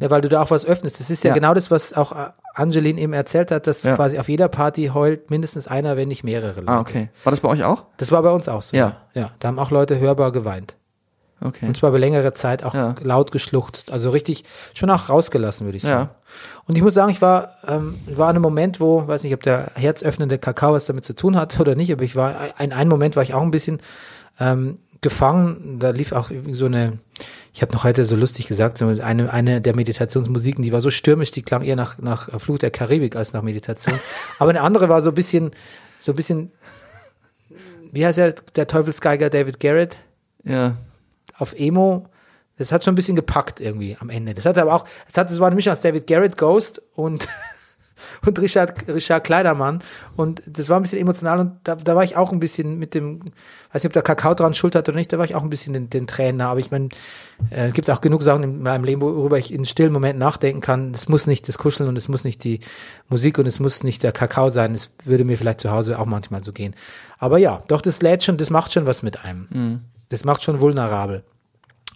Ja, 0.00 0.10
weil 0.10 0.20
du 0.20 0.28
da 0.28 0.42
auch 0.42 0.50
was 0.50 0.64
öffnest. 0.66 1.00
Das 1.00 1.10
ist 1.10 1.24
ja, 1.24 1.28
Ja. 1.28 1.34
genau 1.34 1.54
das, 1.54 1.70
was 1.70 1.92
auch 1.92 2.12
äh, 2.12 2.30
Angeline 2.54 3.00
eben 3.00 3.12
erzählt 3.12 3.50
hat, 3.50 3.66
dass 3.66 3.82
Ja. 3.82 3.96
quasi 3.96 4.18
auf 4.18 4.28
jeder 4.28 4.48
Party 4.48 4.90
heult 4.92 5.30
mindestens 5.30 5.68
einer, 5.68 5.96
wenn 5.96 6.08
nicht 6.08 6.24
mehrere 6.24 6.60
Leute. 6.60 6.70
Ah, 6.72 6.80
okay. 6.80 7.08
War 7.24 7.30
das 7.30 7.40
bei 7.40 7.48
euch 7.48 7.64
auch? 7.64 7.84
Das 7.96 8.12
war 8.12 8.22
bei 8.22 8.30
uns 8.30 8.48
auch 8.48 8.62
so. 8.62 8.76
Ja. 8.76 8.96
Ja, 9.14 9.30
da 9.38 9.48
haben 9.48 9.58
auch 9.58 9.70
Leute 9.70 9.98
hörbar 9.98 10.32
geweint. 10.32 10.76
Okay. 11.42 11.66
Und 11.66 11.76
zwar 11.76 11.90
über 11.90 11.98
längere 11.98 12.32
Zeit 12.32 12.64
auch 12.64 12.72
Ja. 12.74 12.94
laut 13.02 13.30
geschluchzt. 13.30 13.92
Also 13.92 14.08
richtig, 14.08 14.44
schon 14.72 14.88
auch 14.88 15.10
rausgelassen, 15.10 15.66
würde 15.66 15.76
ich 15.76 15.82
sagen. 15.82 16.08
Ja. 16.10 16.14
Und 16.66 16.76
ich 16.76 16.82
muss 16.82 16.94
sagen, 16.94 17.10
ich 17.10 17.20
war, 17.20 17.50
ähm, 17.66 17.94
war 18.06 18.30
in 18.30 18.36
einem 18.36 18.42
Moment, 18.42 18.80
wo, 18.80 19.06
weiß 19.06 19.22
nicht, 19.22 19.34
ob 19.34 19.42
der 19.42 19.72
herzöffnende 19.74 20.38
Kakao 20.38 20.72
was 20.72 20.86
damit 20.86 21.04
zu 21.04 21.14
tun 21.14 21.36
hat 21.36 21.60
oder 21.60 21.74
nicht, 21.74 21.92
aber 21.92 22.02
ich 22.04 22.16
war, 22.16 22.34
in 22.58 22.72
einem 22.72 22.88
Moment 22.88 23.16
war 23.16 23.22
ich 23.22 23.34
auch 23.34 23.42
ein 23.42 23.50
bisschen 23.50 23.80
ähm, 24.40 24.78
gefangen. 25.02 25.78
Da 25.78 25.90
lief 25.90 26.12
auch 26.12 26.30
irgendwie 26.30 26.54
so 26.54 26.66
eine, 26.66 26.94
ich 27.56 27.62
habe 27.62 27.72
noch 27.72 27.84
heute 27.84 28.04
so 28.04 28.16
lustig 28.16 28.48
gesagt, 28.48 28.82
eine, 28.82 29.32
eine 29.32 29.62
der 29.62 29.74
Meditationsmusiken, 29.74 30.62
die 30.62 30.72
war 30.72 30.82
so 30.82 30.90
stürmisch, 30.90 31.30
die 31.30 31.40
klang 31.40 31.62
eher 31.62 31.74
nach, 31.74 31.96
nach 31.96 32.38
Flut 32.38 32.60
der 32.60 32.70
Karibik 32.70 33.16
als 33.16 33.32
nach 33.32 33.40
Meditation. 33.40 33.98
aber 34.38 34.50
eine 34.50 34.60
andere 34.60 34.90
war 34.90 35.00
so 35.00 35.08
ein 35.08 35.14
bisschen, 35.14 35.52
so 35.98 36.12
ein 36.12 36.16
bisschen, 36.16 36.52
wie 37.92 38.04
heißt 38.04 38.18
er, 38.18 38.32
der 38.32 38.66
Teufelsgeiger 38.66 39.30
David 39.30 39.58
Garrett? 39.58 39.96
Ja. 40.44 40.76
auf 41.38 41.58
Emo, 41.58 42.04
das 42.58 42.72
hat 42.72 42.84
schon 42.84 42.92
ein 42.92 42.94
bisschen 42.94 43.16
gepackt 43.16 43.58
irgendwie 43.58 43.96
am 44.00 44.10
Ende. 44.10 44.34
Das 44.34 44.44
hat 44.44 44.58
aber 44.58 44.74
auch, 44.74 44.84
es 45.08 45.16
hat, 45.16 45.30
das 45.30 45.40
war 45.40 45.46
eine 45.46 45.56
Mischung 45.56 45.72
aus 45.72 45.80
David 45.80 46.06
Garrett 46.06 46.36
Ghost 46.36 46.82
und, 46.94 47.26
und 48.26 48.40
Richard, 48.40 48.88
Richard 48.88 49.24
Kleidermann. 49.24 49.82
Und 50.16 50.42
das 50.46 50.68
war 50.68 50.78
ein 50.78 50.82
bisschen 50.82 51.00
emotional 51.00 51.40
und 51.40 51.54
da, 51.64 51.76
da 51.76 51.94
war 51.94 52.04
ich 52.04 52.16
auch 52.16 52.32
ein 52.32 52.40
bisschen 52.40 52.78
mit 52.78 52.94
dem, 52.94 53.20
weiß 53.72 53.82
nicht, 53.82 53.86
ob 53.86 53.92
der 53.92 54.02
Kakao 54.02 54.34
dran 54.34 54.54
schuld 54.54 54.74
hat 54.74 54.88
oder 54.88 54.96
nicht, 54.96 55.12
da 55.12 55.18
war 55.18 55.24
ich 55.24 55.34
auch 55.34 55.42
ein 55.42 55.50
bisschen 55.50 55.72
den, 55.72 55.90
den 55.90 56.06
Tränen 56.06 56.38
nah. 56.38 56.50
Aber 56.50 56.60
ich 56.60 56.70
meine, 56.70 56.88
äh, 57.50 57.70
gibt 57.70 57.90
auch 57.90 58.00
genug 58.00 58.22
Sachen 58.22 58.42
in 58.42 58.62
meinem 58.62 58.84
Leben, 58.84 59.02
worüber 59.02 59.38
ich 59.38 59.52
in 59.52 59.64
stillen 59.64 59.92
Momenten 59.92 60.18
nachdenken 60.18 60.60
kann. 60.60 60.92
Es 60.92 61.08
muss 61.08 61.26
nicht 61.26 61.48
das 61.48 61.58
Kuscheln 61.58 61.88
und 61.88 61.96
es 61.96 62.08
muss 62.08 62.24
nicht 62.24 62.44
die 62.44 62.60
Musik 63.08 63.38
und 63.38 63.46
es 63.46 63.60
muss 63.60 63.82
nicht 63.82 64.02
der 64.02 64.12
Kakao 64.12 64.48
sein. 64.48 64.74
Es 64.74 64.90
würde 65.04 65.24
mir 65.24 65.36
vielleicht 65.36 65.60
zu 65.60 65.70
Hause 65.70 65.98
auch 65.98 66.06
manchmal 66.06 66.42
so 66.42 66.52
gehen. 66.52 66.74
Aber 67.18 67.38
ja, 67.38 67.62
doch, 67.68 67.80
das 67.80 68.02
lädt 68.02 68.24
schon, 68.24 68.36
das 68.36 68.50
macht 68.50 68.72
schon 68.72 68.86
was 68.86 69.02
mit 69.02 69.24
einem. 69.24 69.48
Das 70.08 70.24
macht 70.24 70.42
schon 70.42 70.60
vulnerabel. 70.60 71.24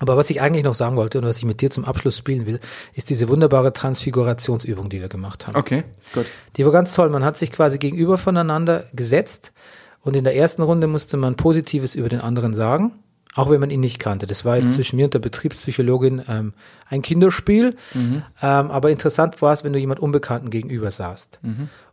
Aber 0.00 0.16
was 0.16 0.30
ich 0.30 0.40
eigentlich 0.40 0.64
noch 0.64 0.74
sagen 0.74 0.96
wollte 0.96 1.18
und 1.18 1.24
was 1.24 1.36
ich 1.36 1.44
mit 1.44 1.60
dir 1.60 1.70
zum 1.70 1.84
Abschluss 1.84 2.16
spielen 2.16 2.46
will, 2.46 2.58
ist 2.94 3.10
diese 3.10 3.28
wunderbare 3.28 3.72
Transfigurationsübung, 3.72 4.88
die 4.88 5.00
wir 5.00 5.08
gemacht 5.08 5.46
haben. 5.46 5.56
Okay, 5.56 5.84
gut. 6.14 6.26
Die 6.56 6.64
war 6.64 6.72
ganz 6.72 6.94
toll. 6.94 7.10
Man 7.10 7.22
hat 7.22 7.36
sich 7.36 7.52
quasi 7.52 7.78
gegenüber 7.78 8.16
voneinander 8.18 8.84
gesetzt 8.94 9.52
und 10.00 10.16
in 10.16 10.24
der 10.24 10.34
ersten 10.34 10.62
Runde 10.62 10.86
musste 10.86 11.18
man 11.18 11.36
Positives 11.36 11.94
über 11.94 12.08
den 12.08 12.20
anderen 12.20 12.54
sagen, 12.54 12.92
auch 13.34 13.50
wenn 13.50 13.60
man 13.60 13.70
ihn 13.70 13.80
nicht 13.80 13.98
kannte. 13.98 14.26
Das 14.26 14.44
war 14.46 14.56
jetzt 14.56 14.74
zwischen 14.74 14.96
mir 14.96 15.04
und 15.04 15.14
der 15.14 15.18
Betriebspsychologin 15.20 16.22
ähm, 16.28 16.54
ein 16.88 17.02
Kinderspiel. 17.02 17.76
Ähm, 17.94 18.70
aber 18.70 18.90
interessant 18.90 19.40
war 19.42 19.52
es, 19.52 19.62
wenn 19.64 19.72
du 19.72 19.78
jemand 19.78 20.00
Unbekannten 20.00 20.48
gegenüber 20.50 20.90
saßt. 20.90 21.40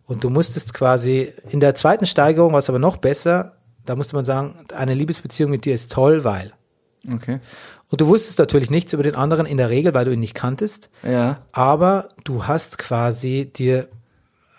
Und 0.06 0.24
du 0.24 0.30
musstest 0.30 0.74
quasi 0.74 1.34
in 1.50 1.60
der 1.60 1.76
zweiten 1.76 2.06
Steigerung 2.06 2.54
war 2.54 2.60
es 2.60 2.70
aber 2.70 2.80
noch 2.80 2.96
besser. 2.98 3.58
Da 3.86 3.96
musste 3.98 4.16
man 4.16 4.24
sagen, 4.24 4.56
eine 4.74 4.94
Liebesbeziehung 4.94 5.52
mit 5.52 5.66
dir 5.66 5.76
ist 5.76 5.92
toll, 5.92 6.24
weil. 6.24 6.54
Okay. 7.14 7.40
Und 7.90 8.02
du 8.02 8.08
wusstest 8.08 8.38
natürlich 8.40 8.70
nichts 8.70 8.92
über 8.94 9.04
den 9.04 9.16
anderen 9.16 9.46
in 9.46 9.58
der 9.58 9.70
Regel, 9.70 9.94
weil 9.94 10.06
du 10.06 10.12
ihn 10.12 10.20
nicht 10.20 10.34
kanntest 10.36 10.90
Ja. 11.04 11.40
aber 11.54 12.10
du 12.26 12.46
hast 12.48 12.78
quasi 12.78 13.52
dir 13.56 13.88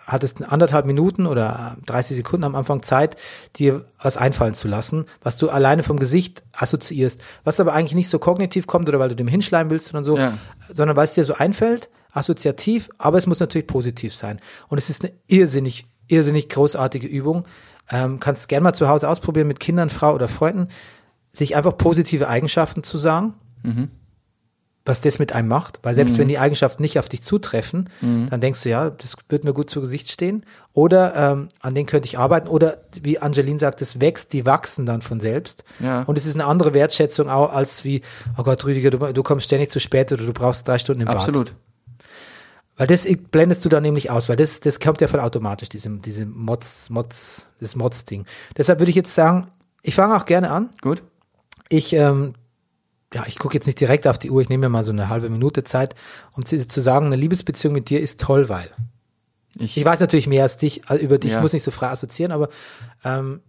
hattest 0.07 0.41
anderthalb 0.51 0.87
Minuten 0.87 1.27
oder 1.27 1.77
30 1.85 2.17
Sekunden 2.17 2.43
am 2.43 2.55
Anfang 2.55 2.81
Zeit, 2.81 3.15
dir 3.57 3.85
was 4.01 4.17
einfallen 4.17 4.55
zu 4.55 4.67
lassen, 4.67 5.05
was 5.21 5.37
du 5.37 5.49
alleine 5.49 5.83
vom 5.83 5.99
Gesicht 5.99 6.41
assoziierst, 6.51 7.21
was 7.43 7.59
aber 7.59 7.73
eigentlich 7.73 7.93
nicht 7.93 8.09
so 8.09 8.17
kognitiv 8.17 8.65
kommt 8.65 8.89
oder 8.89 8.97
weil 8.97 9.09
du 9.09 9.15
dem 9.15 9.27
hinschleimen 9.27 9.69
willst 9.69 9.93
oder 9.93 10.03
so, 10.03 10.17
Ja. 10.17 10.33
sondern 10.71 10.97
weil 10.97 11.03
es 11.05 11.13
dir 11.13 11.23
so 11.25 11.35
einfällt, 11.35 11.89
assoziativ, 12.11 12.89
aber 12.97 13.19
es 13.19 13.27
muss 13.27 13.39
natürlich 13.39 13.67
positiv 13.67 14.15
sein. 14.15 14.39
Und 14.67 14.79
es 14.79 14.89
ist 14.89 15.03
eine 15.03 15.13
irrsinnig, 15.27 15.85
irrsinnig 16.07 16.49
großartige 16.49 17.05
Übung. 17.05 17.45
Ähm, 17.91 18.19
kannst 18.19 18.49
gerne 18.49 18.63
mal 18.63 18.73
zu 18.73 18.87
Hause 18.87 19.07
ausprobieren 19.09 19.47
mit 19.47 19.59
Kindern, 19.59 19.89
Frau 19.89 20.15
oder 20.15 20.27
Freunden, 20.27 20.69
sich 21.33 21.55
einfach 21.55 21.77
positive 21.77 22.27
Eigenschaften 22.27 22.83
zu 22.83 22.97
sagen 22.97 23.33
was 24.85 25.01
das 25.01 25.19
mit 25.19 25.33
einem 25.33 25.47
macht, 25.49 25.79
weil 25.83 25.93
selbst 25.93 26.17
wenn 26.17 26.27
die 26.27 26.39
Eigenschaften 26.39 26.81
nicht 26.81 26.97
auf 26.97 27.07
dich 27.09 27.21
zutreffen, 27.21 27.89
dann 28.01 28.41
denkst 28.41 28.63
du, 28.63 28.69
ja, 28.69 28.89
das 28.89 29.15
wird 29.27 29.43
mir 29.43 29.53
gut 29.53 29.69
zu 29.69 29.81
Gesicht 29.81 30.09
stehen 30.09 30.43
oder 30.73 31.15
ähm, 31.15 31.47
an 31.59 31.75
denen 31.75 31.85
könnte 31.85 32.07
ich 32.07 32.17
arbeiten 32.17 32.47
oder 32.47 32.79
wie 33.01 33.19
Angeline 33.19 33.59
sagt, 33.59 33.81
es 33.83 33.99
wächst, 34.01 34.33
die 34.33 34.47
wachsen 34.47 34.87
dann 34.87 35.01
von 35.01 35.19
selbst 35.19 35.63
Ja. 35.79 36.01
und 36.03 36.17
es 36.17 36.25
ist 36.25 36.33
eine 36.33 36.45
andere 36.45 36.73
Wertschätzung 36.73 37.29
auch 37.29 37.53
als 37.53 37.85
wie, 37.85 38.01
oh 38.37 38.43
Gott, 38.43 38.65
Rüdiger, 38.65 38.89
du, 38.89 38.97
du 39.13 39.21
kommst 39.21 39.45
ständig 39.45 39.69
zu 39.69 39.79
spät 39.79 40.11
oder 40.11 40.25
du 40.25 40.33
brauchst 40.33 40.67
drei 40.67 40.79
Stunden 40.79 41.01
im 41.01 41.07
Bad. 41.07 41.17
Absolut. 41.17 41.53
Weil 42.75 42.87
das 42.87 43.05
blendest 43.29 43.63
du 43.65 43.69
dann 43.69 43.83
nämlich 43.83 44.09
aus, 44.09 44.27
weil 44.29 44.37
das, 44.37 44.59
das 44.59 44.79
kommt 44.79 45.01
ja 45.01 45.07
von 45.07 45.19
automatisch, 45.19 45.69
diese, 45.69 45.89
diese 45.99 46.25
Mods, 46.25 46.89
Mods, 46.89 47.47
das 47.59 47.75
Mods-Ding. 47.75 48.25
Deshalb 48.57 48.79
würde 48.79 48.89
ich 48.89 48.95
jetzt 48.95 49.13
sagen, 49.13 49.49
ich 49.83 49.93
fange 49.93 50.15
auch 50.15 50.25
gerne 50.25 50.49
an. 50.49 50.69
Gut. 50.81 51.03
Ich 51.69 51.93
ähm, 51.93 52.33
ja, 53.13 53.23
ich 53.27 53.39
gucke 53.39 53.55
jetzt 53.55 53.65
nicht 53.65 53.79
direkt 53.79 54.07
auf 54.07 54.19
die 54.19 54.29
Uhr, 54.29 54.41
ich 54.41 54.49
nehme 54.49 54.67
mir 54.67 54.69
mal 54.69 54.83
so 54.83 54.91
eine 54.91 55.09
halbe 55.09 55.29
Minute 55.29 55.63
Zeit, 55.63 55.95
um 56.33 56.45
zu, 56.45 56.67
zu 56.67 56.81
sagen, 56.81 57.07
eine 57.07 57.15
Liebesbeziehung 57.15 57.73
mit 57.73 57.89
dir 57.89 57.99
ist 57.99 58.19
toll, 58.19 58.49
weil. 58.49 58.69
Ich, 59.57 59.77
ich 59.77 59.85
weiß 59.85 59.99
natürlich 59.99 60.27
mehr 60.27 60.43
als 60.43 60.57
dich, 60.57 60.87
also 60.87 61.03
über 61.03 61.17
dich, 61.17 61.33
ja. 61.33 61.41
muss 61.41 61.53
nicht 61.53 61.63
so 61.63 61.71
frei 61.71 61.87
assoziieren, 61.87 62.31
aber 62.31 62.49
ähm, 63.03 63.41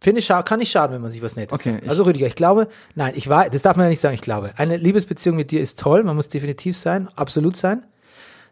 finde 0.00 0.20
ich 0.20 0.28
kann 0.28 0.60
nicht 0.60 0.70
schaden, 0.70 0.94
wenn 0.94 1.02
man 1.02 1.10
sich 1.10 1.20
was 1.20 1.34
Nettes 1.34 1.58
okay, 1.58 1.72
sagt. 1.72 1.88
Also 1.88 2.04
Rüdiger, 2.04 2.28
ich 2.28 2.36
glaube, 2.36 2.68
nein, 2.94 3.14
ich 3.16 3.28
war, 3.28 3.50
das 3.50 3.62
darf 3.62 3.76
man 3.76 3.86
ja 3.86 3.90
nicht 3.90 4.00
sagen, 4.00 4.14
ich 4.14 4.20
glaube. 4.20 4.52
Eine 4.56 4.76
Liebesbeziehung 4.76 5.36
mit 5.36 5.50
dir 5.50 5.60
ist 5.60 5.80
toll, 5.80 6.04
man 6.04 6.14
muss 6.14 6.28
definitiv 6.28 6.76
sein, 6.76 7.08
absolut 7.16 7.56
sein. 7.56 7.84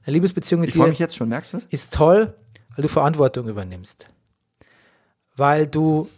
Eine 0.05 0.15
Liebesbeziehung 0.15 0.61
mit 0.61 0.69
ich 0.69 0.75
dir. 0.75 0.87
Mich 0.87 0.99
jetzt 0.99 1.17
schon, 1.17 1.29
merkst 1.29 1.53
du 1.53 1.59
es? 1.59 1.65
Ist 1.67 1.95
toll, 1.95 2.35
weil 2.75 2.83
du 2.83 2.89
Verantwortung 2.89 3.47
übernimmst. 3.49 4.09
Weil 5.37 5.69
du 5.69 6.09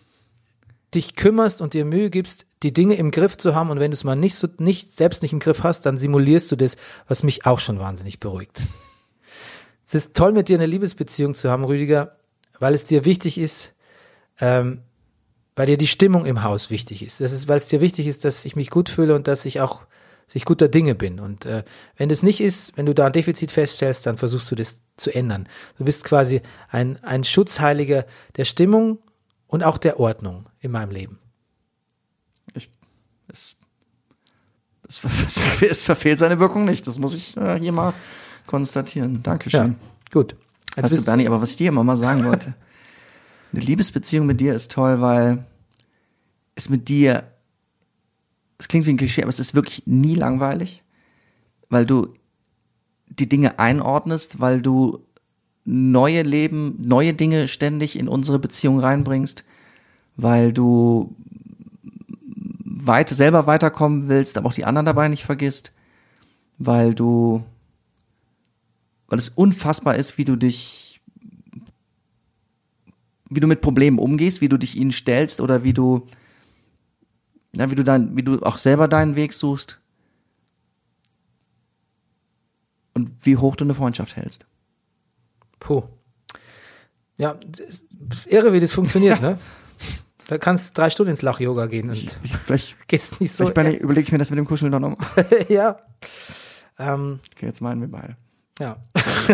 dich 0.95 1.15
kümmerst 1.15 1.61
und 1.61 1.75
dir 1.75 1.85
Mühe 1.85 2.11
gibst, 2.11 2.47
die 2.63 2.73
Dinge 2.73 2.95
im 2.95 3.11
Griff 3.11 3.37
zu 3.37 3.55
haben 3.55 3.71
und 3.71 3.79
wenn 3.79 3.91
du 3.91 3.95
es 3.95 4.05
mal 4.05 4.17
nicht 4.17 4.35
so 4.35 4.49
nicht 4.59 4.91
selbst 4.91 5.23
nicht 5.23 5.33
im 5.33 5.39
Griff 5.39 5.63
hast, 5.63 5.87
dann 5.87 5.97
simulierst 5.97 6.51
du 6.51 6.57
das, 6.57 6.77
was 7.07 7.23
mich 7.23 7.47
auch 7.47 7.61
schon 7.61 7.79
wahnsinnig 7.79 8.21
beruhigt. 8.21 8.63
Es 9.85 9.95
ist 9.95 10.15
toll, 10.15 10.33
mit 10.33 10.49
dir 10.49 10.57
eine 10.57 10.67
Liebesbeziehung 10.67 11.35
zu 11.35 11.51
haben, 11.51 11.65
Rüdiger, 11.65 12.17
weil 12.59 12.75
es 12.75 12.85
dir 12.85 13.05
wichtig 13.05 13.39
ist, 13.39 13.73
ähm, 14.41 14.83
weil 15.57 15.67
dir 15.67 15.77
die 15.77 15.87
Stimmung 15.87 16.27
im 16.27 16.43
Haus 16.43 16.71
wichtig 16.71 17.03
ist. 17.03 17.21
Das 17.21 17.33
ist, 17.33 17.49
weil 17.49 17.57
es 17.57 17.69
dir 17.69 17.81
wichtig 17.81 18.07
ist, 18.07 18.25
dass 18.25 18.45
ich 18.45 18.55
mich 18.55 18.71
gut 18.71 18.89
fühle 18.89 19.15
und 19.15 19.29
dass 19.29 19.45
ich 19.45 19.61
auch 19.61 19.83
sich 20.27 20.45
guter 20.45 20.69
Dinge 20.69 20.95
bin. 20.95 21.19
Und 21.21 21.47
äh, 21.47 21.65
wenn 21.97 22.09
das 22.09 22.23
nicht 22.23 22.41
ist, 22.41 22.77
wenn 22.77 22.87
du 22.87 22.95
da 22.95 23.07
ein 23.07 23.13
Defizit 23.13 23.51
feststellst, 23.51 24.05
dann 24.07 24.19
versuchst 24.19 24.51
du 24.51 24.55
das 24.55 24.83
zu 24.97 25.11
ändern. 25.15 25.49
Du 25.79 25.85
bist 25.85 26.05
quasi 26.05 26.43
ein, 26.69 27.03
ein 27.03 27.25
Schutzheiliger 27.25 28.05
der 28.37 28.45
Stimmung 28.45 28.99
und 29.49 29.65
auch 29.65 29.79
der 29.79 29.99
Ordnung 29.99 30.47
in 30.61 30.71
meinem 30.71 30.93
Leben. 30.93 31.19
Ich, 32.55 32.71
es, 33.27 33.57
es, 34.87 35.03
es, 35.27 35.63
es 35.63 35.83
verfehlt 35.83 36.21
seine 36.21 36.39
Wirkung 36.39 36.65
nicht. 36.65 36.87
Das 36.87 36.99
muss 37.01 37.15
ich 37.15 37.37
äh, 37.37 37.59
hier 37.59 37.73
mal 37.73 37.93
konstatieren. 38.47 39.23
Dankeschön. 39.25 39.73
Ja, 39.73 39.89
gut. 40.13 40.37
Jetzt 40.77 40.85
weißt 40.85 40.99
du, 40.99 41.05
Bernie, 41.05 41.27
aber 41.27 41.41
was 41.41 41.51
ich 41.51 41.57
dir 41.57 41.69
immer 41.69 41.83
mal 41.83 41.97
sagen 41.97 42.25
wollte. 42.25 42.55
Eine 43.53 43.63
Liebesbeziehung 43.63 44.27
mit 44.27 44.41
dir 44.41 44.55
ist 44.55 44.71
toll, 44.71 45.01
weil 45.01 45.47
es 46.55 46.69
mit 46.69 46.89
dir, 46.89 47.33
es 48.59 48.69
klingt 48.69 48.87
wie 48.87 48.91
ein 48.91 48.99
Klischee, 48.99 49.23
aber 49.23 49.31
es 49.31 49.41
ist 49.41 49.55
wirklich 49.55 49.87
nie 49.87 50.15
langweilig, 50.15 50.83
weil 51.71 51.87
du 51.87 52.13
die 53.07 53.29
Dinge 53.29 53.59
einordnest, 53.59 54.41
weil 54.41 54.61
du 54.61 55.07
neue 55.69 56.23
Leben, 56.23 56.77
neue 56.79 57.13
Dinge 57.13 57.47
ständig 57.47 57.99
in 57.99 58.09
unsere 58.09 58.39
Beziehung 58.39 58.81
reinbringst, 58.81 59.45
weil 60.17 60.53
du 60.53 61.15
weit, 62.65 63.11
selber 63.11 63.47
weiterkommen 63.47 64.09
willst, 64.09 64.39
aber 64.39 64.49
auch 64.49 64.55
die 64.55 64.65
anderen 64.65 64.87
dabei 64.87 65.09
nicht 65.09 65.25
vergisst, 65.25 65.73
weil 66.57 66.95
du, 66.95 67.45
weil 69.09 69.19
es 69.19 69.29
unfassbar 69.29 69.97
ist, 69.97 70.17
wie 70.17 70.25
du 70.25 70.37
dich, 70.37 71.03
wie 73.29 73.41
du 73.41 73.47
mit 73.47 73.61
Problemen 73.61 73.99
umgehst, 73.99 74.41
wie 74.41 74.49
du 74.49 74.57
dich 74.57 74.75
ihnen 74.75 74.93
stellst 74.93 75.43
oder 75.43 75.65
wie 75.65 75.75
du, 75.75 76.07
ja, 77.55 77.71
wie 77.71 77.75
du 77.75 77.85
dein, 77.85 78.17
wie 78.17 78.23
du 78.23 78.41
auch 78.41 78.57
selber 78.57 78.89
deinen 78.89 79.17
Weg 79.17 79.35
suchst 79.35 79.81
und 82.95 83.13
wie 83.27 83.37
hoch 83.37 83.55
du 83.55 83.65
eine 83.65 83.75
Freundschaft 83.75 84.17
hältst. 84.17 84.47
Puh. 85.61 85.83
Ja, 87.17 87.37
irre, 88.27 88.53
wie 88.53 88.61
das 88.61 88.73
funktioniert, 88.73 89.21
ne? 89.21 89.39
Da 90.29 90.37
kannst 90.37 90.69
du 90.69 90.81
drei 90.81 90.91
Stunden 90.91 91.11
ins 91.11 91.23
Lach-Yoga 91.23 91.67
gehen 91.67 91.89
und 91.89 91.97
ich, 91.97 92.11
ich, 92.23 92.37
vielleicht 92.37 92.89
gehst 92.89 93.21
nicht 93.21 93.35
so. 93.35 93.47
Vielleicht 93.47 93.81
überlege 93.81 94.05
ich 94.05 94.13
mir 94.13 94.19
das 94.19 94.31
mit 94.31 94.39
dem 94.39 94.47
Kuscheln 94.47 94.71
noch 94.71 94.79
nochmal. 94.81 94.99
ja. 95.49 95.79
Ähm, 96.79 97.21
okay, 97.35 97.47
jetzt 97.47 97.61
meinen 97.61 97.81
wir 97.81 97.89
beide. 97.89 98.17
Ja. 98.61 98.77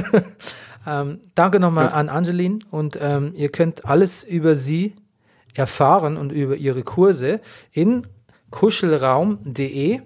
ähm, 0.87 1.21
danke 1.35 1.59
nochmal 1.59 1.89
an 1.89 2.09
Angeline 2.09 2.61
und 2.71 2.97
ähm, 3.01 3.33
ihr 3.35 3.51
könnt 3.51 3.85
alles 3.85 4.23
über 4.23 4.55
sie 4.55 4.95
erfahren 5.53 6.17
und 6.17 6.31
über 6.31 6.57
ihre 6.57 6.85
Kurse 6.85 7.41
in 7.73 8.07
kuschelraum.de. 8.51 10.01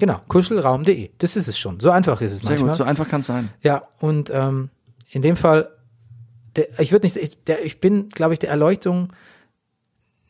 Genau, 0.00 0.18
kuschelraum.de. 0.28 1.10
Das 1.18 1.36
ist 1.36 1.46
es 1.46 1.58
schon. 1.58 1.78
So 1.78 1.90
einfach 1.90 2.20
ist 2.22 2.32
es 2.32 2.38
Sehr 2.38 2.50
manchmal. 2.50 2.70
gut, 2.70 2.76
so 2.78 2.84
einfach 2.84 3.06
kann 3.06 3.20
es 3.20 3.26
sein. 3.26 3.50
Ja, 3.62 3.82
und 4.00 4.30
ähm, 4.30 4.70
in 5.10 5.20
dem 5.20 5.36
Fall, 5.36 5.68
der, 6.56 6.80
ich 6.80 6.90
würde 6.90 7.06
nicht, 7.06 7.16
ich, 7.16 7.44
der, 7.44 7.64
ich 7.64 7.80
bin, 7.80 8.08
glaube 8.08 8.32
ich, 8.32 8.38
der 8.38 8.48
Erleuchtung 8.48 9.12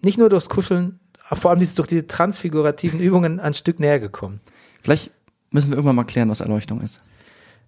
nicht 0.02 0.18
nur 0.18 0.28
durchs 0.28 0.48
Kuscheln, 0.48 0.98
aber 1.28 1.40
vor 1.40 1.52
allem 1.52 1.60
durch 1.60 1.86
diese 1.86 2.06
transfigurativen 2.06 2.98
Übungen 3.00 3.38
ein 3.38 3.54
Stück 3.54 3.78
näher 3.78 4.00
gekommen. 4.00 4.40
Vielleicht 4.82 5.12
müssen 5.52 5.70
wir 5.70 5.76
irgendwann 5.76 5.96
mal 5.96 6.04
klären, 6.04 6.28
was 6.28 6.40
Erleuchtung 6.40 6.80
ist. 6.80 7.00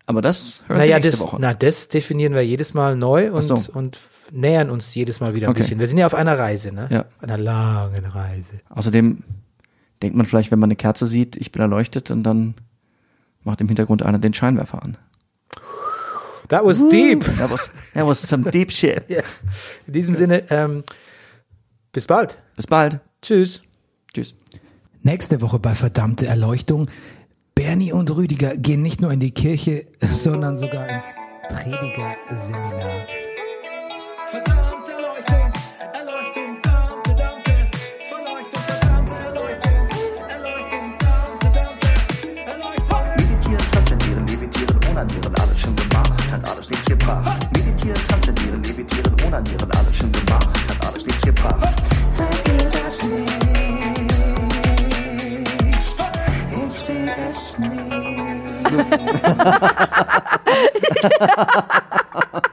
Aber 0.05 0.23
das 0.23 0.65
hören 0.67 0.81
naja, 0.81 0.97
Sie 0.97 1.03
nächste 1.07 1.11
das, 1.13 1.21
Woche. 1.21 1.37
Na, 1.41 1.55
das 1.55 1.87
definieren 1.87 2.35
wir 2.35 2.45
jedes 2.45 2.75
Mal 2.75 2.97
neu 2.97 3.31
und, 3.31 3.43
so. 3.43 3.57
und 3.73 4.01
nähern 4.33 4.71
uns 4.71 4.93
jedes 4.97 5.21
Mal 5.21 5.35
wieder 5.35 5.47
ein 5.47 5.51
okay. 5.53 5.61
bisschen. 5.61 5.79
Wir 5.79 5.87
sind 5.87 5.99
ja 5.99 6.07
auf 6.07 6.15
einer 6.15 6.37
Reise, 6.37 6.73
ne? 6.73 6.89
Ja. 6.91 7.01
Auf 7.03 7.23
einer 7.23 7.39
langen 7.39 8.07
Reise. 8.07 8.55
Außerdem 8.71 9.23
denkt 10.03 10.17
man 10.17 10.27
vielleicht, 10.27 10.51
wenn 10.51 10.59
man 10.59 10.69
eine 10.69 10.77
Kerze 10.77 11.07
sieht, 11.07 11.37
ich 11.37 11.53
bin 11.53 11.63
erleuchtet 11.63 12.11
und 12.11 12.23
dann 12.23 12.55
macht 13.45 13.61
im 13.61 13.69
Hintergrund 13.69 14.03
einer 14.03 14.19
den 14.19 14.35
Scheinwerfer 14.35 14.83
an. 14.83 14.99
That 16.49 16.65
was 16.65 16.87
deep. 16.89 17.25
That 17.39 17.51
was, 17.51 17.71
that 17.95 18.07
was 18.07 18.21
some 18.21 18.51
deep 18.51 18.73
shit. 18.73 19.05
Yeah. 19.09 19.23
In 19.87 19.93
diesem 19.95 20.15
Sinne, 20.15 20.45
ähm, 20.51 20.85
bis 21.93 22.07
bald. 22.07 22.39
Bis 22.57 22.67
bald. 22.67 23.01
Tschüss. 23.23 23.63
Tschüss. 24.13 24.35
Nächste 25.03 25.41
Woche 25.41 25.59
bei 25.59 25.75
Verdammte 25.75 26.27
Erleuchtung. 26.27 26.89
Bernie 27.55 27.93
und 27.93 28.15
Rüdiger 28.15 28.57
gehen 28.57 28.83
nicht 28.83 29.01
nur 29.01 29.13
in 29.13 29.21
die 29.21 29.31
Kirche, 29.31 29.87
sondern 30.01 30.57
sogar 30.57 30.89
ins 30.89 31.07
Predigerseminar. 31.49 33.07
Gebracht. 46.99 47.49
Meditieren, 47.53 48.07
transzendieren, 48.07 48.63
levitieren, 48.63 49.15
onanieren, 49.25 49.71
alles 49.79 49.97
schon 49.97 50.13
gemacht, 50.13 50.69
hat 50.69 50.87
alles 50.87 51.07
nichts 51.07 51.23
gebracht. 51.23 51.83
Zeig 52.11 52.49
mir 52.49 52.71
das 52.71 53.03
nicht, 53.03 53.33
ich 56.51 56.79
sehe 56.79 57.15
es 57.31 57.59
nicht. 57.59 57.73